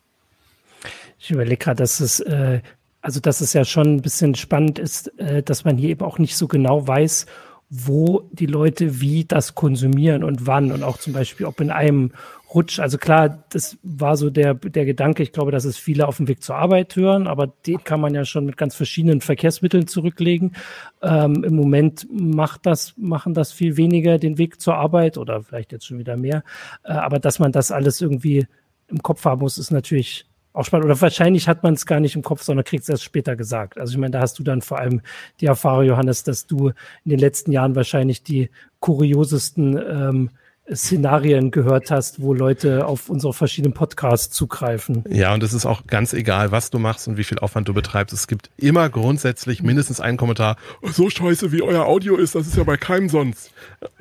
Ich 1.19 1.31
überlege 1.31 1.57
gerade, 1.57 1.77
dass 1.77 1.99
es, 1.99 2.19
äh, 2.19 2.61
also 3.01 3.19
dass 3.19 3.41
es 3.41 3.53
ja 3.53 3.65
schon 3.65 3.95
ein 3.95 4.01
bisschen 4.01 4.35
spannend 4.35 4.79
ist, 4.79 5.07
äh, 5.19 5.43
dass 5.43 5.63
man 5.63 5.77
hier 5.77 5.89
eben 5.89 6.05
auch 6.05 6.19
nicht 6.19 6.35
so 6.35 6.47
genau 6.47 6.87
weiß, 6.87 7.25
wo 7.69 8.29
die 8.31 8.45
Leute 8.45 9.01
wie 9.01 9.25
das 9.25 9.55
konsumieren 9.55 10.23
und 10.23 10.45
wann 10.45 10.71
und 10.71 10.83
auch 10.83 10.97
zum 10.97 11.13
Beispiel, 11.13 11.45
ob 11.45 11.59
in 11.61 11.71
einem 11.71 12.11
Rutsch, 12.53 12.79
also 12.79 12.97
klar, 12.97 13.43
das 13.49 13.77
war 13.83 14.17
so 14.17 14.29
der, 14.29 14.53
der 14.53 14.85
Gedanke, 14.85 15.23
ich 15.23 15.31
glaube, 15.31 15.51
dass 15.51 15.65
es 15.65 15.77
viele 15.77 16.07
auf 16.07 16.17
dem 16.17 16.27
Weg 16.27 16.43
zur 16.43 16.55
Arbeit 16.55 16.95
hören, 16.95 17.27
aber 17.27 17.47
den 17.47 17.83
kann 17.83 17.99
man 17.99 18.13
ja 18.13 18.23
schon 18.23 18.45
mit 18.45 18.57
ganz 18.57 18.75
verschiedenen 18.75 19.21
Verkehrsmitteln 19.21 19.87
zurücklegen. 19.87 20.55
Ähm, 21.01 21.43
Im 21.43 21.55
Moment 21.55 22.07
macht 22.09 22.65
das, 22.65 22.93
machen 22.97 23.33
das 23.33 23.51
viel 23.51 23.77
weniger 23.77 24.19
den 24.19 24.37
Weg 24.37 24.61
zur 24.61 24.75
Arbeit 24.75 25.17
oder 25.17 25.43
vielleicht 25.43 25.71
jetzt 25.71 25.85
schon 25.85 25.97
wieder 25.97 26.17
mehr. 26.17 26.43
Äh, 26.83 26.93
aber 26.93 27.19
dass 27.19 27.39
man 27.39 27.51
das 27.51 27.71
alles 27.71 27.99
irgendwie 28.01 28.47
im 28.87 29.01
Kopf 29.01 29.25
haben 29.25 29.41
muss, 29.41 29.57
ist 29.57 29.71
natürlich 29.71 30.25
auch 30.53 30.63
spannend. 30.63 30.85
Oder 30.85 31.01
wahrscheinlich 31.01 31.47
hat 31.47 31.63
man 31.63 31.73
es 31.73 31.85
gar 31.85 31.99
nicht 31.99 32.15
im 32.15 32.21
Kopf, 32.21 32.43
sondern 32.43 32.63
kriegt 32.63 32.83
es 32.83 32.89
erst 32.89 33.03
später 33.03 33.35
gesagt. 33.35 33.77
Also 33.77 33.93
ich 33.93 33.97
meine, 33.97 34.11
da 34.11 34.21
hast 34.21 34.39
du 34.39 34.43
dann 34.43 34.61
vor 34.61 34.79
allem 34.79 35.01
die 35.41 35.47
Erfahrung, 35.47 35.85
Johannes, 35.85 36.23
dass 36.23 36.47
du 36.47 36.69
in 36.69 37.09
den 37.09 37.19
letzten 37.19 37.51
Jahren 37.51 37.75
wahrscheinlich 37.75 38.23
die 38.23 38.49
kuriosesten 38.79 39.77
ähm, 39.77 40.29
Szenarien 40.73 41.51
gehört 41.51 41.91
hast, 41.91 42.21
wo 42.21 42.33
Leute 42.33 42.87
auf 42.87 43.09
unsere 43.09 43.33
verschiedenen 43.33 43.73
Podcasts 43.73 44.33
zugreifen. 44.33 45.03
Ja, 45.09 45.33
und 45.33 45.43
es 45.43 45.53
ist 45.53 45.65
auch 45.65 45.85
ganz 45.85 46.13
egal, 46.13 46.51
was 46.51 46.71
du 46.71 46.79
machst 46.79 47.07
und 47.07 47.17
wie 47.17 47.23
viel 47.23 47.37
Aufwand 47.39 47.67
du 47.67 47.73
betreibst. 47.73 48.13
Es 48.13 48.27
gibt 48.27 48.49
immer 48.57 48.89
grundsätzlich 48.89 49.61
mindestens 49.61 49.99
einen 49.99 50.17
Kommentar, 50.17 50.57
oh, 50.81 50.89
so 50.89 51.09
scheiße 51.09 51.51
wie 51.51 51.61
euer 51.61 51.85
Audio 51.85 52.15
ist, 52.15 52.33
das 52.33 52.47
ist 52.47 52.57
ja 52.57 52.63
bei 52.63 52.77
keinem 52.77 53.09
sonst. 53.09 53.51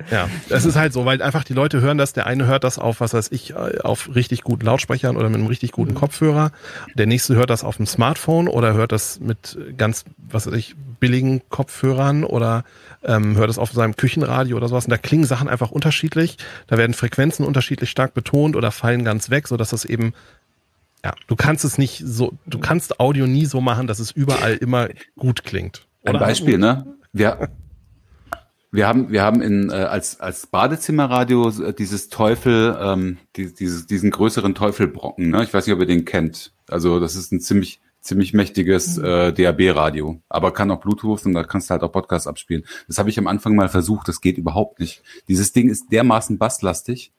Ja, 0.09 0.27
das 0.49 0.65
ist 0.65 0.75
halt 0.75 0.91
so, 0.91 1.05
weil 1.05 1.21
einfach 1.21 1.43
die 1.43 1.53
Leute 1.53 1.81
hören 1.81 1.99
das, 1.99 2.13
der 2.13 2.25
eine 2.25 2.47
hört 2.47 2.63
das 2.63 2.79
auf, 2.79 2.99
was 2.99 3.13
weiß 3.13 3.31
ich, 3.31 3.55
auf 3.55 4.15
richtig 4.15 4.41
guten 4.41 4.65
Lautsprechern 4.65 5.17
oder 5.17 5.29
mit 5.29 5.39
einem 5.39 5.47
richtig 5.47 5.71
guten 5.71 5.91
mhm. 5.91 5.97
Kopfhörer, 5.97 6.51
der 6.95 7.05
nächste 7.05 7.35
hört 7.35 7.51
das 7.51 7.63
auf 7.63 7.77
dem 7.77 7.85
Smartphone 7.85 8.47
oder 8.47 8.73
hört 8.73 8.91
das 8.91 9.19
mit 9.19 9.57
ganz, 9.77 10.05
was 10.17 10.47
weiß 10.47 10.53
ich, 10.53 10.75
billigen 10.99 11.41
Kopfhörern 11.49 12.23
oder 12.23 12.63
ähm, 13.03 13.37
hört 13.37 13.49
es 13.49 13.57
auf 13.57 13.71
seinem 13.71 13.95
Küchenradio 13.95 14.57
oder 14.57 14.67
sowas. 14.67 14.85
Und 14.85 14.91
da 14.91 14.97
klingen 14.97 15.25
Sachen 15.25 15.47
einfach 15.47 15.71
unterschiedlich. 15.71 16.37
Da 16.67 16.77
werden 16.77 16.93
Frequenzen 16.93 17.45
unterschiedlich 17.45 17.89
stark 17.89 18.13
betont 18.13 18.55
oder 18.55 18.71
fallen 18.71 19.03
ganz 19.03 19.29
weg, 19.29 19.47
so 19.47 19.57
dass 19.57 19.69
das 19.69 19.85
eben 19.85 20.13
ja, 21.05 21.13
du 21.27 21.35
kannst 21.35 21.63
es 21.65 21.77
nicht 21.77 22.01
so, 22.03 22.33
du 22.47 22.57
kannst 22.57 22.99
Audio 22.99 23.27
nie 23.27 23.45
so 23.45 23.61
machen, 23.61 23.85
dass 23.85 23.99
es 23.99 24.09
überall 24.09 24.55
immer 24.55 24.89
gut 25.15 25.43
klingt. 25.43 25.85
Oder? 26.01 26.15
Ein 26.15 26.19
Beispiel, 26.19 26.57
ne? 26.57 26.95
Wir, 27.13 27.49
wir 28.71 28.87
haben, 28.87 29.11
wir 29.11 29.21
haben 29.21 29.41
in, 29.43 29.69
äh, 29.69 29.73
als, 29.73 30.19
als 30.19 30.47
Badezimmerradio 30.47 31.49
äh, 31.61 31.73
dieses 31.73 32.09
Teufel, 32.09 32.75
ähm, 32.81 33.17
die, 33.35 33.53
dieses, 33.53 33.85
diesen 33.85 34.09
größeren 34.09 34.55
Teufelbrocken, 34.55 35.29
ne? 35.29 35.43
Ich 35.43 35.53
weiß 35.53 35.67
nicht, 35.67 35.75
ob 35.75 35.79
ihr 35.79 35.85
den 35.85 36.05
kennt. 36.05 36.53
Also, 36.67 36.99
das 36.99 37.15
ist 37.15 37.31
ein 37.31 37.39
ziemlich, 37.39 37.79
ziemlich 38.05 38.33
mächtiges 38.33 38.97
mhm. 38.97 39.05
äh, 39.05 39.33
DAB-Radio, 39.33 40.21
aber 40.29 40.53
kann 40.53 40.69
auch 40.71 40.79
Bluetooth 40.79 41.25
und 41.25 41.33
da 41.33 41.43
kannst 41.43 41.69
du 41.69 41.71
halt 41.73 41.83
auch 41.83 41.91
Podcasts 41.91 42.27
abspielen. 42.27 42.63
Das 42.87 42.99
habe 42.99 43.09
ich 43.09 43.17
am 43.17 43.27
Anfang 43.27 43.55
mal 43.55 43.67
versucht, 43.67 44.07
das 44.07 44.21
geht 44.21 44.37
überhaupt 44.37 44.79
nicht. 44.79 45.01
Dieses 45.27 45.53
Ding 45.53 45.69
ist 45.69 45.91
dermaßen 45.91 46.37
basslastig, 46.37 47.11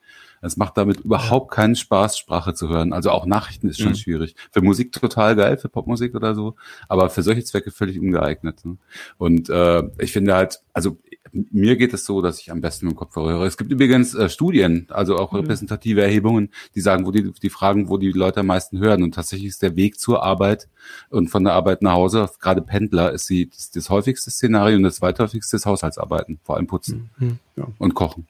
es 0.42 0.56
macht 0.56 0.76
damit 0.76 1.00
überhaupt 1.00 1.50
keinen 1.50 1.74
Spaß, 1.74 2.18
Sprache 2.18 2.54
zu 2.54 2.68
hören. 2.68 2.92
Also 2.92 3.10
auch 3.10 3.26
Nachrichten 3.26 3.68
ist 3.68 3.80
schon 3.80 3.92
mhm. 3.92 3.96
schwierig. 3.96 4.36
Für 4.52 4.60
Musik 4.60 4.92
total 4.92 5.34
geil, 5.34 5.56
für 5.58 5.68
Popmusik 5.68 6.14
oder 6.14 6.34
so, 6.34 6.54
aber 6.88 7.10
für 7.10 7.22
solche 7.22 7.42
Zwecke 7.42 7.70
völlig 7.70 7.98
ungeeignet. 7.98 8.64
Ne? 8.64 8.76
Und 9.18 9.48
äh, 9.48 9.82
ich 9.98 10.12
finde 10.12 10.34
halt, 10.34 10.60
also 10.72 10.98
mir 11.32 11.76
geht 11.76 11.94
es 11.94 12.04
so, 12.04 12.22
dass 12.22 12.40
ich 12.40 12.50
am 12.50 12.60
besten 12.60 12.88
im 12.88 12.96
Kopfhörer 12.96 13.30
höre. 13.30 13.46
Es 13.46 13.56
gibt 13.56 13.70
übrigens 13.70 14.14
äh, 14.14 14.28
Studien, 14.28 14.86
also 14.90 15.16
auch 15.16 15.32
mhm. 15.32 15.40
repräsentative 15.40 16.02
Erhebungen, 16.02 16.50
die 16.74 16.80
sagen, 16.80 17.06
wo 17.06 17.10
die, 17.10 17.32
die 17.32 17.50
fragen, 17.50 17.88
wo 17.88 17.96
die 17.96 18.12
Leute 18.12 18.40
am 18.40 18.46
meisten 18.46 18.78
hören. 18.78 19.02
Und 19.02 19.14
tatsächlich 19.14 19.48
ist 19.48 19.62
der 19.62 19.76
Weg 19.76 19.98
zur 19.98 20.22
Arbeit 20.22 20.68
und 21.10 21.28
von 21.28 21.44
der 21.44 21.54
Arbeit 21.54 21.82
nach 21.82 21.94
Hause, 21.94 22.28
gerade 22.40 22.62
Pendler, 22.62 23.12
ist 23.12 23.28
die, 23.28 23.48
das, 23.48 23.70
das 23.70 23.90
häufigste 23.90 24.30
Szenario 24.30 24.76
und 24.76 24.84
das 24.84 24.96
zweithäufigste 24.96 25.56
ist 25.56 25.66
Haushaltsarbeiten, 25.66 26.38
vor 26.42 26.56
allem 26.56 26.66
Putzen 26.66 27.10
mhm. 27.18 27.38
ja. 27.56 27.66
und 27.78 27.94
Kochen. 27.94 28.26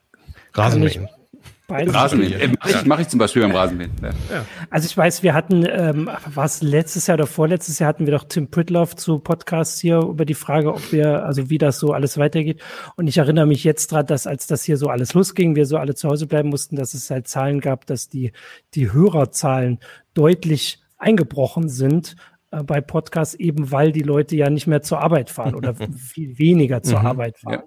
Rasenmähen. 0.53 1.07
Beides 1.67 1.93
Rasenmähen. 1.93 2.55
Mache 2.59 2.69
ich, 2.69 2.85
mach 2.85 2.99
ich 3.01 3.09
zum 3.09 3.19
Beispiel 3.19 3.41
beim 3.41 3.51
Rasenmähen. 3.51 3.91
Ja. 4.01 4.45
Also 4.69 4.85
ich 4.85 4.95
weiß, 4.95 5.21
wir 5.21 5.33
hatten, 5.33 5.67
ähm, 5.69 6.09
was 6.25 6.61
letztes 6.61 7.07
Jahr 7.07 7.15
oder 7.15 7.27
vorletztes 7.27 7.79
Jahr 7.79 7.89
hatten 7.89 8.05
wir 8.05 8.13
doch 8.13 8.23
Tim 8.23 8.49
Pritloff 8.49 8.95
zu 8.95 9.19
Podcasts 9.19 9.77
hier 9.77 9.97
über 9.97 10.23
die 10.23 10.33
Frage, 10.33 10.73
ob 10.73 10.93
wir, 10.93 11.25
also 11.25 11.49
wie 11.49 11.57
das 11.57 11.77
so 11.79 11.91
alles 11.91 12.17
weitergeht. 12.17 12.61
Und 12.95 13.07
ich 13.07 13.17
erinnere 13.17 13.45
mich 13.45 13.65
jetzt 13.65 13.91
dran, 13.91 14.05
dass 14.05 14.27
als 14.27 14.47
das 14.47 14.63
hier 14.63 14.77
so 14.77 14.87
alles 14.87 15.13
losging, 15.13 15.57
wir 15.57 15.65
so 15.65 15.77
alle 15.77 15.93
zu 15.93 16.07
Hause 16.07 16.25
bleiben 16.25 16.47
mussten, 16.47 16.77
dass 16.77 16.93
es 16.93 17.09
halt 17.09 17.27
Zahlen 17.27 17.59
gab, 17.59 17.85
dass 17.85 18.07
die, 18.07 18.31
die 18.73 18.93
Hörerzahlen 18.93 19.79
deutlich 20.13 20.79
eingebrochen 20.97 21.67
sind 21.67 22.15
äh, 22.51 22.63
bei 22.63 22.79
Podcasts, 22.79 23.35
eben 23.35 23.73
weil 23.73 23.91
die 23.91 24.03
Leute 24.03 24.37
ja 24.37 24.49
nicht 24.49 24.67
mehr 24.67 24.83
zur 24.83 25.01
Arbeit 25.01 25.29
fahren 25.29 25.53
oder 25.53 25.75
viel 25.97 26.39
weniger 26.39 26.81
zur 26.81 27.01
mhm, 27.01 27.07
Arbeit 27.07 27.39
fahren. 27.39 27.63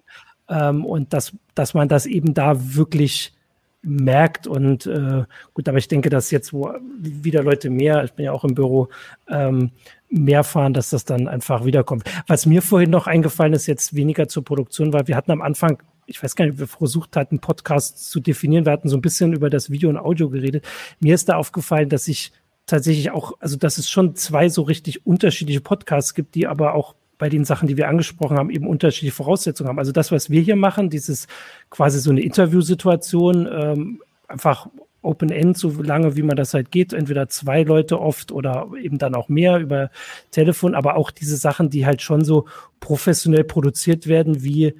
Ja. 0.48 0.70
Ähm, 0.70 0.86
und 0.86 1.12
dass, 1.12 1.36
dass 1.54 1.74
man 1.74 1.88
das 1.88 2.06
eben 2.06 2.32
da 2.32 2.74
wirklich 2.74 3.34
merkt. 3.82 4.46
Und 4.46 4.86
äh, 4.86 5.24
gut, 5.54 5.68
aber 5.68 5.78
ich 5.78 5.88
denke, 5.88 6.10
dass 6.10 6.30
jetzt, 6.30 6.52
wo 6.52 6.72
wieder 6.98 7.42
Leute 7.42 7.70
mehr, 7.70 8.04
ich 8.04 8.12
bin 8.12 8.24
ja 8.24 8.32
auch 8.32 8.44
im 8.44 8.54
Büro, 8.54 8.88
ähm, 9.28 9.70
mehr 10.08 10.44
fahren, 10.44 10.74
dass 10.74 10.90
das 10.90 11.04
dann 11.04 11.28
einfach 11.28 11.64
wiederkommt. 11.64 12.04
Was 12.26 12.46
mir 12.46 12.62
vorhin 12.62 12.90
noch 12.90 13.06
eingefallen 13.06 13.52
ist, 13.52 13.66
jetzt 13.66 13.94
weniger 13.94 14.28
zur 14.28 14.44
Produktion, 14.44 14.92
weil 14.92 15.06
wir 15.06 15.16
hatten 15.16 15.30
am 15.30 15.40
Anfang, 15.40 15.82
ich 16.06 16.22
weiß 16.22 16.34
gar 16.34 16.46
nicht, 16.46 16.58
wir 16.58 16.66
versucht 16.66 17.16
hatten, 17.16 17.38
Podcasts 17.38 18.10
zu 18.10 18.18
definieren. 18.18 18.66
Wir 18.66 18.72
hatten 18.72 18.88
so 18.88 18.96
ein 18.96 19.02
bisschen 19.02 19.32
über 19.32 19.48
das 19.48 19.70
Video 19.70 19.88
und 19.88 19.96
Audio 19.98 20.28
geredet. 20.28 20.66
Mir 20.98 21.14
ist 21.14 21.28
da 21.28 21.36
aufgefallen, 21.36 21.88
dass 21.88 22.08
ich 22.08 22.32
tatsächlich 22.66 23.10
auch, 23.12 23.34
also 23.40 23.56
dass 23.56 23.78
es 23.78 23.88
schon 23.88 24.16
zwei 24.16 24.48
so 24.48 24.62
richtig 24.62 25.06
unterschiedliche 25.06 25.60
Podcasts 25.60 26.14
gibt, 26.14 26.34
die 26.34 26.46
aber 26.46 26.74
auch 26.74 26.94
bei 27.20 27.28
den 27.28 27.44
Sachen, 27.44 27.68
die 27.68 27.76
wir 27.76 27.88
angesprochen 27.88 28.38
haben, 28.38 28.50
eben 28.50 28.66
unterschiedliche 28.66 29.14
Voraussetzungen 29.14 29.68
haben. 29.68 29.78
Also 29.78 29.92
das, 29.92 30.10
was 30.10 30.30
wir 30.30 30.40
hier 30.40 30.56
machen, 30.56 30.90
dieses 30.90 31.28
quasi 31.68 32.00
so 32.00 32.10
eine 32.10 32.22
Interviewsituation, 32.22 33.46
ähm, 33.46 34.02
einfach 34.26 34.68
Open-End, 35.02 35.56
so 35.56 35.82
lange 35.82 36.16
wie 36.16 36.22
man 36.22 36.36
das 36.36 36.54
halt 36.54 36.70
geht, 36.70 36.92
entweder 36.92 37.28
zwei 37.28 37.62
Leute 37.62 38.00
oft 38.00 38.32
oder 38.32 38.68
eben 38.80 38.98
dann 38.98 39.14
auch 39.14 39.28
mehr 39.28 39.58
über 39.58 39.90
Telefon, 40.30 40.74
aber 40.74 40.96
auch 40.96 41.10
diese 41.10 41.36
Sachen, 41.36 41.70
die 41.70 41.86
halt 41.86 42.02
schon 42.02 42.24
so 42.24 42.46
professionell 42.80 43.44
produziert 43.44 44.06
werden, 44.06 44.42
wie 44.42 44.74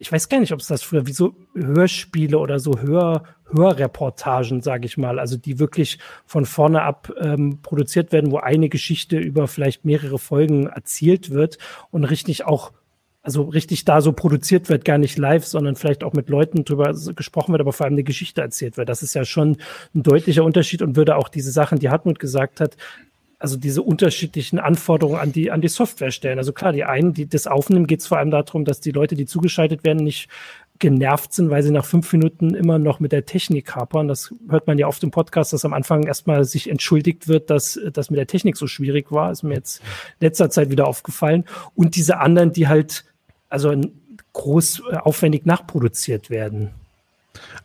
ich 0.00 0.12
weiß 0.12 0.28
gar 0.28 0.38
nicht, 0.38 0.52
ob 0.52 0.60
es 0.60 0.68
das 0.68 0.82
früher 0.82 1.06
wie 1.08 1.12
so 1.12 1.34
Hörspiele 1.54 2.38
oder 2.38 2.60
so 2.60 2.78
Hör, 2.80 3.24
Hörreportagen, 3.52 4.62
sage 4.62 4.86
ich 4.86 4.98
mal, 4.98 5.18
also 5.18 5.36
die 5.36 5.58
wirklich 5.58 5.98
von 6.26 6.44
vorne 6.44 6.82
ab 6.82 7.12
ähm, 7.20 7.60
produziert 7.62 8.12
werden, 8.12 8.30
wo 8.30 8.38
eine 8.38 8.68
Geschichte 8.68 9.18
über 9.18 9.48
vielleicht 9.48 9.84
mehrere 9.84 10.18
Folgen 10.18 10.66
erzielt 10.66 11.30
wird 11.30 11.58
und 11.90 12.04
richtig 12.04 12.44
auch 12.44 12.72
also 13.20 13.42
richtig 13.42 13.84
da 13.84 14.00
so 14.00 14.12
produziert 14.12 14.70
wird, 14.70 14.86
gar 14.86 14.96
nicht 14.96 15.18
live, 15.18 15.44
sondern 15.44 15.76
vielleicht 15.76 16.02
auch 16.02 16.14
mit 16.14 16.30
Leuten 16.30 16.64
drüber 16.64 16.94
gesprochen 17.14 17.52
wird, 17.52 17.60
aber 17.60 17.74
vor 17.74 17.84
allem 17.84 17.94
eine 17.94 18.04
Geschichte 18.04 18.40
erzählt 18.40 18.78
wird. 18.78 18.88
Das 18.88 19.02
ist 19.02 19.12
ja 19.12 19.26
schon 19.26 19.58
ein 19.94 20.02
deutlicher 20.02 20.44
Unterschied 20.44 20.80
und 20.80 20.96
würde 20.96 21.16
auch 21.16 21.28
diese 21.28 21.50
Sachen, 21.50 21.78
die 21.78 21.90
Hartmut 21.90 22.20
gesagt 22.20 22.58
hat, 22.60 22.76
also 23.38 23.56
diese 23.56 23.82
unterschiedlichen 23.82 24.58
Anforderungen 24.58 25.20
an 25.20 25.32
die, 25.32 25.50
an 25.50 25.60
die 25.60 25.68
Software 25.68 26.10
stellen. 26.10 26.38
Also 26.38 26.52
klar, 26.52 26.72
die 26.72 26.84
einen, 26.84 27.12
die 27.12 27.28
das 27.28 27.46
aufnehmen, 27.46 27.86
geht 27.86 28.00
es 28.00 28.06
vor 28.06 28.18
allem 28.18 28.30
darum, 28.30 28.64
dass 28.64 28.80
die 28.80 28.90
Leute, 28.90 29.14
die 29.14 29.26
zugeschaltet 29.26 29.84
werden, 29.84 30.02
nicht 30.02 30.28
genervt 30.78 31.32
sind, 31.32 31.50
weil 31.50 31.62
sie 31.62 31.70
nach 31.70 31.84
fünf 31.84 32.12
Minuten 32.12 32.54
immer 32.54 32.78
noch 32.78 33.00
mit 33.00 33.12
der 33.12 33.26
Technik 33.26 33.74
hapern. 33.74 34.08
Das 34.08 34.34
hört 34.48 34.66
man 34.66 34.78
ja 34.78 34.86
oft 34.86 35.02
im 35.02 35.10
Podcast, 35.10 35.52
dass 35.52 35.64
am 35.64 35.72
Anfang 35.72 36.04
erstmal 36.04 36.44
sich 36.44 36.70
entschuldigt 36.70 37.28
wird, 37.28 37.50
dass 37.50 37.78
das 37.92 38.10
mit 38.10 38.18
der 38.18 38.26
Technik 38.26 38.56
so 38.56 38.66
schwierig 38.66 39.10
war. 39.10 39.32
Ist 39.32 39.42
mir 39.42 39.54
jetzt 39.54 39.82
letzter 40.20 40.50
Zeit 40.50 40.70
wieder 40.70 40.86
aufgefallen. 40.86 41.44
Und 41.74 41.96
diese 41.96 42.18
anderen, 42.18 42.52
die 42.52 42.68
halt 42.68 43.04
also 43.48 43.74
groß 44.32 44.82
äh, 44.90 44.96
aufwendig 44.96 45.46
nachproduziert 45.46 46.30
werden. 46.30 46.70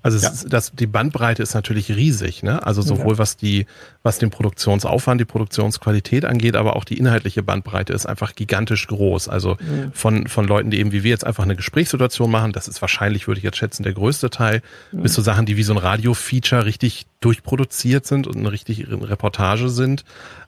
Also 0.01 0.17
ja. 0.17 0.29
ist, 0.29 0.51
das, 0.51 0.71
die 0.71 0.87
Bandbreite 0.87 1.41
ist 1.43 1.53
natürlich 1.53 1.89
riesig, 1.89 2.43
ne? 2.43 2.65
Also 2.65 2.81
sowohl 2.81 3.13
ja. 3.13 3.17
was 3.17 3.37
die, 3.37 3.65
was 4.01 4.19
den 4.19 4.29
Produktionsaufwand, 4.29 5.19
die 5.19 5.25
Produktionsqualität 5.25 6.25
angeht, 6.25 6.55
aber 6.55 6.75
auch 6.75 6.83
die 6.83 6.97
inhaltliche 6.97 7.43
Bandbreite 7.43 7.93
ist 7.93 8.05
einfach 8.05 8.35
gigantisch 8.35 8.87
groß. 8.87 9.29
Also 9.29 9.57
mhm. 9.59 9.91
von, 9.93 10.27
von 10.27 10.47
Leuten, 10.47 10.71
die 10.71 10.79
eben 10.79 10.91
wie 10.91 11.03
wir 11.03 11.11
jetzt 11.11 11.25
einfach 11.25 11.43
eine 11.43 11.55
Gesprächssituation 11.55 12.29
machen, 12.29 12.51
das 12.51 12.67
ist 12.67 12.81
wahrscheinlich, 12.81 13.27
würde 13.27 13.39
ich 13.39 13.43
jetzt 13.43 13.57
schätzen, 13.57 13.83
der 13.83 13.93
größte 13.93 14.29
Teil, 14.29 14.61
bis 14.91 15.13
zu 15.13 15.21
Sachen, 15.21 15.45
die 15.45 15.57
wie 15.57 15.63
so 15.63 15.73
ein 15.73 15.77
Radio-Feature 15.77 16.65
richtig 16.65 17.05
durchproduziert 17.19 18.05
sind 18.05 18.27
und 18.27 18.37
eine 18.37 18.51
richtige 18.51 19.09
Reportage 19.09 19.69
sind 19.69 20.03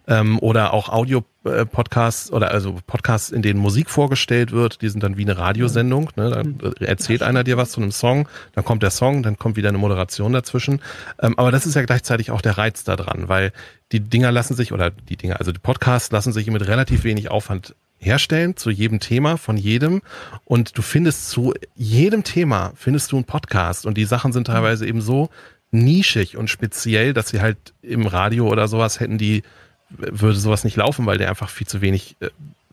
ähm, 0.07 0.39
oder 0.39 0.73
auch 0.73 0.89
Audio-Podcasts 0.89 2.31
oder 2.31 2.51
also 2.51 2.77
Podcasts, 2.85 3.31
in 3.31 3.41
denen 3.41 3.59
Musik 3.59 3.89
vorgestellt 3.89 4.51
wird, 4.51 4.81
die 4.81 4.89
sind 4.89 5.03
dann 5.03 5.17
wie 5.17 5.23
eine 5.23 5.37
Radiosendung. 5.37 6.11
Ne? 6.15 6.29
Da 6.29 6.43
mhm. 6.43 6.73
erzählt 6.79 7.23
einer 7.23 7.43
dir 7.43 7.57
was 7.57 7.71
zu 7.71 7.81
einem 7.81 7.91
Song, 7.91 8.27
dann 8.53 8.63
kommt 8.63 8.83
der 8.83 8.91
Song, 8.91 9.23
dann 9.23 9.37
kommt 9.37 9.55
wieder 9.55 9.69
eine 9.69 9.77
Moderation 9.77 10.33
dazwischen. 10.33 10.81
Ähm, 11.21 11.37
aber 11.37 11.51
das 11.51 11.65
ist 11.65 11.75
ja 11.75 11.83
gleichzeitig 11.83 12.31
auch 12.31 12.41
der 12.41 12.57
Reiz 12.57 12.83
daran, 12.83 13.29
weil 13.29 13.51
die 13.91 13.99
Dinger 13.99 14.31
lassen 14.31 14.55
sich, 14.55 14.71
oder 14.73 14.91
die 14.91 15.17
Dinger, 15.17 15.39
also 15.39 15.51
die 15.51 15.59
Podcasts 15.59 16.11
lassen 16.11 16.33
sich 16.33 16.47
mit 16.47 16.67
relativ 16.67 17.03
wenig 17.03 17.29
Aufwand 17.29 17.75
herstellen 17.97 18.55
zu 18.55 18.69
jedem 18.69 18.99
Thema 18.99 19.37
von 19.37 19.57
jedem 19.57 20.01
und 20.43 20.77
du 20.77 20.81
findest 20.81 21.29
zu 21.29 21.53
jedem 21.75 22.23
Thema 22.23 22.73
findest 22.75 23.11
du 23.11 23.15
einen 23.15 23.25
Podcast 23.25 23.85
und 23.85 23.97
die 23.97 24.05
Sachen 24.05 24.33
sind 24.33 24.47
teilweise 24.47 24.85
eben 24.85 25.01
so 25.01 25.29
nischig 25.71 26.37
und 26.37 26.49
speziell, 26.49 27.13
dass 27.13 27.29
sie 27.29 27.41
halt 27.41 27.73
im 27.81 28.05
Radio 28.05 28.47
oder 28.47 28.67
sowas 28.67 28.99
hätten 28.99 29.17
die 29.17 29.43
würde 29.89 30.37
sowas 30.37 30.63
nicht 30.63 30.77
laufen, 30.77 31.05
weil 31.05 31.17
der 31.17 31.29
einfach 31.29 31.49
viel 31.49 31.67
zu 31.67 31.81
wenig 31.81 32.17
äh, 32.19 32.29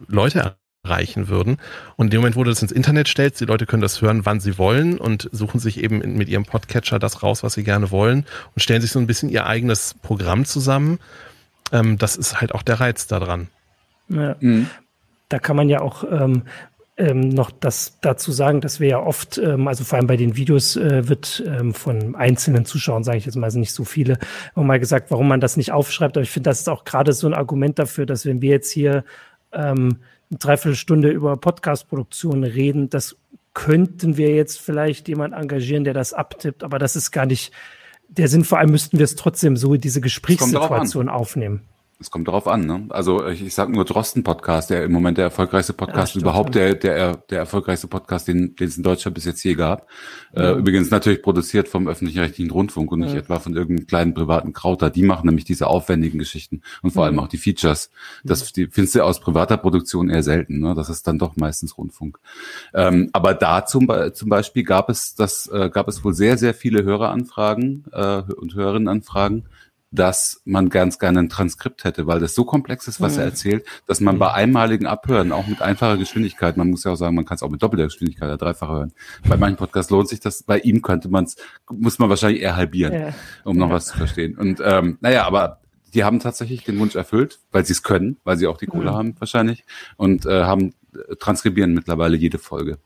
Leute 0.08 0.56
erreichen 0.84 1.28
würden. 1.28 1.58
Und 1.96 2.06
in 2.06 2.10
dem 2.10 2.20
Moment, 2.20 2.36
wo 2.36 2.44
du 2.44 2.50
das 2.50 2.62
ins 2.62 2.72
Internet 2.72 3.08
stellst, 3.08 3.40
die 3.40 3.44
Leute 3.44 3.66
können 3.66 3.82
das 3.82 4.02
hören, 4.02 4.26
wann 4.26 4.40
sie 4.40 4.58
wollen 4.58 4.98
und 4.98 5.28
suchen 5.32 5.60
sich 5.60 5.82
eben 5.82 5.98
mit 6.16 6.28
ihrem 6.28 6.44
Podcatcher 6.44 6.98
das 6.98 7.22
raus, 7.22 7.42
was 7.42 7.54
sie 7.54 7.64
gerne 7.64 7.90
wollen 7.90 8.26
und 8.54 8.62
stellen 8.62 8.82
sich 8.82 8.90
so 8.90 8.98
ein 8.98 9.06
bisschen 9.06 9.28
ihr 9.28 9.46
eigenes 9.46 9.94
Programm 10.02 10.44
zusammen. 10.44 10.98
Ähm, 11.70 11.98
das 11.98 12.16
ist 12.16 12.40
halt 12.40 12.54
auch 12.54 12.62
der 12.62 12.80
Reiz 12.80 13.06
daran. 13.06 13.48
Ja. 14.08 14.36
Mhm. 14.40 14.68
Da 15.28 15.38
kann 15.38 15.56
man 15.56 15.70
ja 15.70 15.80
auch 15.80 16.04
ähm, 16.04 16.42
ähm, 17.02 17.28
noch 17.28 17.50
das 17.50 17.98
dazu 18.00 18.30
sagen, 18.30 18.60
dass 18.60 18.78
wir 18.78 18.88
ja 18.88 18.98
oft, 19.00 19.38
ähm, 19.38 19.66
also 19.66 19.82
vor 19.82 19.98
allem 19.98 20.06
bei 20.06 20.16
den 20.16 20.36
Videos 20.36 20.76
äh, 20.76 21.08
wird 21.08 21.42
ähm, 21.46 21.74
von 21.74 22.14
einzelnen 22.14 22.64
Zuschauern, 22.64 23.02
sage 23.02 23.18
ich 23.18 23.26
jetzt 23.26 23.34
mal, 23.34 23.46
also 23.46 23.58
nicht 23.58 23.72
so 23.72 23.84
viele, 23.84 24.18
mal 24.54 24.78
gesagt, 24.78 25.10
warum 25.10 25.26
man 25.26 25.40
das 25.40 25.56
nicht 25.56 25.72
aufschreibt. 25.72 26.16
Aber 26.16 26.22
ich 26.22 26.30
finde, 26.30 26.50
das 26.50 26.60
ist 26.60 26.68
auch 26.68 26.84
gerade 26.84 27.12
so 27.12 27.26
ein 27.26 27.34
Argument 27.34 27.78
dafür, 27.78 28.06
dass 28.06 28.24
wenn 28.24 28.40
wir 28.40 28.50
jetzt 28.50 28.70
hier 28.70 29.04
ähm, 29.52 29.98
eine 30.30 30.38
Dreiviertelstunde 30.38 31.10
über 31.10 31.36
Podcast-Produktion 31.36 32.44
reden, 32.44 32.88
dass 32.88 33.16
könnten 33.54 34.16
wir 34.16 34.34
jetzt 34.34 34.60
vielleicht 34.60 35.08
jemand 35.08 35.34
engagieren, 35.34 35.84
der 35.84 35.92
das 35.94 36.14
abtippt, 36.14 36.64
aber 36.64 36.78
das 36.78 36.96
ist 36.96 37.10
gar 37.10 37.26
nicht 37.26 37.52
der 38.08 38.28
Sinn. 38.28 38.44
Vor 38.44 38.58
allem 38.58 38.70
müssten 38.70 38.98
wir 38.98 39.04
es 39.04 39.16
trotzdem 39.16 39.56
so 39.56 39.76
diese 39.76 40.00
Gesprächssituation 40.00 41.08
aufnehmen. 41.10 41.62
Es 42.02 42.10
kommt 42.10 42.26
darauf 42.26 42.48
an, 42.48 42.66
ne? 42.66 42.86
Also 42.88 43.28
ich, 43.28 43.46
ich 43.46 43.54
sag 43.54 43.68
nur 43.68 43.84
Drosten 43.84 44.24
Podcast, 44.24 44.70
der 44.70 44.84
im 44.84 44.90
Moment 44.90 45.18
der 45.18 45.26
erfolgreichste 45.26 45.72
Podcast 45.72 46.16
ja, 46.16 46.20
überhaupt, 46.20 46.56
der, 46.56 46.74
der, 46.74 47.16
der 47.16 47.38
erfolgreichste 47.38 47.86
Podcast, 47.86 48.26
den, 48.26 48.56
den 48.56 48.66
es 48.66 48.76
in 48.76 48.82
Deutschland 48.82 49.14
bis 49.14 49.24
jetzt 49.24 49.42
je 49.44 49.54
gab. 49.54 49.88
Äh, 50.34 50.42
ja. 50.42 50.50
Äh, 50.50 50.58
übrigens 50.58 50.90
natürlich 50.90 51.22
produziert 51.22 51.68
vom 51.68 51.86
öffentlich-rechtlichen 51.86 52.50
Rundfunk 52.50 52.90
und 52.90 53.00
nicht 53.00 53.14
ja. 53.14 53.20
etwa 53.20 53.38
von 53.38 53.54
irgendeinem 53.54 53.86
kleinen 53.86 54.14
privaten 54.14 54.52
Krauter. 54.52 54.90
Die 54.90 55.04
machen 55.04 55.26
nämlich 55.26 55.44
diese 55.44 55.68
aufwendigen 55.68 56.18
Geschichten 56.18 56.62
und 56.82 56.90
vor 56.90 57.04
allem 57.04 57.20
auch 57.20 57.28
die 57.28 57.38
Features. 57.38 57.90
Das 58.24 58.52
die 58.52 58.66
findest 58.66 58.96
du 58.96 59.04
aus 59.04 59.20
privater 59.20 59.56
Produktion 59.56 60.10
eher 60.10 60.24
selten, 60.24 60.58
ne? 60.58 60.74
Das 60.74 60.88
ist 60.88 61.06
dann 61.06 61.20
doch 61.20 61.36
meistens 61.36 61.78
Rundfunk. 61.78 62.18
Ähm, 62.74 63.10
aber 63.12 63.34
da 63.34 63.64
zum, 63.64 63.88
zum 64.12 64.28
Beispiel 64.28 64.64
gab 64.64 64.90
es 64.90 65.14
das, 65.14 65.46
äh, 65.46 65.70
gab 65.70 65.86
es 65.86 66.02
wohl 66.04 66.14
sehr, 66.14 66.36
sehr 66.36 66.52
viele 66.52 66.82
Höreranfragen 66.82 67.84
äh, 67.92 68.22
und 68.22 68.56
Hörerinnenanfragen 68.56 69.44
dass 69.92 70.40
man 70.44 70.70
ganz 70.70 70.98
gerne 70.98 71.20
ein 71.20 71.28
Transkript 71.28 71.84
hätte, 71.84 72.06
weil 72.06 72.18
das 72.18 72.34
so 72.34 72.44
komplex 72.44 72.88
ist, 72.88 73.00
was 73.00 73.14
mhm. 73.14 73.18
er 73.20 73.24
erzählt, 73.26 73.66
dass 73.86 74.00
man 74.00 74.16
mhm. 74.16 74.20
bei 74.20 74.32
einmaligen 74.32 74.86
Abhören, 74.86 75.32
auch 75.32 75.46
mit 75.46 75.60
einfacher 75.60 75.98
Geschwindigkeit, 75.98 76.56
man 76.56 76.70
muss 76.70 76.84
ja 76.84 76.92
auch 76.92 76.96
sagen, 76.96 77.14
man 77.14 77.26
kann 77.26 77.36
es 77.36 77.42
auch 77.42 77.50
mit 77.50 77.62
doppelter 77.62 77.84
Geschwindigkeit 77.84 78.28
oder 78.28 78.38
dreifacher 78.38 78.72
hören. 78.72 78.92
Bei 79.28 79.36
manchen 79.36 79.56
Podcasts 79.56 79.90
lohnt 79.90 80.08
sich 80.08 80.20
das, 80.20 80.42
bei 80.42 80.58
ihm 80.58 80.80
könnte 80.80 81.08
man 81.08 81.24
es, 81.24 81.36
muss 81.70 81.98
man 81.98 82.08
wahrscheinlich 82.08 82.42
eher 82.42 82.56
halbieren, 82.56 82.92
ja. 82.92 83.14
um 83.44 83.56
noch 83.56 83.68
ja. 83.68 83.74
was 83.74 83.86
zu 83.86 83.98
verstehen. 83.98 84.36
Und 84.38 84.60
ähm, 84.64 84.96
naja, 85.02 85.26
aber 85.26 85.60
die 85.92 86.04
haben 86.04 86.20
tatsächlich 86.20 86.64
den 86.64 86.78
Wunsch 86.78 86.94
erfüllt, 86.94 87.40
weil 87.50 87.66
sie 87.66 87.74
es 87.74 87.82
können, 87.82 88.16
weil 88.24 88.38
sie 88.38 88.46
auch 88.46 88.56
die 88.56 88.66
Kohle 88.66 88.90
mhm. 88.90 88.94
haben 88.94 89.14
wahrscheinlich 89.18 89.64
und 89.96 90.24
äh, 90.24 90.44
haben 90.44 90.72
äh, 90.94 91.16
transkribieren 91.16 91.74
mittlerweile 91.74 92.16
jede 92.16 92.38
Folge. 92.38 92.78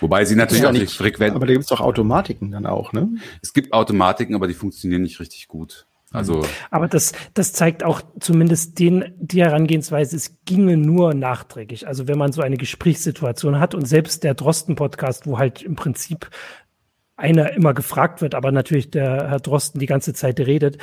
Wobei 0.00 0.24
sie 0.24 0.34
natürlich 0.34 0.66
auch 0.66 0.72
nicht 0.72 0.90
frequent. 0.92 1.36
Aber 1.36 1.46
da 1.46 1.52
gibt 1.52 1.62
es 1.62 1.68
doch 1.68 1.80
Automatiken 1.80 2.50
dann 2.50 2.66
auch, 2.66 2.92
ne? 2.92 3.08
Es 3.42 3.52
gibt 3.52 3.72
Automatiken, 3.72 4.34
aber 4.34 4.48
die 4.48 4.54
funktionieren 4.54 5.02
nicht 5.02 5.20
richtig 5.20 5.46
gut. 5.46 5.86
Also. 6.10 6.44
Aber 6.70 6.88
das, 6.88 7.12
das 7.34 7.52
zeigt 7.52 7.84
auch 7.84 8.00
zumindest 8.18 8.78
den, 8.78 9.12
die 9.18 9.42
Herangehensweise, 9.42 10.16
es 10.16 10.38
ginge 10.46 10.76
nur 10.76 11.12
nachträglich. 11.14 11.86
Also 11.86 12.08
wenn 12.08 12.18
man 12.18 12.32
so 12.32 12.40
eine 12.40 12.56
Gesprächssituation 12.56 13.60
hat 13.60 13.74
und 13.74 13.86
selbst 13.86 14.24
der 14.24 14.34
Drosten-Podcast, 14.34 15.26
wo 15.26 15.38
halt 15.38 15.62
im 15.62 15.76
Prinzip 15.76 16.30
einer 17.16 17.52
immer 17.52 17.74
gefragt 17.74 18.22
wird, 18.22 18.34
aber 18.34 18.52
natürlich 18.52 18.90
der 18.90 19.28
Herr 19.28 19.40
Drosten 19.40 19.80
die 19.80 19.86
ganze 19.86 20.14
Zeit 20.14 20.40
redet, 20.40 20.78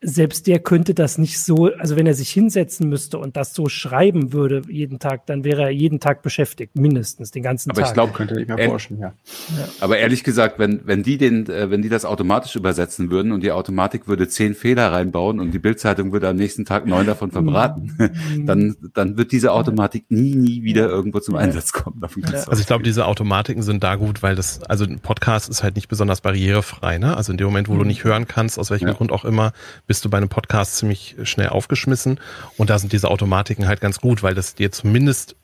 selbst 0.00 0.46
der 0.46 0.60
könnte 0.60 0.94
das 0.94 1.18
nicht 1.18 1.40
so, 1.40 1.72
also 1.78 1.96
wenn 1.96 2.06
er 2.06 2.14
sich 2.14 2.30
hinsetzen 2.30 2.88
müsste 2.88 3.18
und 3.18 3.36
das 3.36 3.52
so 3.52 3.68
schreiben 3.68 4.32
würde 4.32 4.62
jeden 4.68 5.00
Tag, 5.00 5.26
dann 5.26 5.42
wäre 5.42 5.62
er 5.62 5.70
jeden 5.70 5.98
Tag 5.98 6.22
beschäftigt, 6.22 6.76
mindestens 6.76 7.32
den 7.32 7.42
ganzen 7.42 7.70
aber 7.70 7.80
Tag. 7.80 7.84
Aber 7.84 7.90
ich 7.90 7.94
glaube, 7.94 8.12
könnte 8.12 8.40
ich 8.40 8.48
mir 8.48 8.68
vorstellen, 8.68 9.00
ja. 9.00 9.12
ja. 9.58 9.68
Aber 9.80 9.98
ehrlich 9.98 10.22
gesagt, 10.22 10.60
wenn, 10.60 10.82
wenn 10.84 11.02
die 11.02 11.18
den, 11.18 11.48
äh, 11.48 11.70
wenn 11.70 11.82
die 11.82 11.88
das 11.88 12.04
automatisch 12.04 12.54
übersetzen 12.54 13.10
würden 13.10 13.32
und 13.32 13.42
die 13.42 13.50
Automatik 13.50 14.06
würde 14.06 14.28
zehn 14.28 14.54
Fehler 14.54 14.92
reinbauen 14.92 15.40
und 15.40 15.50
die 15.50 15.58
Bildzeitung 15.58 16.12
würde 16.12 16.28
am 16.28 16.36
nächsten 16.36 16.64
Tag 16.64 16.86
neun 16.86 17.06
davon 17.06 17.32
verbraten, 17.32 17.96
dann, 18.46 18.76
dann 18.94 19.16
wird 19.16 19.32
diese 19.32 19.52
Automatik 19.52 20.04
nie, 20.10 20.36
nie 20.36 20.62
wieder 20.62 20.88
irgendwo 20.88 21.18
zum 21.18 21.34
Einsatz 21.34 21.72
kommen. 21.72 22.00
also 22.48 22.60
ich 22.60 22.66
glaube, 22.66 22.84
diese 22.84 23.06
Automatiken 23.06 23.62
sind 23.62 23.82
da 23.82 23.96
gut, 23.96 24.22
weil 24.22 24.36
das, 24.36 24.62
also 24.62 24.84
ein 24.84 25.00
Podcast 25.00 25.48
ist 25.48 25.64
halt 25.64 25.74
nicht 25.74 25.88
besonders 25.88 26.20
barrierefrei, 26.20 26.98
ne? 26.98 27.16
Also 27.16 27.32
in 27.32 27.38
dem 27.38 27.46
Moment, 27.46 27.68
wo 27.68 27.74
du 27.74 27.80
mhm. 27.80 27.88
nicht 27.88 28.04
hören 28.04 28.28
kannst, 28.28 28.60
aus 28.60 28.70
welchem 28.70 28.88
ja. 28.88 28.94
Grund 28.94 29.10
auch 29.10 29.24
immer, 29.24 29.52
bist 29.88 30.04
du 30.04 30.10
bei 30.10 30.18
einem 30.18 30.28
Podcast 30.28 30.76
ziemlich 30.76 31.16
schnell 31.24 31.48
aufgeschmissen. 31.48 32.20
Und 32.56 32.70
da 32.70 32.78
sind 32.78 32.92
diese 32.92 33.10
Automatiken 33.10 33.66
halt 33.66 33.80
ganz 33.80 34.00
gut, 34.00 34.22
weil 34.22 34.36
das 34.36 34.54
dir 34.54 34.70
zumindest 34.70 35.34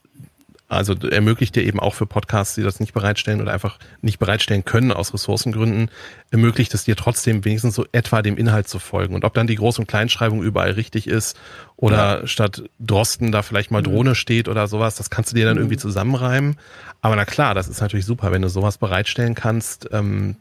also 0.67 0.95
ermöglicht 0.95 1.55
dir 1.55 1.63
eben 1.63 1.79
auch 1.79 1.93
für 1.93 2.07
Podcasts, 2.07 2.55
die 2.55 2.63
das 2.63 2.79
nicht 2.79 2.93
bereitstellen 2.93 3.39
oder 3.39 3.53
einfach 3.53 3.77
nicht 4.01 4.17
bereitstellen 4.17 4.65
können 4.65 4.91
aus 4.91 5.13
Ressourcengründen, 5.13 5.91
ermöglicht 6.31 6.73
es 6.73 6.85
dir 6.85 6.95
trotzdem 6.95 7.45
wenigstens 7.45 7.75
so 7.75 7.85
etwa 7.91 8.23
dem 8.23 8.35
Inhalt 8.35 8.67
zu 8.67 8.79
folgen. 8.79 9.13
Und 9.13 9.25
ob 9.25 9.35
dann 9.35 9.45
die 9.45 9.59
Groß- 9.59 9.77
und 9.77 9.87
Kleinschreibung 9.87 10.41
überall 10.41 10.71
richtig 10.71 11.07
ist 11.07 11.37
oder 11.75 12.21
ja. 12.21 12.27
statt 12.27 12.63
Drosten 12.79 13.31
da 13.31 13.43
vielleicht 13.43 13.69
mal 13.69 13.81
mhm. 13.81 13.85
Drohne 13.85 14.15
steht 14.15 14.47
oder 14.47 14.67
sowas, 14.67 14.95
das 14.95 15.11
kannst 15.11 15.31
du 15.31 15.35
dir 15.35 15.45
dann 15.45 15.57
irgendwie 15.57 15.75
mhm. 15.75 15.81
zusammenreimen. 15.81 16.57
Aber 17.01 17.15
na 17.15 17.25
klar, 17.25 17.53
das 17.53 17.67
ist 17.67 17.81
natürlich 17.81 18.07
super, 18.07 18.31
wenn 18.31 18.41
du 18.41 18.49
sowas 18.49 18.79
bereitstellen 18.79 19.35
kannst. 19.35 19.87
Ähm, 19.91 20.35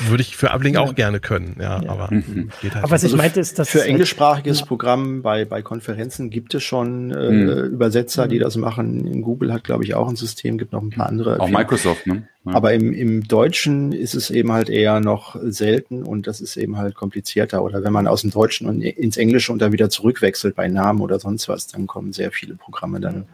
würde 0.00 0.22
ich 0.22 0.36
für 0.36 0.50
Ablink 0.50 0.76
ja. 0.76 0.82
auch 0.82 0.94
gerne 0.94 1.20
können, 1.20 1.56
ja, 1.60 1.82
ja. 1.82 1.88
aber 1.88 2.08
mhm. 2.12 2.50
geht 2.60 2.74
halt 2.74 2.84
Aber 2.84 2.92
was 2.92 3.02
ich 3.02 3.08
also 3.08 3.16
meinte 3.16 3.40
ist, 3.40 3.58
dass 3.58 3.68
für 3.68 3.84
englischsprachiges 3.84 4.60
ja. 4.60 4.66
Programm 4.66 5.22
bei 5.22 5.44
bei 5.44 5.62
Konferenzen 5.62 6.30
gibt 6.30 6.54
es 6.54 6.62
schon 6.62 7.10
äh, 7.10 7.30
mhm. 7.30 7.72
Übersetzer, 7.72 8.28
die 8.28 8.36
mhm. 8.36 8.42
das 8.42 8.56
machen. 8.56 9.06
In 9.06 9.22
Google 9.22 9.52
hat 9.52 9.64
glaube 9.64 9.84
ich 9.84 9.94
auch 9.94 10.08
ein 10.08 10.16
System, 10.16 10.58
gibt 10.58 10.72
noch 10.72 10.82
ein 10.82 10.90
paar 10.90 11.06
andere. 11.06 11.40
Auch 11.40 11.48
Microsoft, 11.48 12.06
ne? 12.06 12.28
Aber 12.46 12.74
im 12.74 12.92
im 12.92 13.26
Deutschen 13.26 13.92
ist 13.92 14.14
es 14.14 14.30
eben 14.30 14.52
halt 14.52 14.68
eher 14.68 15.00
noch 15.00 15.36
selten 15.42 16.02
und 16.02 16.26
das 16.26 16.40
ist 16.40 16.56
eben 16.56 16.76
halt 16.76 16.94
komplizierter. 16.94 17.62
Oder 17.62 17.82
wenn 17.84 17.92
man 17.92 18.06
aus 18.06 18.20
dem 18.20 18.30
Deutschen 18.30 18.68
und 18.68 18.82
ins 18.82 19.16
Englische 19.16 19.50
und 19.50 19.60
dann 19.60 19.72
wieder 19.72 19.88
zurückwechselt 19.88 20.54
bei 20.54 20.68
Namen 20.68 21.00
oder 21.00 21.18
sonst 21.18 21.48
was, 21.48 21.66
dann 21.68 21.86
kommen 21.86 22.12
sehr 22.12 22.32
viele 22.32 22.54
Programme 22.54 23.00
dann 23.00 23.24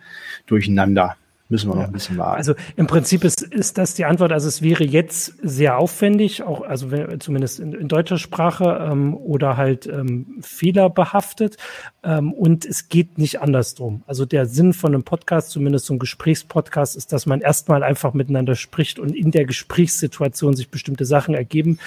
durcheinander 0.46 1.16
müssen 1.51 1.70
wir 1.70 1.74
noch 1.74 1.84
ein 1.84 1.92
bisschen 1.92 2.16
warten. 2.16 2.38
Also 2.38 2.55
im 2.76 2.86
Prinzip 2.86 3.24
ist, 3.24 3.42
ist 3.42 3.76
das 3.76 3.94
die 3.94 4.05
Antwort. 4.05 4.32
Also 4.32 4.48
es 4.48 4.62
wäre 4.62 4.84
jetzt 4.84 5.34
sehr 5.42 5.78
aufwendig, 5.78 6.44
auch 6.44 6.62
also 6.62 6.90
wenn, 6.90 7.20
zumindest 7.20 7.59
in, 7.59 7.72
in 7.72 7.88
deutscher 7.88 8.18
Sprache 8.18 8.88
ähm, 8.88 9.16
oder 9.16 9.57
halt 9.57 9.86
ähm, 9.86 10.38
fehlerbehaftet. 10.40 11.57
Ähm, 12.03 12.32
und 12.32 12.64
es 12.64 12.88
geht 12.88 13.18
nicht 13.18 13.40
andersrum. 13.40 14.03
Also 14.07 14.24
der 14.24 14.46
Sinn 14.46 14.72
von 14.72 14.94
einem 14.94 15.03
Podcast, 15.03 15.51
zumindest 15.51 15.86
so 15.86 15.94
ein 15.94 15.98
Gesprächspodcast, 15.98 16.96
ist, 16.96 17.12
dass 17.12 17.26
man 17.26 17.40
erstmal 17.40 17.82
einfach 17.82 18.14
miteinander 18.14 18.55
spricht 18.55 18.98
und 18.98 19.14
in 19.14 19.32
der 19.32 19.44
Gesprächssituation 19.44 20.55
sich 20.55 20.70
bestimmte 20.70 21.05
Sachen 21.05 21.34
ergeben. 21.34 21.78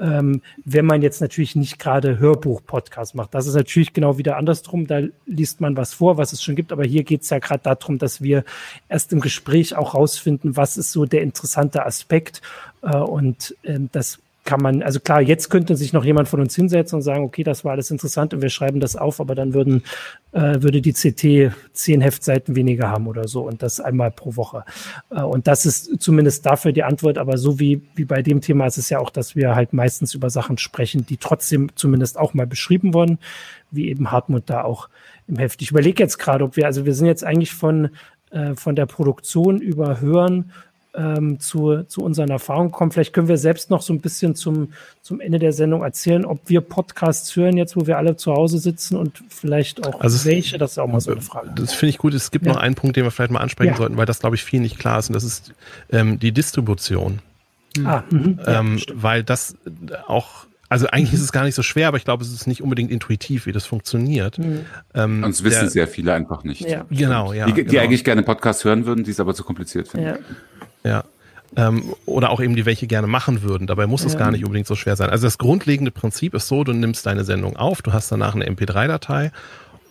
Ähm, 0.00 0.42
wenn 0.64 0.84
man 0.84 1.00
jetzt 1.00 1.20
natürlich 1.20 1.54
nicht 1.54 1.78
gerade 1.78 2.18
Hörbuch-Podcast 2.18 3.14
macht. 3.14 3.34
Das 3.34 3.46
ist 3.46 3.54
natürlich 3.54 3.92
genau 3.92 4.18
wieder 4.18 4.36
andersrum. 4.36 4.88
Da 4.88 5.02
liest 5.26 5.60
man 5.60 5.76
was 5.76 5.94
vor, 5.94 6.16
was 6.16 6.32
es 6.32 6.42
schon 6.42 6.56
gibt. 6.56 6.72
Aber 6.72 6.84
hier 6.84 7.04
geht 7.04 7.22
es 7.22 7.30
ja 7.30 7.38
gerade 7.38 7.62
darum, 7.62 7.98
dass 7.98 8.20
wir 8.20 8.44
erst 8.88 9.11
im 9.12 9.20
Gespräch 9.20 9.76
auch 9.76 9.94
rausfinden, 9.94 10.56
was 10.56 10.76
ist 10.76 10.92
so 10.92 11.04
der 11.06 11.22
interessante 11.22 11.84
Aspekt. 11.86 12.42
Äh, 12.82 12.96
und 12.96 13.56
äh, 13.62 13.78
das 13.92 14.18
kann 14.44 14.60
man, 14.60 14.82
also 14.82 14.98
klar, 14.98 15.20
jetzt 15.20 15.50
könnte 15.50 15.76
sich 15.76 15.92
noch 15.92 16.04
jemand 16.04 16.28
von 16.28 16.40
uns 16.40 16.56
hinsetzen 16.56 16.96
und 16.96 17.02
sagen, 17.02 17.22
okay, 17.22 17.44
das 17.44 17.64
war 17.64 17.72
alles 17.72 17.90
interessant 17.90 18.34
und 18.34 18.42
wir 18.42 18.50
schreiben 18.50 18.80
das 18.80 18.96
auf, 18.96 19.20
aber 19.20 19.36
dann 19.36 19.54
würden, 19.54 19.84
äh, 20.32 20.60
würde 20.60 20.82
die 20.82 20.92
CT 20.92 21.54
zehn 21.72 22.00
Heftseiten 22.00 22.56
weniger 22.56 22.90
haben 22.90 23.06
oder 23.06 23.28
so 23.28 23.46
und 23.46 23.62
das 23.62 23.78
einmal 23.78 24.10
pro 24.10 24.34
Woche. 24.34 24.64
Äh, 25.10 25.22
und 25.22 25.46
das 25.46 25.64
ist 25.64 26.00
zumindest 26.00 26.44
dafür 26.44 26.72
die 26.72 26.82
Antwort, 26.82 27.18
aber 27.18 27.38
so 27.38 27.60
wie, 27.60 27.82
wie 27.94 28.04
bei 28.04 28.22
dem 28.22 28.40
Thema 28.40 28.66
ist 28.66 28.78
es 28.78 28.90
ja 28.90 28.98
auch, 28.98 29.10
dass 29.10 29.36
wir 29.36 29.54
halt 29.54 29.72
meistens 29.72 30.12
über 30.12 30.28
Sachen 30.28 30.58
sprechen, 30.58 31.06
die 31.06 31.18
trotzdem 31.18 31.70
zumindest 31.76 32.18
auch 32.18 32.34
mal 32.34 32.46
beschrieben 32.46 32.94
wurden, 32.94 33.18
wie 33.70 33.88
eben 33.88 34.10
Hartmut 34.10 34.44
da 34.46 34.64
auch 34.64 34.88
im 35.28 35.36
Heft. 35.36 35.62
Ich 35.62 35.70
überlege 35.70 36.02
jetzt 36.02 36.18
gerade, 36.18 36.44
ob 36.44 36.56
wir, 36.56 36.66
also 36.66 36.84
wir 36.84 36.94
sind 36.94 37.06
jetzt 37.06 37.24
eigentlich 37.24 37.52
von 37.52 37.90
äh, 38.32 38.54
von 38.54 38.76
der 38.76 38.86
Produktion 38.86 39.60
über 39.60 40.00
Hören 40.00 40.52
ähm, 40.94 41.40
zu, 41.40 41.84
zu 41.84 42.02
unseren 42.02 42.30
Erfahrungen 42.30 42.70
kommen. 42.70 42.90
Vielleicht 42.90 43.12
können 43.12 43.28
wir 43.28 43.38
selbst 43.38 43.70
noch 43.70 43.82
so 43.82 43.92
ein 43.92 44.00
bisschen 44.00 44.34
zum, 44.34 44.72
zum 45.00 45.20
Ende 45.20 45.38
der 45.38 45.52
Sendung 45.52 45.82
erzählen, 45.82 46.24
ob 46.24 46.40
wir 46.48 46.60
Podcasts 46.60 47.34
hören, 47.34 47.56
jetzt 47.56 47.76
wo 47.76 47.86
wir 47.86 47.96
alle 47.96 48.16
zu 48.16 48.32
Hause 48.32 48.58
sitzen 48.58 48.96
und 48.96 49.22
vielleicht 49.28 49.86
auch 49.86 50.00
also 50.00 50.24
welche. 50.28 50.58
Das 50.58 50.72
ist 50.72 50.78
auch 50.78 50.86
mal 50.86 51.00
so 51.00 51.12
eine 51.12 51.22
Frage. 51.22 51.50
Das 51.54 51.72
finde 51.72 51.90
ich 51.90 51.98
gut. 51.98 52.14
Es 52.14 52.30
gibt 52.30 52.46
ja. 52.46 52.52
noch 52.52 52.60
einen 52.60 52.74
Punkt, 52.74 52.96
den 52.96 53.04
wir 53.04 53.10
vielleicht 53.10 53.32
mal 53.32 53.40
ansprechen 53.40 53.72
ja. 53.72 53.76
sollten, 53.76 53.96
weil 53.96 54.06
das, 54.06 54.20
glaube 54.20 54.36
ich, 54.36 54.44
viel 54.44 54.60
nicht 54.60 54.78
klar 54.78 54.98
ist. 54.98 55.08
Und 55.08 55.14
das 55.14 55.24
ist 55.24 55.52
ähm, 55.90 56.18
die 56.18 56.32
Distribution. 56.32 57.20
Ah, 57.84 58.02
mhm. 58.10 58.38
ähm, 58.46 58.76
ja, 58.76 58.94
weil 58.94 59.24
das 59.24 59.56
auch 60.06 60.46
also 60.72 60.86
eigentlich 60.88 61.10
mhm. 61.10 61.16
ist 61.16 61.22
es 61.22 61.32
gar 61.32 61.44
nicht 61.44 61.54
so 61.54 61.62
schwer, 61.62 61.88
aber 61.88 61.98
ich 61.98 62.04
glaube, 62.04 62.24
es 62.24 62.32
ist 62.32 62.46
nicht 62.46 62.62
unbedingt 62.62 62.90
intuitiv, 62.90 63.46
wie 63.46 63.52
das 63.52 63.66
funktioniert. 63.66 64.38
Mhm. 64.38 64.64
Ähm, 64.94 65.22
Und 65.22 65.30
es 65.30 65.44
wissen 65.44 65.60
der, 65.60 65.70
sehr 65.70 65.86
viele 65.86 66.14
einfach 66.14 66.44
nicht. 66.44 66.62
Ja. 66.62 66.86
Genau, 66.90 67.32
ja. 67.32 67.46
Die, 67.46 67.52
die 67.52 67.64
genau. 67.64 67.82
eigentlich 67.82 68.04
gerne 68.04 68.22
Podcasts 68.22 68.64
hören 68.64 68.86
würden, 68.86 69.04
die 69.04 69.10
es 69.10 69.20
aber 69.20 69.34
zu 69.34 69.44
kompliziert 69.44 69.88
finden. 69.88 70.18
Ja. 70.82 70.90
ja. 70.90 71.04
Ähm, 71.54 71.92
oder 72.06 72.30
auch 72.30 72.40
eben 72.40 72.56
die 72.56 72.64
welche 72.64 72.86
gerne 72.86 73.06
machen 73.06 73.42
würden. 73.42 73.66
Dabei 73.66 73.86
muss 73.86 74.04
es 74.06 74.16
gar 74.16 74.30
nicht 74.30 74.44
unbedingt 74.44 74.66
so 74.66 74.74
schwer 74.74 74.96
sein. 74.96 75.10
Also 75.10 75.26
das 75.26 75.36
grundlegende 75.36 75.90
Prinzip 75.90 76.32
ist 76.32 76.48
so, 76.48 76.64
du 76.64 76.72
nimmst 76.72 77.04
deine 77.04 77.24
Sendung 77.24 77.56
auf, 77.56 77.82
du 77.82 77.92
hast 77.92 78.10
danach 78.10 78.34
eine 78.34 78.48
MP3-Datei 78.48 79.30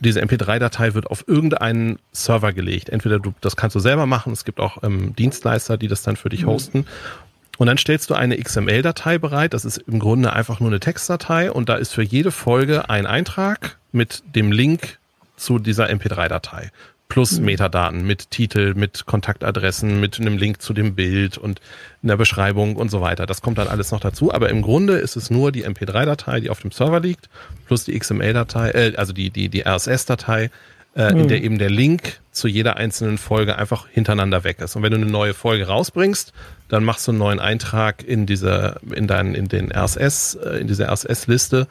diese 0.01 0.19
MP3-Datei 0.19 0.95
wird 0.95 1.07
auf 1.07 1.27
irgendeinen 1.27 1.99
Server 2.11 2.53
gelegt. 2.53 2.89
Entweder 2.89 3.19
du, 3.19 3.33
das 3.39 3.55
kannst 3.55 3.75
du 3.75 3.79
selber 3.79 4.07
machen, 4.07 4.33
es 4.33 4.45
gibt 4.45 4.59
auch 4.59 4.81
ähm, 4.83 5.15
Dienstleister, 5.15 5.77
die 5.77 5.87
das 5.87 6.01
dann 6.01 6.15
für 6.15 6.29
dich 6.29 6.41
mhm. 6.41 6.47
hosten. 6.47 6.85
Und 7.57 7.67
dann 7.67 7.77
stellst 7.77 8.09
du 8.09 8.15
eine 8.15 8.37
XML-Datei 8.37 9.17
bereit. 9.17 9.53
Das 9.53 9.65
ist 9.65 9.77
im 9.77 9.99
Grunde 9.99 10.33
einfach 10.33 10.59
nur 10.59 10.69
eine 10.69 10.79
Textdatei 10.79 11.51
und 11.51 11.69
da 11.69 11.75
ist 11.75 11.93
für 11.93 12.03
jede 12.03 12.31
Folge 12.31 12.89
ein 12.89 13.05
Eintrag 13.05 13.77
mit 13.91 14.23
dem 14.35 14.51
Link 14.51 14.97
zu 15.35 15.59
dieser 15.59 15.89
MP3-Datei. 15.89 16.71
Plus 17.09 17.39
mhm. 17.39 17.45
Metadaten 17.45 18.05
mit 18.05 18.31
Titel, 18.31 18.73
mit 18.73 19.05
Kontaktadressen, 19.05 19.99
mit 19.99 20.19
einem 20.19 20.37
Link 20.37 20.61
zu 20.61 20.73
dem 20.73 20.95
Bild 20.95 21.37
und 21.37 21.59
einer 22.01 22.15
Beschreibung 22.15 22.77
und 22.77 22.89
so 22.89 23.01
weiter. 23.01 23.25
Das 23.25 23.41
kommt 23.41 23.57
dann 23.57 23.67
alles 23.67 23.91
noch 23.91 23.99
dazu. 23.99 24.33
Aber 24.33 24.49
im 24.49 24.61
Grunde 24.61 24.93
ist 24.93 25.17
es 25.17 25.29
nur 25.29 25.51
die 25.51 25.67
MP3-Datei, 25.67 26.39
die 26.39 26.49
auf 26.49 26.61
dem 26.61 26.71
Server 26.71 27.01
liegt, 27.01 27.29
plus 27.67 27.83
die 27.83 27.99
XML-Datei, 27.99 28.71
äh, 28.71 28.93
also 28.95 29.11
die, 29.11 29.29
die, 29.29 29.49
die 29.49 29.65
RSS-Datei, 29.65 30.51
äh, 30.95 31.13
mhm. 31.13 31.21
in 31.21 31.27
der 31.27 31.43
eben 31.43 31.57
der 31.57 31.69
Link 31.69 32.19
zu 32.31 32.47
jeder 32.47 32.77
einzelnen 32.77 33.17
Folge 33.17 33.57
einfach 33.57 33.87
hintereinander 33.89 34.43
weg 34.43 34.59
ist. 34.59 34.75
Und 34.75 34.83
wenn 34.83 34.91
du 34.91 34.97
eine 34.97 35.05
neue 35.05 35.33
Folge 35.33 35.67
rausbringst, 35.67 36.33
dann 36.69 36.83
machst 36.83 37.07
du 37.07 37.11
einen 37.11 37.19
neuen 37.19 37.39
Eintrag 37.39 38.03
in 38.03 38.25
diese, 38.25 38.79
in 38.93 39.07
deinen, 39.07 39.35
in 39.35 39.47
den 39.47 39.71
RSS, 39.71 40.35
äh, 40.35 40.59
in 40.59 40.67
diese 40.67 40.87
RSS-Liste 40.89 41.67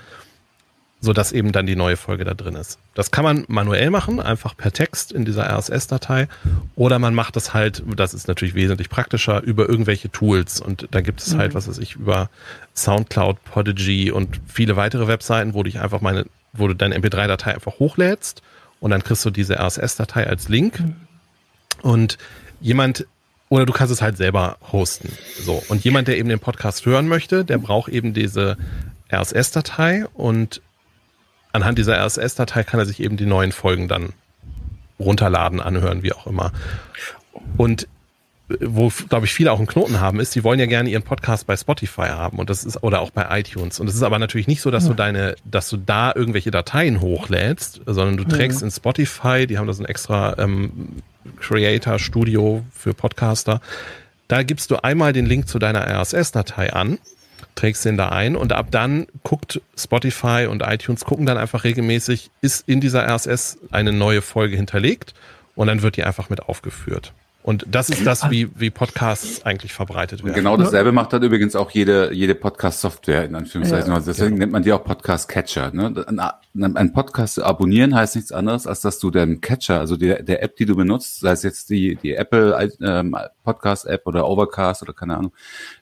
so 1.01 1.13
dass 1.13 1.33
eben 1.33 1.53
dann 1.53 1.67
die 1.67 1.77
neue 1.77 1.97
Folge 1.97 2.25
da 2.25 2.35
drin 2.35 2.55
ist. 2.55 2.79
Das 2.95 3.11
kann 3.11 3.25
man 3.25 3.45
manuell 3.49 3.91
machen, 3.91 4.21
einfach 4.21 4.55
per 4.57 4.71
Text 4.71 5.13
in 5.13 5.25
dieser 5.25 5.49
RSS-Datei, 5.51 6.29
oder 6.77 6.99
man 6.99 7.15
macht 7.15 7.37
das 7.37 7.55
halt, 7.55 7.83
das 7.97 8.13
ist 8.13 8.29
natürlich 8.29 8.55
wesentlich 8.55 8.91
praktischer, 8.91 9.43
über 9.43 9.69
irgendwelche 9.69 10.11
Tools. 10.11 10.61
Und 10.61 10.89
da 10.91 11.01
gibt 11.01 11.23
es 11.23 11.35
halt, 11.35 11.53
mhm. 11.53 11.55
was 11.55 11.69
weiß 11.69 11.79
ich, 11.79 11.97
über 11.97 12.29
Soundcloud, 12.75 13.43
Podigy 13.45 14.11
und 14.11 14.41
viele 14.47 14.77
weitere 14.77 15.09
Webseiten, 15.09 15.55
wo 15.55 15.63
du 15.63 15.71
dich 15.71 15.81
einfach 15.81 16.03
meine, 16.03 16.27
wo 16.53 16.69
du 16.69 16.75
deine 16.75 16.99
MP3-Datei 16.99 17.55
einfach 17.55 17.79
hochlädst 17.79 18.43
und 18.81 18.91
dann 18.91 19.05
kriegst 19.05 19.25
du 19.25 19.31
diese 19.31 19.59
RSS-Datei 19.59 20.27
als 20.27 20.49
Link. 20.49 20.83
Und 21.83 22.19
jemand 22.61 23.07
oder 23.51 23.67
du 23.67 23.73
kannst 23.73 23.93
es 23.93 24.01
halt 24.01 24.17
selber 24.17 24.59
hosten. 24.73 25.13
So. 25.41 25.63
Und 25.69 25.85
jemand, 25.85 26.09
der 26.09 26.17
eben 26.17 26.29
den 26.29 26.39
Podcast 26.39 26.87
hören 26.87 27.09
möchte, 27.09 27.45
der 27.45 27.59
braucht 27.59 27.91
eben 27.91 28.15
diese 28.15 28.57
RSS-Datei 29.13 30.07
und 30.15 30.63
anhand 31.53 31.77
dieser 31.77 31.99
RSS-Datei 31.99 32.63
kann 32.63 32.79
er 32.79 32.87
sich 32.87 33.01
eben 33.01 33.17
die 33.17 33.27
neuen 33.27 33.51
Folgen 33.51 33.89
dann 33.89 34.13
runterladen, 35.01 35.61
anhören, 35.61 36.05
wie 36.05 36.13
auch 36.13 36.29
immer. 36.29 36.53
Und 37.57 37.89
wo, 38.61 38.93
glaube 39.09 39.27
ich, 39.27 39.33
viele 39.33 39.53
auch 39.53 39.59
einen 39.59 39.67
Knoten 39.67 40.01
haben, 40.01 40.21
ist, 40.21 40.35
die 40.35 40.45
wollen 40.45 40.59
ja 40.59 40.67
gerne 40.67 40.89
ihren 40.89 41.03
Podcast 41.03 41.47
bei 41.47 41.57
Spotify 41.57 42.09
haben 42.09 42.39
und 42.39 42.51
das 42.51 42.65
ist, 42.65 42.83
oder 42.83 43.01
auch 43.01 43.11
bei 43.11 43.39
iTunes. 43.39 43.81
Und 43.81 43.89
es 43.89 43.95
ist 43.95 44.03
aber 44.03 44.19
natürlich 44.19 44.49
nicht 44.49 44.61
so, 44.61 44.71
dass 44.71 44.85
ja. 44.85 44.91
du 44.91 44.95
deine, 44.95 45.37
dass 45.45 45.69
du 45.69 45.77
da 45.77 46.13
irgendwelche 46.15 46.51
Dateien 46.51 47.01
hochlädst, 47.01 47.83
sondern 47.87 48.17
du 48.17 48.25
trägst 48.25 48.61
ja. 48.61 48.67
in 48.67 48.71
Spotify, 48.71 49.47
die 49.47 49.59
haben 49.59 49.67
das 49.67 49.79
ein 49.79 49.85
extra 49.85 50.37
ähm, 50.39 51.03
Creator 51.39 51.99
Studio 51.99 52.65
für 52.75 52.95
Podcaster. 52.95 53.61
Da 54.29 54.43
gibst 54.43 54.71
du 54.71 54.77
einmal 54.83 55.13
den 55.13 55.27
Link 55.27 55.49
zu 55.49 55.59
deiner 55.59 55.87
RSS-Datei 55.87 56.73
an 56.73 56.99
trägst 57.57 57.85
den 57.85 57.97
da 57.97 58.09
ein 58.11 58.37
und 58.37 58.53
ab 58.53 58.69
dann 58.71 59.07
guckt 59.23 59.61
Spotify 59.77 60.47
und 60.49 60.63
iTunes 60.63 61.05
gucken 61.05 61.27
dann 61.27 61.37
einfach 61.37 61.65
regelmäßig, 61.65 62.31
ist 62.41 62.67
in 62.69 62.81
dieser 62.81 63.07
RSS 63.07 63.59
eine 63.71 63.93
neue 63.93 64.23
Folge 64.23 64.57
hinterlegt 64.57 65.15
und 65.55 65.67
dann 65.67 65.83
wird 65.83 65.97
die 65.97 66.05
einfach 66.05 66.31
mit 66.31 66.41
aufgeführt. 66.41 67.13
Und 67.43 67.65
das 67.71 67.89
ist 67.89 68.07
das, 68.07 68.31
wie, 68.31 68.51
wie 68.55 68.69
Podcasts 68.69 69.47
eigentlich 69.47 69.73
verbreitet 69.73 70.23
werden. 70.23 70.35
Genau 70.35 70.59
dasselbe 70.59 70.93
macht 70.93 71.15
dann 71.15 71.23
übrigens 71.23 71.57
auch 71.57 71.71
jede, 71.71 72.13
jede 72.13 72.35
Podcast-Software, 72.35 73.25
in 73.25 73.35
Anführungszeichen. 73.35 73.89
Ja, 73.89 73.95
also 73.95 74.11
deswegen 74.11 74.33
genau. 74.33 74.41
nennt 74.41 74.53
man 74.53 74.63
die 74.63 74.73
auch 74.75 74.85
Podcast-Catcher. 74.85 75.71
Ne? 75.73 76.05
Ein 76.55 76.93
Podcast 76.93 77.35
zu 77.35 77.45
abonnieren 77.45 77.95
heißt 77.95 78.17
nichts 78.17 78.31
anderes, 78.31 78.67
als 78.67 78.83
dass 78.83 78.99
du 78.99 79.11
den 79.11 79.41
Catcher, 79.41 79.81
also 79.81 79.97
der, 79.97 80.23
der 80.23 80.43
App, 80.43 80.57
die 80.57 80.67
du 80.67 80.77
benutzt, 80.77 81.21
sei 81.21 81.33
es 81.33 81.43
jetzt 81.43 81.71
die, 81.71 81.97
die 81.97 82.15
Apple 82.15 82.71
ähm, 82.83 83.17
Podcast-App 83.43 84.07
oder 84.07 84.29
Overcast 84.29 84.83
oder 84.83 84.93
keine 84.93 85.17
Ahnung, 85.17 85.33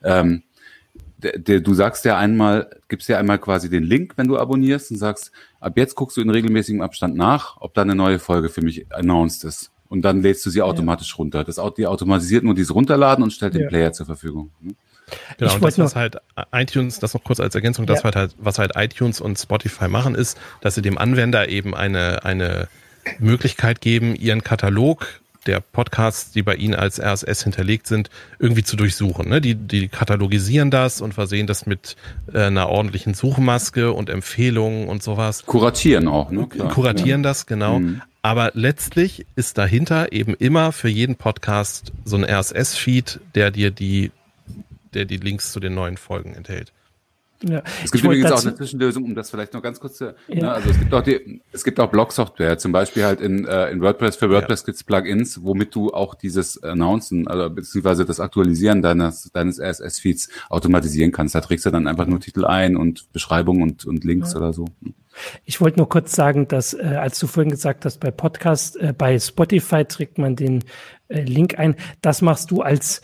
ähm, 0.05 0.45
der, 1.17 1.39
der, 1.39 1.61
du 1.61 1.75
sagst 1.75 2.05
ja 2.05 2.17
einmal, 2.17 2.71
gibst 2.87 3.09
ja 3.09 3.19
einmal 3.19 3.41
quasi 3.41 3.69
den 3.69 3.83
Link, 3.83 4.13
wenn 4.17 4.29
du 4.29 4.39
abonnierst 4.39 4.93
und 4.93 4.99
sagst, 4.99 5.33
ab 5.59 5.73
jetzt 5.77 5.97
guckst 5.97 6.17
du 6.17 6.21
in 6.21 6.31
regelmäßigem 6.31 6.81
Abstand 6.81 7.17
nach, 7.17 7.57
ob 7.61 7.75
da 7.75 7.83
eine 7.83 7.97
neue 7.97 8.21
Folge 8.21 8.49
für 8.49 8.63
mich 8.63 8.87
announced 8.95 9.43
ist. 9.43 9.73
Und 9.89 10.03
dann 10.03 10.22
lädst 10.22 10.45
du 10.45 10.51
sie 10.51 10.62
automatisch 10.62 11.11
ja. 11.11 11.16
runter. 11.16 11.45
Das 11.45 11.61
die 11.76 11.86
automatisiert 11.86 12.45
nur 12.45 12.55
dieses 12.55 12.74
Runterladen 12.74 13.24
und 13.24 13.32
stellt 13.32 13.55
ja. 13.55 13.61
den 13.61 13.68
Player 13.68 13.93
zur 13.93 14.07
Verfügung. 14.07 14.51
Hm? 14.62 14.76
Genau, 15.39 15.55
und 15.55 15.64
das, 15.64 15.78
was 15.78 15.97
halt 15.97 16.18
iTunes, 16.53 16.99
das 16.99 17.14
noch 17.14 17.24
kurz 17.24 17.41
als 17.41 17.55
Ergänzung, 17.55 17.86
das 17.86 18.03
ja. 18.03 18.14
halt, 18.14 18.34
was 18.39 18.59
halt 18.59 18.72
iTunes 18.76 19.20
und 19.20 19.39
Spotify 19.39 19.89
machen, 19.89 20.14
ist, 20.14 20.36
dass 20.61 20.74
sie 20.74 20.82
dem 20.82 20.99
Anwender 20.99 21.49
eben 21.49 21.74
eine, 21.74 22.24
eine 22.24 22.68
Möglichkeit 23.18 23.80
geben, 23.80 24.14
ihren 24.14 24.43
Katalog 24.43 25.07
der 25.47 25.61
Podcasts, 25.61 26.32
die 26.32 26.43
bei 26.43 26.57
Ihnen 26.57 26.74
als 26.74 27.01
RSS 27.01 27.43
hinterlegt 27.43 27.86
sind, 27.86 28.11
irgendwie 28.39 28.64
zu 28.64 28.76
durchsuchen. 28.76 29.28
Ne? 29.28 29.41
Die, 29.41 29.55
die 29.55 29.89
katalogisieren 29.89 30.70
das 30.70 31.01
und 31.01 31.14
versehen 31.14 31.47
das 31.47 31.64
mit 31.64 31.97
äh, 32.32 32.43
einer 32.43 32.68
ordentlichen 32.68 33.14
Suchmaske 33.14 33.93
und 33.93 34.11
Empfehlungen 34.11 34.89
und 34.89 35.03
sowas. 35.03 35.47
Kuratieren 35.47 36.07
auch, 36.07 36.30
ne? 36.30 36.47
Klar. 36.49 36.68
Kuratieren 36.68 37.22
ja. 37.22 37.30
das, 37.30 37.47
genau. 37.47 37.78
Mhm. 37.78 38.03
Aber 38.29 38.51
letztlich 38.53 39.24
ist 39.37 39.57
dahinter 39.57 40.12
eben 40.12 40.35
immer 40.35 40.72
für 40.72 40.91
jeden 40.91 41.16
Podcast 41.16 41.93
so 42.05 42.14
ein 42.14 42.24
RSS-Feed, 42.24 43.20
der 43.35 43.51
dir 43.51 43.70
die, 43.70 44.11
der 44.93 45.07
die 45.07 45.16
Links 45.16 45.51
zu 45.51 45.61
den 45.61 45.72
neuen 45.72 45.97
Folgen 45.97 46.35
enthält. 46.35 46.74
Ja. 47.43 47.62
Es 47.83 47.91
gibt 47.91 48.05
übrigens 48.05 48.31
auch 48.31 48.43
eine 48.43 48.55
Zwischenlösung, 48.55 49.05
um 49.05 49.14
das 49.14 49.31
vielleicht 49.31 49.55
noch 49.55 49.62
ganz 49.62 49.81
kurz 49.81 49.97
zu, 49.97 50.14
ja. 50.26 50.35
ne, 50.35 50.53
also 50.53 50.68
es 50.68 50.79
gibt 50.79 50.93
auch 50.93 51.03
die, 51.03 51.41
es 51.53 51.64
gibt 51.64 51.81
auch 51.81 51.91
Blog-Software, 51.91 52.59
zum 52.59 52.70
Beispiel 52.70 53.05
halt 53.05 53.22
in, 53.22 53.47
äh, 53.47 53.70
in 53.70 53.81
WordPress, 53.81 54.16
für 54.16 54.29
WordPress 54.29 54.61
ja. 54.61 54.66
gibt's 54.66 54.85
Plugins, 54.85 55.43
womit 55.43 55.74
du 55.74 55.95
auch 55.95 56.14
dieses 56.14 56.62
Announcen, 56.62 57.29
also 57.29 57.49
beziehungsweise 57.49 58.05
das 58.05 58.20
Aktualisieren 58.20 58.83
deines, 58.83 59.31
deines 59.33 59.59
RSS-Feeds 59.59 60.29
automatisieren 60.51 61.12
kannst. 61.12 61.35
Da 61.35 61.41
trägst 61.41 61.64
du 61.64 61.70
dann 61.70 61.87
einfach 61.87 62.07
nur 62.07 62.20
Titel 62.20 62.45
ein 62.45 62.76
und 62.76 63.11
Beschreibung 63.14 63.62
und, 63.62 63.87
und 63.87 64.05
Links 64.05 64.35
ja. 64.35 64.41
oder 64.41 64.53
so. 64.53 64.66
Ich 65.45 65.61
wollte 65.61 65.79
nur 65.79 65.89
kurz 65.89 66.14
sagen, 66.14 66.49
dass, 66.49 66.75
äh, 66.75 66.97
als 66.99 67.19
du 67.19 67.27
vorhin 67.27 67.51
gesagt 67.51 67.85
hast, 67.85 67.99
bei 67.99 68.11
Podcast, 68.11 68.77
äh, 68.77 68.93
bei 68.97 69.19
Spotify 69.19 69.85
trägt 69.85 70.19
man 70.19 70.37
den 70.37 70.64
äh, 71.09 71.23
Link 71.23 71.59
ein. 71.59 71.77
Das 72.01 72.23
machst 72.23 72.51
du 72.51 72.62
als 72.62 73.03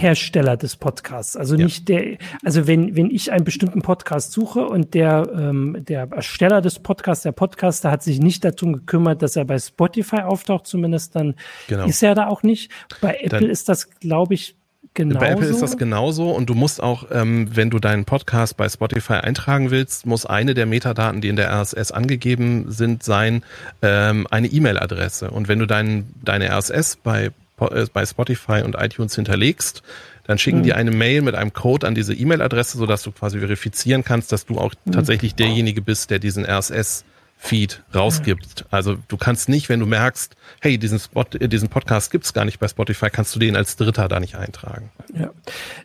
Hersteller 0.00 0.56
des 0.56 0.76
Podcasts. 0.76 1.36
Also 1.36 1.56
ja. 1.56 1.64
nicht 1.64 1.88
der, 1.88 2.18
also 2.42 2.66
wenn, 2.66 2.96
wenn 2.96 3.10
ich 3.10 3.32
einen 3.32 3.44
bestimmten 3.44 3.82
Podcast 3.82 4.32
suche 4.32 4.66
und 4.66 4.94
der, 4.94 5.30
ähm, 5.34 5.76
der 5.80 6.08
Ersteller 6.10 6.60
des 6.60 6.80
Podcasts, 6.80 7.22
der 7.22 7.32
Podcaster 7.32 7.90
hat 7.90 8.02
sich 8.02 8.18
nicht 8.18 8.44
darum 8.44 8.72
gekümmert, 8.72 9.22
dass 9.22 9.36
er 9.36 9.44
bei 9.44 9.58
Spotify 9.58 10.22
auftaucht, 10.22 10.66
zumindest 10.66 11.14
dann 11.14 11.34
genau. 11.68 11.86
ist 11.86 12.02
er 12.02 12.14
da 12.14 12.26
auch 12.26 12.42
nicht. 12.42 12.72
Bei 13.00 13.14
Apple 13.14 13.40
dann, 13.40 13.50
ist 13.50 13.68
das, 13.68 13.90
glaube 13.90 14.34
ich, 14.34 14.56
Genauso. 14.94 15.18
Bei 15.18 15.30
Apple 15.30 15.48
ist 15.48 15.60
das 15.60 15.76
genauso 15.76 16.30
und 16.30 16.48
du 16.48 16.54
musst 16.54 16.80
auch, 16.80 17.06
ähm, 17.10 17.48
wenn 17.52 17.68
du 17.68 17.80
deinen 17.80 18.04
Podcast 18.04 18.56
bei 18.56 18.68
Spotify 18.68 19.14
eintragen 19.14 19.72
willst, 19.72 20.06
muss 20.06 20.24
eine 20.24 20.54
der 20.54 20.66
Metadaten, 20.66 21.20
die 21.20 21.28
in 21.28 21.36
der 21.36 21.50
RSS 21.50 21.90
angegeben 21.90 22.70
sind, 22.70 23.02
sein, 23.02 23.42
ähm, 23.82 24.28
eine 24.30 24.46
E-Mail-Adresse. 24.46 25.30
Und 25.30 25.48
wenn 25.48 25.58
du 25.58 25.66
dein, 25.66 26.06
deine 26.22 26.48
RSS 26.50 26.96
bei 27.02 27.32
äh, 27.60 27.86
bei 27.92 28.04
Spotify 28.06 28.62
und 28.64 28.76
iTunes 28.76 29.14
hinterlegst, 29.14 29.82
dann 30.26 30.38
schicken 30.38 30.58
mhm. 30.58 30.62
die 30.62 30.72
eine 30.72 30.90
Mail 30.90 31.22
mit 31.22 31.34
einem 31.34 31.52
Code 31.52 31.86
an 31.86 31.94
diese 31.94 32.14
E-Mail-Adresse, 32.14 32.78
sodass 32.78 33.02
du 33.02 33.12
quasi 33.12 33.38
verifizieren 33.38 34.04
kannst, 34.04 34.32
dass 34.32 34.46
du 34.46 34.58
auch 34.58 34.74
mhm. 34.84 34.92
tatsächlich 34.92 35.34
derjenige 35.34 35.82
bist, 35.82 36.10
der 36.10 36.18
diesen 36.18 36.44
RSS 36.44 37.04
Feed 37.44 37.82
rausgibt. 37.94 38.64
Also 38.70 38.96
du 39.06 39.18
kannst 39.18 39.50
nicht, 39.50 39.68
wenn 39.68 39.78
du 39.78 39.84
merkst, 39.84 40.34
hey, 40.62 40.78
diesen 40.78 40.98
Spot, 40.98 41.26
äh, 41.38 41.46
diesen 41.46 41.68
Podcast 41.68 42.10
gibt's 42.10 42.32
gar 42.32 42.46
nicht 42.46 42.58
bei 42.58 42.68
Spotify, 42.68 43.10
kannst 43.10 43.34
du 43.34 43.38
den 43.38 43.54
als 43.54 43.76
Dritter 43.76 44.08
da 44.08 44.18
nicht 44.18 44.36
eintragen. 44.36 44.90
Ja, 45.12 45.30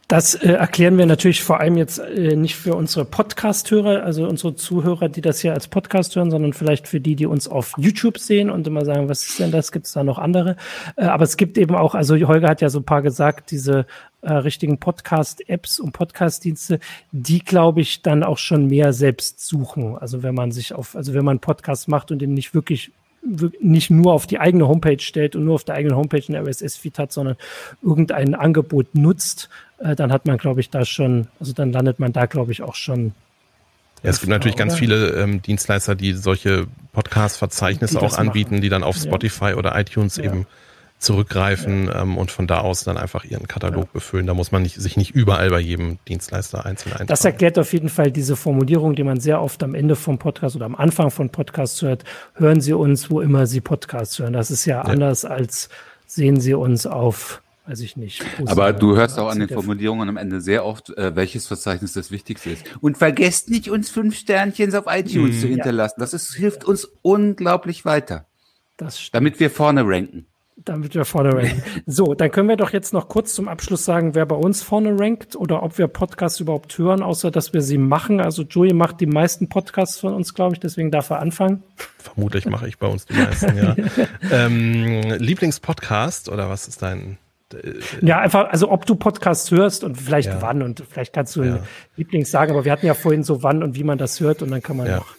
das 0.07 0.35
äh, 0.35 0.53
erklären 0.53 0.97
wir 0.97 1.05
natürlich 1.05 1.43
vor 1.43 1.59
allem 1.59 1.75
jetzt 1.75 1.99
äh, 1.99 2.37
nicht 2.37 2.55
für 2.55 2.75
unsere 2.75 3.03
Podcast-Hörer, 3.03 4.03
also 4.03 4.25
unsere 4.25 4.55
Zuhörer, 4.55 5.09
die 5.09 5.19
das 5.19 5.41
hier 5.41 5.53
als 5.53 5.67
Podcast 5.67 6.15
hören, 6.15 6.31
sondern 6.31 6.53
vielleicht 6.53 6.87
für 6.87 7.01
die, 7.01 7.17
die 7.17 7.25
uns 7.25 7.49
auf 7.49 7.73
YouTube 7.77 8.19
sehen 8.19 8.49
und 8.49 8.65
immer 8.65 8.85
sagen, 8.85 9.09
was 9.09 9.27
ist 9.27 9.37
denn 9.39 9.51
das? 9.51 9.73
Gibt's 9.73 9.91
da 9.91 10.05
noch 10.05 10.17
andere? 10.17 10.55
Äh, 10.95 11.07
aber 11.07 11.25
es 11.25 11.35
gibt 11.35 11.57
eben 11.57 11.75
auch, 11.75 11.93
also 11.93 12.15
Holger 12.15 12.47
hat 12.47 12.61
ja 12.61 12.69
so 12.69 12.79
ein 12.79 12.85
paar 12.85 13.01
gesagt, 13.01 13.51
diese 13.51 13.85
äh, 14.21 14.33
richtigen 14.33 14.77
Podcast-Apps 14.79 15.79
und 15.79 15.91
Podcast-Dienste, 15.91 16.79
die 17.11 17.39
glaube 17.39 17.81
ich 17.81 18.01
dann 18.01 18.23
auch 18.23 18.37
schon 18.37 18.67
mehr 18.67 18.93
selbst 18.93 19.45
suchen. 19.45 19.97
Also 19.97 20.23
wenn 20.23 20.35
man 20.35 20.51
sich 20.51 20.73
auf, 20.73 20.95
also 20.95 21.13
wenn 21.13 21.25
man 21.25 21.39
Podcast 21.39 21.87
macht 21.87 22.11
und 22.11 22.19
den 22.19 22.33
nicht 22.33 22.53
wirklich 22.53 22.91
nicht 23.59 23.89
nur 23.89 24.13
auf 24.13 24.27
die 24.27 24.39
eigene 24.39 24.67
Homepage 24.67 24.99
stellt 24.99 25.35
und 25.35 25.45
nur 25.45 25.55
auf 25.55 25.63
der 25.63 25.75
eigenen 25.75 25.97
Homepage 25.97 26.23
ein 26.29 26.35
RSS-Feed 26.35 26.99
hat, 26.99 27.11
sondern 27.11 27.35
irgendein 27.81 28.33
Angebot 28.33 28.95
nutzt, 28.95 29.49
äh, 29.79 29.95
dann 29.95 30.11
hat 30.11 30.25
man, 30.25 30.37
glaube 30.37 30.61
ich, 30.61 30.69
da 30.69 30.85
schon, 30.85 31.27
also 31.39 31.53
dann 31.53 31.71
landet 31.71 31.99
man 31.99 32.13
da, 32.13 32.25
glaube 32.25 32.51
ich, 32.51 32.61
auch 32.61 32.75
schon. 32.75 33.13
Ja, 34.03 34.11
es 34.11 34.21
gibt 34.21 34.29
natürlich 34.29 34.55
oder? 34.55 34.65
ganz 34.65 34.75
viele 34.75 35.21
ähm, 35.21 35.41
Dienstleister, 35.41 35.95
die 35.95 36.13
solche 36.13 36.67
Podcast-Verzeichnisse 36.93 38.01
auch 38.01 38.17
anbieten, 38.17 38.55
machen. 38.55 38.61
die 38.61 38.69
dann 38.69 38.83
auf 38.83 38.95
Spotify 38.95 39.49
ja. 39.49 39.55
oder 39.55 39.77
iTunes 39.77 40.15
ja. 40.15 40.25
eben 40.25 40.45
zurückgreifen 40.99 41.87
ja. 41.87 42.01
ähm, 42.01 42.17
und 42.17 42.29
von 42.29 42.45
da 42.45 42.59
aus 42.59 42.83
dann 42.83 42.97
einfach 42.97 43.23
ihren 43.23 43.47
Katalog 43.47 43.85
ja. 43.85 43.89
befüllen. 43.93 44.27
Da 44.27 44.33
muss 44.33 44.51
man 44.51 44.61
nicht, 44.61 44.75
sich 44.75 44.97
nicht 44.97 45.11
überall 45.15 45.49
bei 45.49 45.59
jedem 45.59 45.97
Dienstleister 46.07 46.65
einzeln 46.65 46.91
eintragen. 46.91 47.07
Das 47.07 47.25
erklärt 47.25 47.57
auf 47.57 47.73
jeden 47.73 47.89
Fall 47.89 48.11
diese 48.11 48.35
Formulierung, 48.35 48.95
die 48.95 49.03
man 49.03 49.19
sehr 49.19 49.41
oft 49.41 49.63
am 49.63 49.73
Ende 49.73 49.95
vom 49.95 50.19
Podcast 50.19 50.55
oder 50.55 50.65
am 50.65 50.75
Anfang 50.75 51.09
von 51.09 51.29
Podcasts 51.29 51.81
hört. 51.81 52.03
Hören 52.35 52.61
Sie 52.61 52.73
uns, 52.73 53.09
wo 53.09 53.21
immer 53.21 53.47
Sie 53.47 53.61
Podcasts 53.61 54.19
hören. 54.19 54.33
Das 54.33 54.51
ist 54.51 54.65
ja, 54.65 54.77
ja. 54.77 54.81
anders 54.83 55.25
als 55.25 55.69
sehen 56.05 56.39
Sie 56.39 56.53
uns 56.53 56.85
auf 56.85 57.41
weiß 57.69 57.81
ich 57.81 57.95
nicht. 57.95 58.25
Aber 58.47 58.73
du 58.73 58.95
hörst 58.95 59.19
auch 59.19 59.29
an 59.29 59.39
den 59.39 59.47
Formulierungen 59.47 60.09
am 60.09 60.17
Ende 60.17 60.41
sehr 60.41 60.65
oft, 60.65 60.89
äh, 60.97 61.15
welches 61.15 61.45
Verzeichnis 61.45 61.93
das 61.93 62.09
Wichtigste 62.09 62.49
ist. 62.49 62.63
Und 62.81 62.97
vergesst 62.97 63.51
nicht, 63.51 63.69
uns 63.69 63.91
fünf 63.91 64.17
Sternchen 64.17 64.73
auf 64.73 64.85
iTunes 64.87 65.35
mhm. 65.35 65.39
zu 65.39 65.47
hinterlassen. 65.47 65.99
Das 65.99 66.15
ist, 66.15 66.33
hilft 66.33 66.65
uns 66.65 66.89
unglaublich 67.03 67.85
weiter. 67.85 68.25
Das 68.75 68.99
stimmt. 68.99 69.13
Damit 69.13 69.39
wir 69.39 69.51
vorne 69.51 69.83
ranken. 69.85 70.25
Damit 70.65 70.93
wir 70.93 71.05
vorne 71.05 71.33
ranken. 71.33 71.63
So, 71.85 72.13
dann 72.13 72.31
können 72.31 72.49
wir 72.49 72.57
doch 72.57 72.71
jetzt 72.71 72.93
noch 72.93 73.07
kurz 73.07 73.33
zum 73.33 73.47
Abschluss 73.47 73.85
sagen, 73.85 74.15
wer 74.15 74.25
bei 74.25 74.35
uns 74.35 74.61
vorne 74.61 74.99
rankt 74.99 75.35
oder 75.35 75.63
ob 75.63 75.77
wir 75.77 75.87
Podcasts 75.87 76.39
überhaupt 76.39 76.77
hören, 76.77 77.01
außer 77.01 77.31
dass 77.31 77.53
wir 77.53 77.61
sie 77.61 77.77
machen. 77.77 78.19
Also 78.19 78.43
Joey 78.43 78.73
macht 78.73 78.99
die 79.01 79.05
meisten 79.05 79.49
Podcasts 79.49 79.99
von 79.99 80.13
uns, 80.13 80.33
glaube 80.33 80.53
ich, 80.55 80.59
deswegen 80.59 80.91
darf 80.91 81.09
er 81.09 81.19
anfangen. 81.19 81.63
Vermutlich 81.97 82.45
mache 82.45 82.67
ich 82.67 82.77
bei 82.77 82.87
uns 82.87 83.05
die 83.05 83.13
meisten, 83.13 83.57
ja. 83.57 83.75
ähm, 84.31 85.01
Lieblingspodcast 85.17 86.29
oder 86.29 86.49
was 86.49 86.67
ist 86.67 86.81
dein 86.81 87.17
ja, 88.01 88.19
einfach, 88.19 88.49
also 88.49 88.69
ob 88.71 88.85
du 88.85 88.95
Podcasts 88.95 89.49
hörst 89.49 89.83
und 89.83 89.95
vielleicht 89.95 90.27
ja. 90.27 90.41
wann 90.41 90.61
und 90.61 90.83
vielleicht 90.87 91.13
kannst 91.13 91.35
du 91.35 91.43
ja. 91.43 91.59
Lieblings 91.95 92.29
sagen, 92.29 92.51
aber 92.51 92.63
wir 92.63 92.71
hatten 92.71 92.85
ja 92.85 92.93
vorhin 92.93 93.23
so 93.23 93.41
wann 93.41 93.63
und 93.63 93.75
wie 93.75 93.83
man 93.83 93.97
das 93.97 94.19
hört 94.19 94.43
und 94.43 94.51
dann 94.51 94.61
kann 94.61 94.77
man 94.77 94.87
ja. 94.87 94.97
noch. 94.97 95.15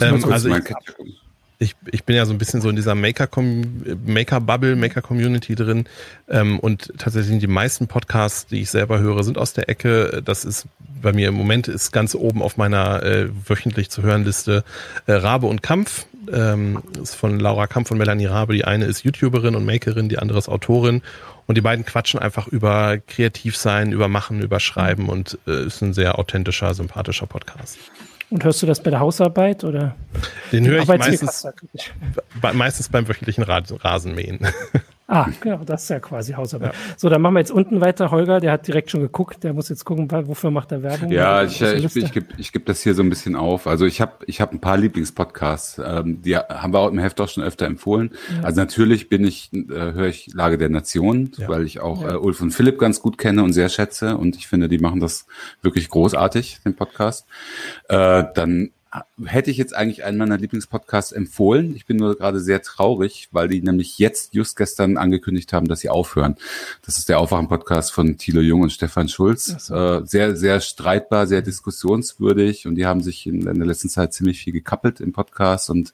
Ähm, 0.00 0.24
also 0.30 0.54
ich, 0.54 0.64
ich, 1.64 1.74
ich 1.90 2.04
bin 2.04 2.14
ja 2.14 2.26
so 2.26 2.32
ein 2.32 2.38
bisschen 2.38 2.60
so 2.60 2.68
in 2.68 2.76
dieser 2.76 2.94
Maker-Bubble, 2.94 3.96
Maker 4.06 4.40
Maker-Community 4.76 5.54
drin 5.54 5.86
ähm, 6.28 6.58
und 6.60 6.92
tatsächlich 6.98 7.38
die 7.38 7.46
meisten 7.46 7.88
Podcasts, 7.88 8.46
die 8.46 8.60
ich 8.60 8.70
selber 8.70 9.00
höre, 9.00 9.24
sind 9.24 9.38
aus 9.38 9.52
der 9.52 9.68
Ecke. 9.68 10.22
Das 10.24 10.44
ist 10.44 10.66
bei 11.02 11.12
mir 11.12 11.28
im 11.28 11.34
Moment 11.34 11.68
ist 11.68 11.92
ganz 11.92 12.14
oben 12.14 12.42
auf 12.42 12.56
meiner 12.56 13.02
äh, 13.02 13.28
wöchentlich 13.46 13.90
zu 13.90 14.02
hören 14.02 14.24
Liste 14.24 14.64
äh, 15.06 15.12
Rabe 15.12 15.46
und 15.46 15.62
Kampf. 15.62 16.06
Ähm, 16.32 16.82
ist 17.02 17.14
von 17.14 17.38
Laura 17.38 17.66
Kampf 17.66 17.90
und 17.90 17.98
Melanie 17.98 18.26
Rabe. 18.26 18.54
Die 18.54 18.64
eine 18.64 18.86
ist 18.86 19.04
YouTuberin 19.04 19.54
und 19.54 19.66
Makerin, 19.66 20.08
die 20.08 20.18
andere 20.18 20.38
ist 20.38 20.48
Autorin. 20.48 21.02
Und 21.46 21.56
die 21.56 21.60
beiden 21.60 21.84
quatschen 21.84 22.20
einfach 22.20 22.48
über 22.48 22.96
Kreativsein, 22.98 23.92
über 23.92 24.08
Machen, 24.08 24.40
über 24.40 24.60
Schreiben 24.60 25.10
und 25.10 25.38
äh, 25.46 25.66
ist 25.66 25.82
ein 25.82 25.92
sehr 25.92 26.18
authentischer, 26.18 26.72
sympathischer 26.72 27.26
Podcast. 27.26 27.78
Und 28.30 28.44
hörst 28.44 28.62
du 28.62 28.66
das 28.66 28.82
bei 28.82 28.90
der 28.90 29.00
Hausarbeit 29.00 29.64
oder? 29.64 29.94
Den 30.52 30.66
höre 30.66 30.82
ich 30.82 30.88
meistens, 30.88 31.46
meistens 32.54 32.88
beim 32.88 33.08
wöchentlichen 33.08 33.44
Rasenmähen. 33.44 34.40
Ah, 35.06 35.28
genau, 35.40 35.60
das 35.66 35.82
ist 35.82 35.90
ja 35.90 36.00
quasi 36.00 36.32
Hausarbeit. 36.32 36.72
Ja. 36.72 36.78
So, 36.96 37.10
dann 37.10 37.20
machen 37.20 37.34
wir 37.34 37.40
jetzt 37.40 37.50
unten 37.50 37.82
weiter. 37.82 38.10
Holger, 38.10 38.40
der 38.40 38.52
hat 38.52 38.66
direkt 38.66 38.90
schon 38.90 39.02
geguckt. 39.02 39.44
Der 39.44 39.52
muss 39.52 39.68
jetzt 39.68 39.84
gucken, 39.84 40.10
wofür 40.10 40.50
macht 40.50 40.72
er 40.72 40.82
Werbung. 40.82 41.12
Ja, 41.12 41.42
ich, 41.42 41.60
ich, 41.60 41.96
ich 41.96 42.12
gebe 42.12 42.26
ich 42.38 42.52
geb 42.52 42.64
das 42.64 42.82
hier 42.82 42.94
so 42.94 43.02
ein 43.02 43.10
bisschen 43.10 43.36
auf. 43.36 43.66
Also 43.66 43.84
ich 43.84 44.00
habe 44.00 44.24
ich 44.26 44.40
hab 44.40 44.52
ein 44.52 44.60
paar 44.60 44.78
Lieblingspodcasts. 44.78 45.78
Ähm, 45.84 46.22
die 46.22 46.38
haben 46.38 46.72
wir 46.72 46.80
auch 46.80 46.88
im 46.88 46.98
Heft 46.98 47.20
auch 47.20 47.28
schon 47.28 47.44
öfter 47.44 47.66
empfohlen. 47.66 48.12
Ja. 48.34 48.44
Also 48.44 48.60
natürlich 48.60 49.10
bin 49.10 49.26
ich, 49.26 49.52
äh, 49.52 49.58
höre 49.68 50.08
ich 50.08 50.32
Lage 50.32 50.56
der 50.56 50.70
Nation, 50.70 51.32
ja. 51.36 51.48
weil 51.48 51.64
ich 51.64 51.80
auch 51.80 52.02
äh, 52.02 52.16
Ulf 52.16 52.40
und 52.40 52.52
Philipp 52.52 52.78
ganz 52.78 53.02
gut 53.02 53.18
kenne 53.18 53.44
und 53.44 53.52
sehr 53.52 53.68
schätze. 53.68 54.16
Und 54.16 54.36
ich 54.36 54.46
finde, 54.46 54.68
die 54.68 54.78
machen 54.78 55.00
das 55.00 55.26
wirklich 55.60 55.90
großartig, 55.90 56.60
den 56.64 56.76
Podcast. 56.76 57.26
Äh, 57.90 58.24
dann 58.34 58.70
hätte 59.24 59.50
ich 59.50 59.56
jetzt 59.56 59.74
eigentlich 59.74 60.04
einen 60.04 60.18
meiner 60.18 60.38
Lieblingspodcasts 60.38 61.12
empfohlen. 61.12 61.74
Ich 61.74 61.86
bin 61.86 61.96
nur 61.96 62.16
gerade 62.16 62.40
sehr 62.40 62.62
traurig, 62.62 63.28
weil 63.32 63.48
die 63.48 63.60
nämlich 63.60 63.98
jetzt 63.98 64.34
just 64.34 64.56
gestern 64.56 64.96
angekündigt 64.96 65.52
haben, 65.52 65.66
dass 65.66 65.80
sie 65.80 65.88
aufhören. 65.88 66.36
Das 66.84 66.98
ist 66.98 67.08
der 67.08 67.18
Aufwachen-Podcast 67.18 67.92
von 67.92 68.18
Thilo 68.18 68.40
Jung 68.40 68.62
und 68.62 68.70
Stefan 68.70 69.08
Schulz. 69.08 69.46
So. 69.66 69.74
Äh, 69.74 70.06
sehr, 70.06 70.36
sehr 70.36 70.60
streitbar, 70.60 71.26
sehr 71.26 71.42
diskussionswürdig 71.42 72.66
und 72.66 72.76
die 72.76 72.86
haben 72.86 73.00
sich 73.00 73.26
in, 73.26 73.40
der 73.40 73.54
letzten 73.54 73.88
Zeit 73.88 74.12
ziemlich 74.12 74.40
viel 74.40 74.52
gekappelt 74.52 75.00
im 75.00 75.12
Podcast 75.12 75.70
und 75.70 75.92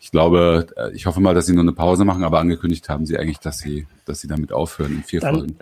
ich 0.00 0.10
glaube, 0.10 0.66
äh, 0.76 0.92
ich 0.92 1.06
hoffe 1.06 1.20
mal, 1.20 1.34
dass 1.34 1.46
sie 1.46 1.52
nur 1.52 1.62
eine 1.62 1.72
Pause 1.72 2.04
machen, 2.04 2.24
aber 2.24 2.40
angekündigt 2.40 2.88
haben 2.88 3.06
sie 3.06 3.18
eigentlich, 3.18 3.38
dass 3.38 3.58
sie, 3.58 3.86
dass 4.04 4.20
sie 4.20 4.28
damit 4.28 4.52
aufhören 4.52 4.96
in 4.96 5.04
vier 5.04 5.20
Dann, 5.20 5.34
Folgen. 5.34 5.56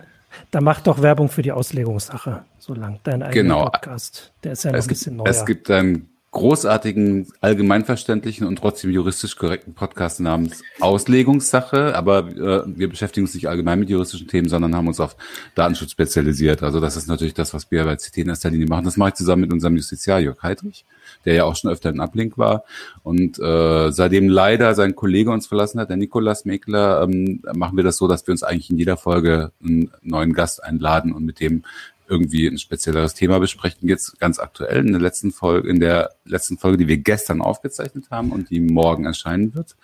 Da 0.50 0.60
mach 0.60 0.80
doch 0.80 1.02
Werbung 1.02 1.28
für 1.28 1.42
die 1.42 1.52
Auslegungssache, 1.52 2.44
so 2.58 2.74
lang 2.74 3.00
dein 3.02 3.22
eigener 3.22 3.42
genau. 3.42 3.64
Podcast. 3.64 4.32
Der 4.44 4.52
ist 4.52 4.64
ja 4.64 4.72
es 4.72 4.86
ein 4.86 4.88
bisschen 4.88 5.16
neuer. 5.16 5.26
Es 5.26 5.44
gibt 5.44 5.68
dann 5.68 6.09
großartigen, 6.32 7.26
allgemeinverständlichen 7.40 8.46
und 8.46 8.56
trotzdem 8.56 8.92
juristisch 8.92 9.36
korrekten 9.36 9.74
Podcast 9.74 10.20
namens 10.20 10.62
Auslegungssache, 10.78 11.96
aber 11.96 12.28
äh, 12.28 12.62
wir 12.66 12.88
beschäftigen 12.88 13.26
uns 13.26 13.34
nicht 13.34 13.48
allgemein 13.48 13.80
mit 13.80 13.90
juristischen 13.90 14.28
Themen, 14.28 14.48
sondern 14.48 14.76
haben 14.76 14.86
uns 14.86 15.00
auf 15.00 15.16
Datenschutz 15.56 15.90
spezialisiert. 15.90 16.62
Also 16.62 16.78
das 16.78 16.96
ist 16.96 17.08
natürlich 17.08 17.34
das, 17.34 17.52
was 17.52 17.68
wir 17.72 17.84
bei 17.84 17.96
CT 17.96 18.18
in 18.18 18.28
erster 18.28 18.50
Linie 18.50 18.68
machen. 18.68 18.84
Das 18.84 18.96
mache 18.96 19.08
ich 19.08 19.14
zusammen 19.16 19.42
mit 19.42 19.52
unserem 19.52 19.74
Justiziar 19.74 20.20
Jörg 20.20 20.40
Heidrich, 20.40 20.84
der 21.24 21.34
ja 21.34 21.44
auch 21.44 21.56
schon 21.56 21.70
öfter 21.70 21.90
in 21.90 21.98
Ablink 21.98 22.38
war. 22.38 22.62
Und 23.02 23.40
äh, 23.40 23.90
seitdem 23.90 24.28
leider 24.28 24.76
sein 24.76 24.94
Kollege 24.94 25.32
uns 25.32 25.48
verlassen 25.48 25.80
hat, 25.80 25.90
der 25.90 25.96
Nikolas 25.96 26.44
Mekler, 26.44 27.02
ähm, 27.02 27.42
machen 27.54 27.76
wir 27.76 27.84
das 27.84 27.96
so, 27.96 28.06
dass 28.06 28.24
wir 28.28 28.32
uns 28.32 28.44
eigentlich 28.44 28.70
in 28.70 28.78
jeder 28.78 28.96
Folge 28.96 29.50
einen 29.64 29.90
neuen 30.02 30.32
Gast 30.32 30.62
einladen 30.62 31.12
und 31.12 31.24
mit 31.24 31.40
dem 31.40 31.64
irgendwie 32.10 32.46
ein 32.46 32.58
spezielleres 32.58 33.14
Thema 33.14 33.38
besprechen. 33.38 33.88
Jetzt 33.88 34.18
ganz 34.18 34.38
aktuell 34.38 34.84
in 34.84 34.92
der 34.92 35.00
letzten 35.00 35.30
Folge, 35.30 35.68
in 35.68 35.80
der 35.80 36.10
letzten 36.24 36.58
Folge, 36.58 36.76
die 36.76 36.88
wir 36.88 36.98
gestern 36.98 37.40
aufgezeichnet 37.40 38.10
haben 38.10 38.32
und 38.32 38.50
die 38.50 38.60
morgen 38.60 39.06
erscheinen 39.06 39.54
wird. 39.54 39.76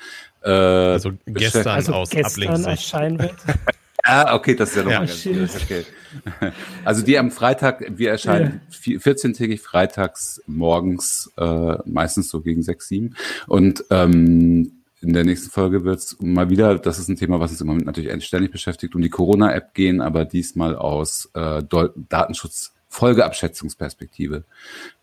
Äh, 0.42 0.50
also 0.50 1.12
gestern 1.26 1.68
also 1.68 1.92
aus 1.92 2.10
gestern 2.10 2.64
erscheinen 2.64 3.18
wird. 3.20 3.36
ah, 4.02 4.34
okay, 4.34 4.56
das 4.56 4.70
ist 4.70 4.76
ja 4.76 4.82
noch 4.82 4.90
ja. 4.90 4.98
ganz 4.98 5.26
okay. 5.62 5.84
Also 6.84 7.02
die 7.02 7.16
am 7.18 7.30
Freitag, 7.30 7.84
wir 7.88 8.10
erscheinen 8.10 8.60
ja. 8.70 8.98
14-tägig 8.98 9.60
freitags 9.60 10.42
morgens, 10.46 11.32
äh, 11.36 11.76
meistens 11.84 12.28
so 12.28 12.40
gegen 12.40 12.62
6, 12.62 12.88
7. 12.88 13.16
Und 13.46 13.84
ähm, 13.90 14.82
in 15.00 15.12
der 15.12 15.24
nächsten 15.24 15.50
Folge 15.50 15.84
wird 15.84 15.98
es 15.98 16.16
mal 16.20 16.48
wieder, 16.48 16.78
das 16.78 16.98
ist 16.98 17.08
ein 17.08 17.16
Thema, 17.16 17.38
was 17.38 17.50
uns 17.50 17.60
im 17.60 17.66
Moment 17.66 17.84
natürlich 17.86 18.24
ständig 18.24 18.50
beschäftigt, 18.50 18.94
um 18.94 19.02
die 19.02 19.10
Corona-App 19.10 19.74
gehen, 19.74 20.00
aber 20.00 20.24
diesmal 20.24 20.74
aus 20.74 21.28
äh, 21.34 21.62
Datenschutz-Folgeabschätzungsperspektive, 22.08 24.44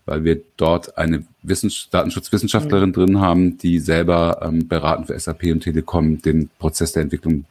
weil 0.05 0.23
wir 0.23 0.41
dort 0.57 0.97
eine 0.97 1.25
Wissens 1.43 1.89
Datenschutzwissenschaftlerin 1.91 2.89
mhm. 2.89 2.93
drin 2.93 3.21
haben, 3.21 3.59
die 3.59 3.77
selber 3.79 4.39
ähm, 4.41 4.67
beraten 4.67 5.05
für 5.05 5.19
SAP 5.19 5.43
und 5.45 5.61
Telekom 5.61 6.19
den 6.21 6.49
Prozess 6.57 6.93
der 6.93 7.03
Entwicklung 7.03 7.41
äh, 7.41 7.43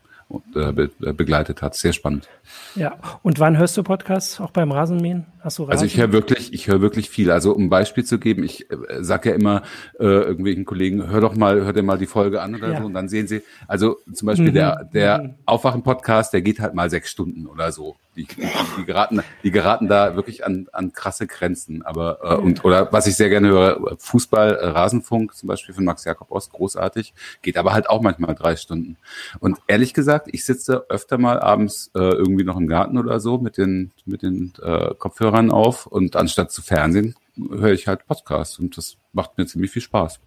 be 0.54 0.90
begleitet 1.12 1.62
hat. 1.62 1.74
Sehr 1.74 1.92
spannend. 1.92 2.28
Ja, 2.74 2.96
und 3.22 3.38
wann 3.38 3.58
hörst 3.58 3.76
du 3.76 3.82
Podcasts? 3.82 4.40
Auch 4.40 4.50
beim 4.50 4.72
Rasenmähen? 4.72 5.26
Hast 5.40 5.58
du 5.58 5.64
Rasen? 5.64 5.72
Also 5.72 5.84
ich 5.84 5.96
höre 5.96 6.12
wirklich, 6.12 6.52
ich 6.52 6.68
höre 6.68 6.80
wirklich 6.80 7.10
viel. 7.10 7.30
Also 7.30 7.52
um 7.52 7.64
ein 7.64 7.70
Beispiel 7.70 8.04
zu 8.04 8.18
geben, 8.18 8.44
ich 8.44 8.70
äh, 8.70 8.76
sage 9.00 9.30
ja 9.30 9.34
immer 9.34 9.62
äh, 9.98 10.04
irgendwelchen 10.04 10.64
Kollegen, 10.64 11.08
hör 11.10 11.20
doch 11.20 11.34
mal, 11.34 11.62
hör 11.64 11.72
dir 11.72 11.82
mal 11.82 11.98
die 11.98 12.06
Folge 12.06 12.40
an 12.40 12.54
oder 12.54 12.72
ja. 12.72 12.78
so 12.80 12.86
und 12.86 12.94
dann 12.94 13.08
sehen 13.08 13.26
sie, 13.26 13.42
also 13.68 13.96
zum 14.12 14.26
Beispiel 14.26 14.50
mhm. 14.50 14.54
der, 14.54 14.84
der 14.92 15.18
mhm. 15.22 15.34
Aufwachen-Podcast, 15.46 16.32
der 16.32 16.42
geht 16.42 16.60
halt 16.60 16.74
mal 16.74 16.90
sechs 16.90 17.10
Stunden 17.10 17.46
oder 17.46 17.72
so. 17.72 17.96
Die, 18.14 18.26
die, 18.26 18.84
geraten, 18.84 19.22
die 19.42 19.50
geraten 19.50 19.88
da 19.88 20.16
wirklich 20.16 20.44
an, 20.44 20.68
an 20.72 20.92
krasse 20.92 21.26
Grenzen. 21.26 21.82
Aber 21.82 22.18
äh, 22.22 22.34
und 22.34 22.64
oder 22.64 22.92
was 22.92 23.06
ich 23.06 23.16
sehr 23.16 23.30
gerne 23.30 23.48
höre, 23.48 23.96
Fußball, 23.98 24.54
äh, 24.54 24.66
Rasenfunk 24.66 25.34
zum 25.34 25.46
Beispiel 25.46 25.74
von 25.74 25.84
Max 25.84 26.04
Jakob 26.04 26.30
Ost, 26.30 26.52
großartig, 26.52 27.14
geht 27.40 27.56
aber 27.56 27.72
halt 27.72 27.88
auch 27.88 28.02
manchmal 28.02 28.34
drei 28.34 28.56
Stunden. 28.56 28.98
Und 29.40 29.58
ehrlich 29.66 29.94
gesagt, 29.94 30.28
ich 30.30 30.44
sitze 30.44 30.84
öfter 30.90 31.16
mal 31.16 31.40
abends 31.40 31.90
äh, 31.94 32.00
irgendwie 32.00 32.44
noch 32.44 32.58
im 32.58 32.66
Garten 32.66 32.98
oder 32.98 33.18
so 33.18 33.38
mit 33.38 33.56
den 33.56 33.92
mit 34.04 34.22
den 34.22 34.52
äh, 34.62 34.94
Kopfhörern 34.98 35.50
auf 35.50 35.86
und 35.86 36.16
anstatt 36.16 36.52
zu 36.52 36.60
Fernsehen 36.60 37.14
höre 37.36 37.72
ich 37.72 37.88
halt 37.88 38.06
Podcasts 38.06 38.58
und 38.58 38.76
das 38.76 38.96
macht 39.12 39.38
mir 39.38 39.46
ziemlich 39.46 39.70
viel 39.70 39.82
Spaß. 39.82 40.20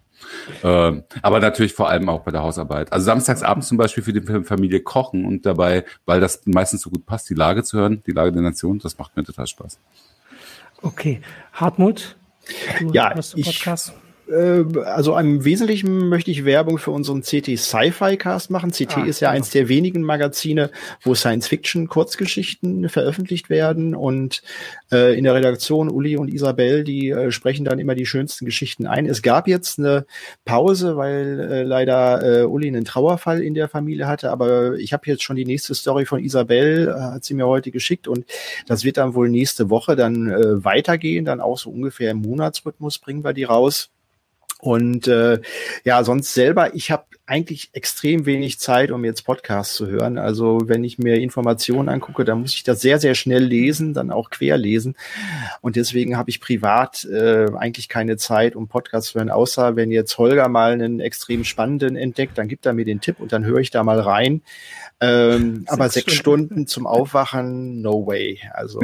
Ähm, 0.62 1.04
aber 1.22 1.40
natürlich 1.40 1.74
vor 1.74 1.88
allem 1.88 2.08
auch 2.08 2.20
bei 2.20 2.30
der 2.30 2.42
Hausarbeit. 2.42 2.92
Also 2.92 3.06
samstags 3.06 3.42
abends 3.42 3.68
zum 3.68 3.78
Beispiel 3.78 4.02
für 4.02 4.12
die 4.12 4.44
Familie 4.44 4.80
kochen 4.80 5.24
und 5.24 5.46
dabei, 5.46 5.84
weil 6.04 6.20
das 6.20 6.42
meistens 6.46 6.82
so 6.82 6.90
gut 6.90 7.06
passt, 7.06 7.28
die 7.30 7.34
Lage 7.34 7.62
zu 7.62 7.78
hören, 7.78 8.02
die 8.06 8.12
Lage 8.12 8.32
der 8.32 8.42
Nation, 8.42 8.78
das 8.78 8.98
macht 8.98 9.16
mir 9.16 9.24
total 9.24 9.46
Spaß. 9.46 9.78
Okay. 10.82 11.20
Hartmut? 11.52 12.16
ja, 12.92 13.14
ich, 13.34 13.66
äh, 13.66 13.92
also 14.32 15.16
im 15.18 15.44
Wesentlichen 15.44 16.08
möchte 16.08 16.30
ich 16.30 16.44
Werbung 16.44 16.78
für 16.78 16.90
unseren 16.90 17.22
CT 17.22 17.56
Sci-Fi 17.56 18.16
Cast 18.16 18.50
machen. 18.50 18.70
CT 18.70 18.96
ah, 18.96 19.04
ist 19.04 19.20
ja 19.20 19.28
genau. 19.28 19.36
eins 19.38 19.50
der 19.50 19.68
wenigen 19.68 20.02
Magazine, 20.02 20.70
wo 21.02 21.14
Science-Fiction-Kurzgeschichten 21.14 22.88
veröffentlicht 22.88 23.50
werden 23.50 23.94
und 23.94 24.42
äh, 24.90 25.16
in 25.16 25.24
der 25.24 25.34
Redaktion 25.34 25.88
Uli 25.90 26.16
und 26.16 26.32
Isabel, 26.32 26.82
die 26.82 27.10
äh, 27.10 27.30
sprechen 27.30 27.64
dann 27.64 27.78
immer 27.78 27.94
die 27.94 28.06
schönsten 28.06 28.44
Geschichten 28.44 28.86
ein. 28.86 29.06
Es 29.06 29.22
gab 29.22 29.46
jetzt 29.46 29.78
eine 29.78 30.06
Pause, 30.44 30.96
weil 30.96 31.40
äh, 31.40 31.62
leider 31.62 32.42
äh, 32.42 32.44
Uli 32.44 32.68
einen 32.68 32.84
Trauerfall 32.84 33.42
in 33.42 33.54
der 33.54 33.68
Familie 33.68 34.06
hatte, 34.06 34.30
aber 34.30 34.74
ich 34.74 34.92
habe 34.92 35.04
jetzt 35.06 35.22
schon 35.22 35.36
die 35.36 35.44
nächste 35.44 35.74
Story 35.74 36.04
von 36.04 36.22
Isabel, 36.22 36.88
äh, 36.88 37.00
hat 37.00 37.24
sie 37.24 37.34
mir 37.34 37.46
heute 37.46 37.70
geschickt 37.70 38.08
und 38.08 38.24
das 38.66 38.84
wird 38.84 38.96
dann 38.96 39.14
wohl 39.14 39.28
nächste 39.28 39.70
Woche 39.70 39.96
dann 39.96 40.30
äh, 40.30 40.64
weitergehen, 40.64 41.24
dann 41.24 41.40
auch 41.40 41.58
so 41.58 41.70
ungefähr 41.70 42.10
im 42.10 42.22
Monatsrhythmus 42.22 42.98
bringen 42.98 43.24
wir 43.24 43.32
die 43.32 43.44
raus. 43.44 43.90
Und 44.60 45.06
äh, 45.06 45.40
ja, 45.84 46.02
sonst 46.02 46.32
selber, 46.32 46.74
ich 46.74 46.90
habe 46.90 47.04
eigentlich 47.26 47.70
extrem 47.72 48.24
wenig 48.24 48.60
Zeit, 48.60 48.92
um 48.92 49.04
jetzt 49.04 49.22
Podcasts 49.22 49.74
zu 49.74 49.88
hören. 49.88 50.16
Also 50.16 50.60
wenn 50.66 50.84
ich 50.84 50.98
mir 50.98 51.16
Informationen 51.16 51.88
angucke, 51.88 52.24
dann 52.24 52.40
muss 52.40 52.54
ich 52.54 52.62
das 52.62 52.80
sehr, 52.80 53.00
sehr 53.00 53.16
schnell 53.16 53.42
lesen, 53.42 53.94
dann 53.94 54.12
auch 54.12 54.30
querlesen. 54.30 54.94
Und 55.60 55.74
deswegen 55.74 56.16
habe 56.16 56.30
ich 56.30 56.40
privat 56.40 57.04
äh, 57.04 57.48
eigentlich 57.56 57.88
keine 57.88 58.16
Zeit, 58.16 58.54
um 58.54 58.68
Podcasts 58.68 59.10
zu 59.10 59.18
hören, 59.18 59.30
außer 59.30 59.74
wenn 59.74 59.90
jetzt 59.90 60.16
Holger 60.18 60.48
mal 60.48 60.72
einen 60.72 61.00
extrem 61.00 61.42
spannenden 61.42 61.96
entdeckt, 61.96 62.38
dann 62.38 62.46
gibt 62.46 62.64
er 62.64 62.72
mir 62.72 62.84
den 62.84 63.00
Tipp 63.00 63.16
und 63.18 63.32
dann 63.32 63.44
höre 63.44 63.58
ich 63.58 63.70
da 63.70 63.82
mal 63.82 63.98
rein. 63.98 64.42
Ähm, 65.00 65.56
sechs 65.56 65.72
aber 65.72 65.88
sechs 65.88 66.14
Stunden. 66.14 66.46
Stunden. 66.46 66.66
zum 66.68 66.86
Aufwachen, 66.86 67.82
no 67.82 68.06
way. 68.06 68.40
Also 68.52 68.80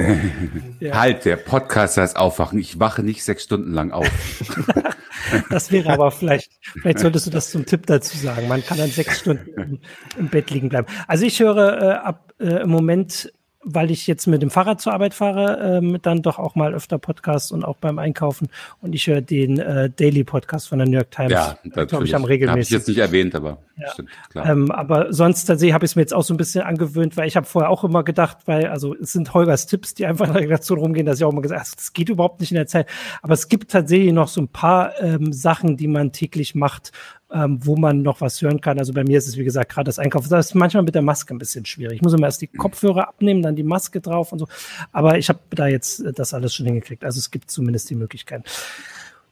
ja. 0.81 0.95
halt, 1.01 1.25
der 1.25 1.37
Podcast 1.37 1.97
heißt 1.97 2.17
Aufwachen. 2.17 2.59
Ich 2.59 2.81
wache 2.81 3.05
nicht 3.05 3.23
sechs 3.23 3.45
Stunden 3.45 3.73
lang 3.73 3.93
auf. 3.93 4.11
Das 5.51 5.71
wäre 5.71 5.91
aber 5.91 6.11
vielleicht, 6.11 6.53
vielleicht 6.81 6.99
solltest 6.99 7.27
du 7.27 7.31
das 7.31 7.51
zum 7.51 7.67
Tipp 7.67 7.87
dazu 7.87 8.17
sagen. 8.17 8.49
Man 8.49 8.65
kann 8.65 8.79
dann 8.79 8.91
sechs 8.91 9.21
Stunden 9.21 9.81
im, 10.17 10.29
Bett 10.29 10.51
liegen 10.51 10.69
bleiben. 10.69 10.87
Also 11.07 11.25
ich 11.25 11.41
höre 11.41 11.83
äh, 11.83 11.95
ab 11.95 12.33
äh, 12.39 12.63
im 12.63 12.71
Moment 12.71 13.33
weil 13.65 13.91
ich 13.91 14.07
jetzt 14.07 14.27
mit 14.27 14.43
dem 14.43 14.51
Fahrrad 14.51 14.81
zur 14.81 14.93
Arbeit 14.93 15.15
fahre, 15.15 15.79
ähm, 15.79 15.99
dann 16.03 16.23
doch 16.23 16.39
auch 16.39 16.55
mal 16.55 16.75
öfter 16.75 16.99
Podcasts 16.99 17.53
und 17.53 17.65
auch 17.65 17.77
beim 17.77 17.99
Einkaufen. 17.99 18.49
Und 18.81 18.95
ich 18.95 19.07
höre 19.07 19.21
den 19.21 19.59
äh, 19.59 19.91
Daily 19.91 20.25
Podcast 20.25 20.69
von 20.69 20.79
der 20.79 20.89
New 20.89 20.97
York 20.97 21.11
Times. 21.11 21.33
Ja, 21.33 21.59
glaube 21.63 22.05
ich 22.05 22.15
am 22.15 22.25
regelmäßig. 22.25 22.51
Habe 22.51 22.61
ich 22.61 22.71
jetzt 22.71 22.89
nicht 22.89 22.99
erwähnt, 22.99 23.35
aber 23.35 23.59
ja. 23.77 23.91
stimmt, 23.91 24.11
klar. 24.31 24.47
Ähm, 24.47 24.71
aber 24.71 25.13
sonst 25.13 25.45
tatsächlich 25.45 25.75
habe 25.75 25.85
ich 25.85 25.93
es 25.93 25.97
mir 25.97 26.03
jetzt 26.03 26.15
auch 26.15 26.25
so 26.25 26.35
ein 26.35 26.37
bisschen 26.37 26.63
angewöhnt, 26.63 27.17
weil 27.17 27.29
ich 27.29 27.37
habe 27.37 27.47
vorher 27.47 27.71
auch 27.71 27.85
immer 27.85 28.03
gedacht, 28.03 28.39
weil 28.47 28.67
also 28.67 28.95
es 28.95 29.13
sind 29.13 29.33
Holgers 29.33 29.67
Tipps, 29.67 29.95
die 29.95 30.07
einfach 30.07 30.27
in 30.27 30.35
der 30.35 30.43
Redaktion 30.43 30.79
rumgehen, 30.79 31.07
dass 31.07 31.19
ich 31.19 31.25
auch 31.25 31.33
immer 31.33 31.43
gesagt, 31.43 31.61
habe, 31.61 31.77
das 31.77 31.93
geht 31.93 32.09
überhaupt 32.09 32.41
nicht 32.41 32.51
in 32.51 32.57
der 32.57 32.67
Zeit. 32.67 32.89
Aber 33.23 33.35
es 33.35 33.49
gibt 33.49 33.71
tatsächlich 33.71 34.13
noch 34.13 34.29
so 34.29 34.41
ein 34.41 34.49
paar 34.49 35.01
ähm, 35.01 35.33
Sachen, 35.33 35.77
die 35.77 35.89
man 35.89 36.13
täglich 36.13 36.55
macht, 36.55 36.93
ähm, 37.33 37.59
wo 37.63 37.77
man 37.77 38.03
noch 38.03 38.21
was 38.21 38.41
hören 38.43 38.61
kann. 38.61 38.79
Also 38.79 38.93
bei 38.93 39.05
mir 39.05 39.19
ist 39.19 39.27
es, 39.27 39.37
wie 39.37 39.45
gesagt, 39.45 39.73
gerade 39.73 39.87
das 39.87 39.99
Einkaufen. 39.99 40.29
Das 40.29 40.47
ist 40.47 40.55
manchmal 40.55 40.83
mit 40.83 40.95
der 40.95 41.03
Maske 41.03 41.35
ein 41.35 41.39
bisschen 41.39 41.65
schwierig. 41.65 41.97
Ich 41.97 42.03
muss 42.03 42.13
immer 42.13 42.27
erst 42.27 42.43
die 42.43 42.47
Kopfhörer 42.47 43.09
abnehmen, 43.09 43.43
dann 43.43 43.57
die 43.57 43.63
Maske 43.63 44.01
drauf 44.01 44.33
und 44.33 44.39
so. 44.39 44.49
Aber 44.93 45.19
ich 45.19 45.29
habe 45.29 45.41
da 45.51 45.67
jetzt 45.67 46.01
äh, 46.01 46.13
das 46.13 46.35
alles 46.35 46.55
schon 46.55 46.67
hingekriegt. 46.67 47.05
Also 47.05 47.19
es 47.19 47.31
gibt 47.31 47.51
zumindest 47.51 47.91
die 47.91 47.95
Möglichkeit. 47.95 48.45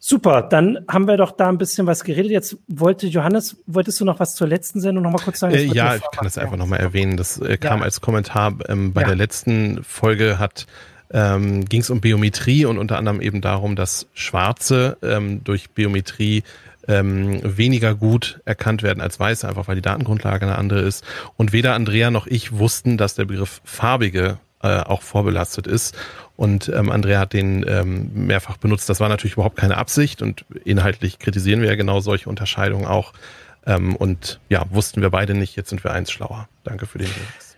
Super, 0.03 0.41
dann 0.41 0.79
haben 0.89 1.07
wir 1.07 1.19
doch 1.19 1.33
da 1.33 1.51
ein 1.51 1.59
bisschen 1.59 1.87
was 1.87 2.05
geredet. 2.05 2.31
Jetzt 2.31 2.57
wollte 2.69 3.07
Johannes, 3.07 3.59
wolltest 3.67 4.01
du 4.01 4.07
noch 4.07 4.19
was 4.19 4.35
zur 4.35 4.49
letzten 4.49 4.81
Sendung 4.81 5.05
noch 5.05 5.11
mal 5.11 5.23
kurz 5.23 5.41
sagen? 5.41 5.55
Äh, 5.55 5.65
ja, 5.65 5.95
ich 5.97 6.03
kann 6.13 6.25
das 6.25 6.39
einfach 6.39 6.57
noch 6.57 6.67
mal 6.67 6.79
erwähnen. 6.79 7.19
Das 7.19 7.39
äh, 7.39 7.59
kam 7.59 7.81
ja. 7.81 7.85
als 7.85 8.01
Kommentar 8.01 8.55
ähm, 8.69 8.95
bei 8.95 9.03
ja. 9.03 9.09
der 9.09 9.17
letzten 9.17 9.85
Folge 9.85 10.39
hat 10.39 10.67
ähm, 11.13 11.65
ging 11.65 11.81
es 11.81 11.91
um 11.91 12.01
Biometrie 12.01 12.65
und 12.65 12.79
unter 12.79 12.97
anderem 12.97 13.21
eben 13.21 13.41
darum, 13.41 13.77
dass 13.77 14.07
Schwarze 14.15 14.97
ähm, 15.03 15.43
durch 15.45 15.71
Biometrie 15.71 16.45
ähm, 16.89 17.41
weniger 17.43 17.95
gut 17.95 18.41
erkannt 18.45 18.83
werden 18.83 19.01
als 19.01 19.19
Weiße, 19.19 19.49
einfach 19.49 19.69
weil 19.69 19.77
die 19.77 19.83
Datengrundlage 19.83 20.47
eine 20.47 20.57
andere 20.57 20.81
ist. 20.81 21.05
Und 21.37 21.53
weder 21.53 21.75
Andrea 21.75 22.11
noch 22.11 22.27
ich 22.27 22.53
wussten, 22.53 22.97
dass 22.97 23.15
der 23.15 23.25
Begriff 23.25 23.61
Farbige 23.65 24.39
äh, 24.63 24.81
auch 24.81 25.03
vorbelastet 25.03 25.67
ist. 25.67 25.97
Und 26.37 26.71
ähm, 26.75 26.91
Andrea 26.91 27.21
hat 27.21 27.33
den 27.33 27.65
ähm, 27.69 28.11
mehrfach 28.15 28.57
benutzt. 28.57 28.89
Das 28.89 29.01
war 29.01 29.09
natürlich 29.09 29.35
überhaupt 29.35 29.57
keine 29.57 29.77
Absicht 29.77 30.23
und 30.23 30.45
inhaltlich 30.65 31.19
kritisieren 31.19 31.61
wir 31.61 31.69
ja 31.69 31.77
genau 31.77 32.01
solche 32.01 32.29
Unterscheidungen 32.29 32.87
auch. 32.87 33.13
Ähm, 33.67 33.95
und 33.97 34.41
ja, 34.49 34.65
wussten 34.71 35.03
wir 35.03 35.11
beide 35.11 35.35
nicht. 35.35 35.57
Jetzt 35.57 35.71
sind 35.71 35.85
wir 35.85 35.93
eins 35.93 36.11
schlauer. 36.11 36.49
Danke 36.65 36.87
für 36.87 36.99
den 36.99 37.09
Hinweis. 37.09 37.50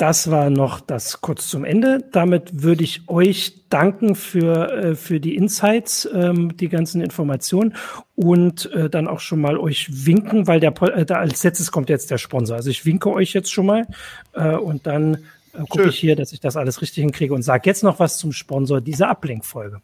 Das 0.00 0.30
war 0.30 0.48
noch 0.48 0.80
das 0.80 1.20
kurz 1.20 1.48
zum 1.48 1.62
Ende. 1.62 2.02
Damit 2.10 2.62
würde 2.62 2.82
ich 2.84 3.06
euch 3.10 3.68
danken 3.68 4.14
für, 4.14 4.72
äh, 4.72 4.94
für 4.94 5.20
die 5.20 5.36
Insights, 5.36 6.08
ähm, 6.14 6.56
die 6.56 6.70
ganzen 6.70 7.02
Informationen 7.02 7.74
und 8.14 8.72
äh, 8.72 8.88
dann 8.88 9.06
auch 9.06 9.20
schon 9.20 9.42
mal 9.42 9.58
euch 9.58 10.06
winken, 10.06 10.46
weil 10.46 10.58
der, 10.58 10.72
äh, 10.80 11.04
da 11.04 11.16
als 11.16 11.44
letztes 11.44 11.70
kommt 11.70 11.90
jetzt 11.90 12.10
der 12.10 12.16
Sponsor. 12.16 12.56
Also 12.56 12.70
ich 12.70 12.86
winke 12.86 13.10
euch 13.10 13.34
jetzt 13.34 13.52
schon 13.52 13.66
mal 13.66 13.86
äh, 14.32 14.56
und 14.56 14.86
dann 14.86 15.18
äh, 15.52 15.64
gucke 15.68 15.88
ich 15.88 15.98
hier, 15.98 16.16
dass 16.16 16.32
ich 16.32 16.40
das 16.40 16.56
alles 16.56 16.80
richtig 16.80 17.02
hinkriege 17.02 17.34
und 17.34 17.42
sage 17.42 17.62
jetzt 17.64 17.82
noch 17.82 17.98
was 17.98 18.18
zum 18.18 18.32
Sponsor 18.32 18.80
dieser 18.80 19.08
Ablink-Folge. 19.08 19.80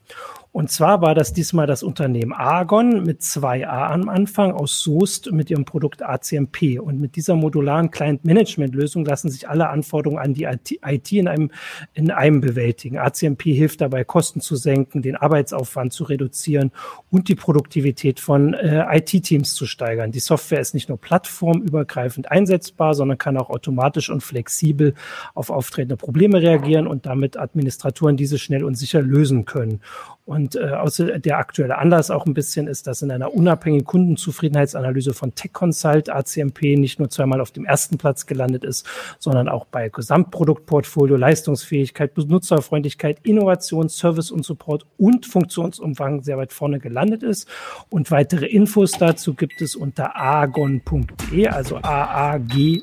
Und 0.56 0.70
zwar 0.70 1.02
war 1.02 1.14
das 1.14 1.34
diesmal 1.34 1.66
das 1.66 1.82
Unternehmen 1.82 2.32
Argon 2.32 3.02
mit 3.02 3.22
zwei 3.22 3.68
A 3.68 3.92
am 3.92 4.08
Anfang 4.08 4.52
aus 4.52 4.80
Soest 4.80 5.30
mit 5.30 5.50
ihrem 5.50 5.66
Produkt 5.66 6.02
ACMP. 6.02 6.80
Und 6.80 6.98
mit 6.98 7.16
dieser 7.16 7.34
modularen 7.34 7.90
Client-Management-Lösung 7.90 9.04
lassen 9.04 9.28
sich 9.28 9.50
alle 9.50 9.68
Anforderungen 9.68 10.18
an 10.18 10.32
die 10.32 10.44
IT 10.44 11.12
in 11.12 11.28
einem, 11.28 11.50
in 11.92 12.10
einem 12.10 12.40
bewältigen. 12.40 12.96
ACMP 12.96 13.42
hilft 13.42 13.82
dabei, 13.82 14.04
Kosten 14.04 14.40
zu 14.40 14.56
senken, 14.56 15.02
den 15.02 15.16
Arbeitsaufwand 15.16 15.92
zu 15.92 16.04
reduzieren 16.04 16.72
und 17.10 17.28
die 17.28 17.34
Produktivität 17.34 18.18
von 18.18 18.54
äh, 18.54 18.96
IT-Teams 18.96 19.52
zu 19.52 19.66
steigern. 19.66 20.10
Die 20.10 20.20
Software 20.20 20.60
ist 20.60 20.72
nicht 20.72 20.88
nur 20.88 20.98
plattformübergreifend 20.98 22.30
einsetzbar, 22.30 22.94
sondern 22.94 23.18
kann 23.18 23.36
auch 23.36 23.50
automatisch 23.50 24.08
und 24.08 24.22
flexibel 24.22 24.94
auf 25.34 25.50
auftretende 25.56 25.96
Probleme 25.96 26.40
reagieren 26.40 26.86
und 26.86 27.06
damit 27.06 27.36
Administratoren 27.36 28.16
diese 28.16 28.38
schnell 28.38 28.64
und 28.64 28.76
sicher 28.76 29.02
lösen 29.02 29.44
können. 29.44 29.80
Und 30.26 30.56
äh, 30.56 30.70
außer 30.70 31.20
der 31.20 31.38
aktuelle 31.38 31.78
Anlass 31.78 32.10
auch 32.10 32.26
ein 32.26 32.34
bisschen 32.34 32.66
ist, 32.66 32.88
dass 32.88 33.00
in 33.00 33.12
einer 33.12 33.32
unabhängigen 33.32 33.86
Kundenzufriedenheitsanalyse 33.86 35.14
von 35.14 35.36
Tech 35.36 35.52
Consult 35.52 36.10
ACMP 36.10 36.76
nicht 36.76 36.98
nur 36.98 37.08
zweimal 37.10 37.40
auf 37.40 37.52
dem 37.52 37.64
ersten 37.64 37.96
Platz 37.96 38.26
gelandet 38.26 38.64
ist, 38.64 38.84
sondern 39.20 39.48
auch 39.48 39.66
bei 39.66 39.88
Gesamtproduktportfolio, 39.88 41.14
Leistungsfähigkeit, 41.14 42.14
Benutzerfreundlichkeit, 42.14 43.20
Innovation, 43.22 43.88
Service 43.88 44.32
und 44.32 44.44
Support 44.44 44.84
und 44.98 45.26
Funktionsumfang 45.26 46.24
sehr 46.24 46.38
weit 46.38 46.52
vorne 46.52 46.80
gelandet 46.80 47.22
ist. 47.22 47.48
Und 47.88 48.10
weitere 48.10 48.46
Infos 48.46 48.90
dazu 48.98 49.32
gibt 49.34 49.62
es 49.62 49.76
unter 49.76 50.16
agon.de, 50.16 51.46
also 51.46 51.76
a-a-g-o-n.de 51.76 52.82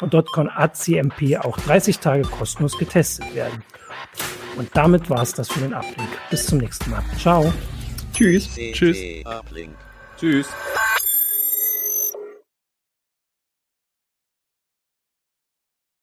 und 0.00 0.14
dort 0.14 0.32
kann 0.32 0.48
ACMP 0.48 1.36
auch 1.40 1.58
30 1.58 1.98
Tage 1.98 2.22
kostenlos 2.22 2.78
getestet 2.78 3.34
werden. 3.34 3.62
Und 4.56 4.68
damit 4.74 5.10
war 5.10 5.22
es 5.22 5.32
das 5.32 5.48
für 5.48 5.60
den 5.60 5.74
Uplink. 5.74 6.08
Bis 6.30 6.46
zum 6.46 6.58
nächsten 6.58 6.90
Mal. 6.90 7.02
Ciao. 7.18 7.52
Tschüss. 8.12 8.48
Tschüss. 8.54 8.98
Uplink. 9.24 9.74
Tschüss. 10.18 10.46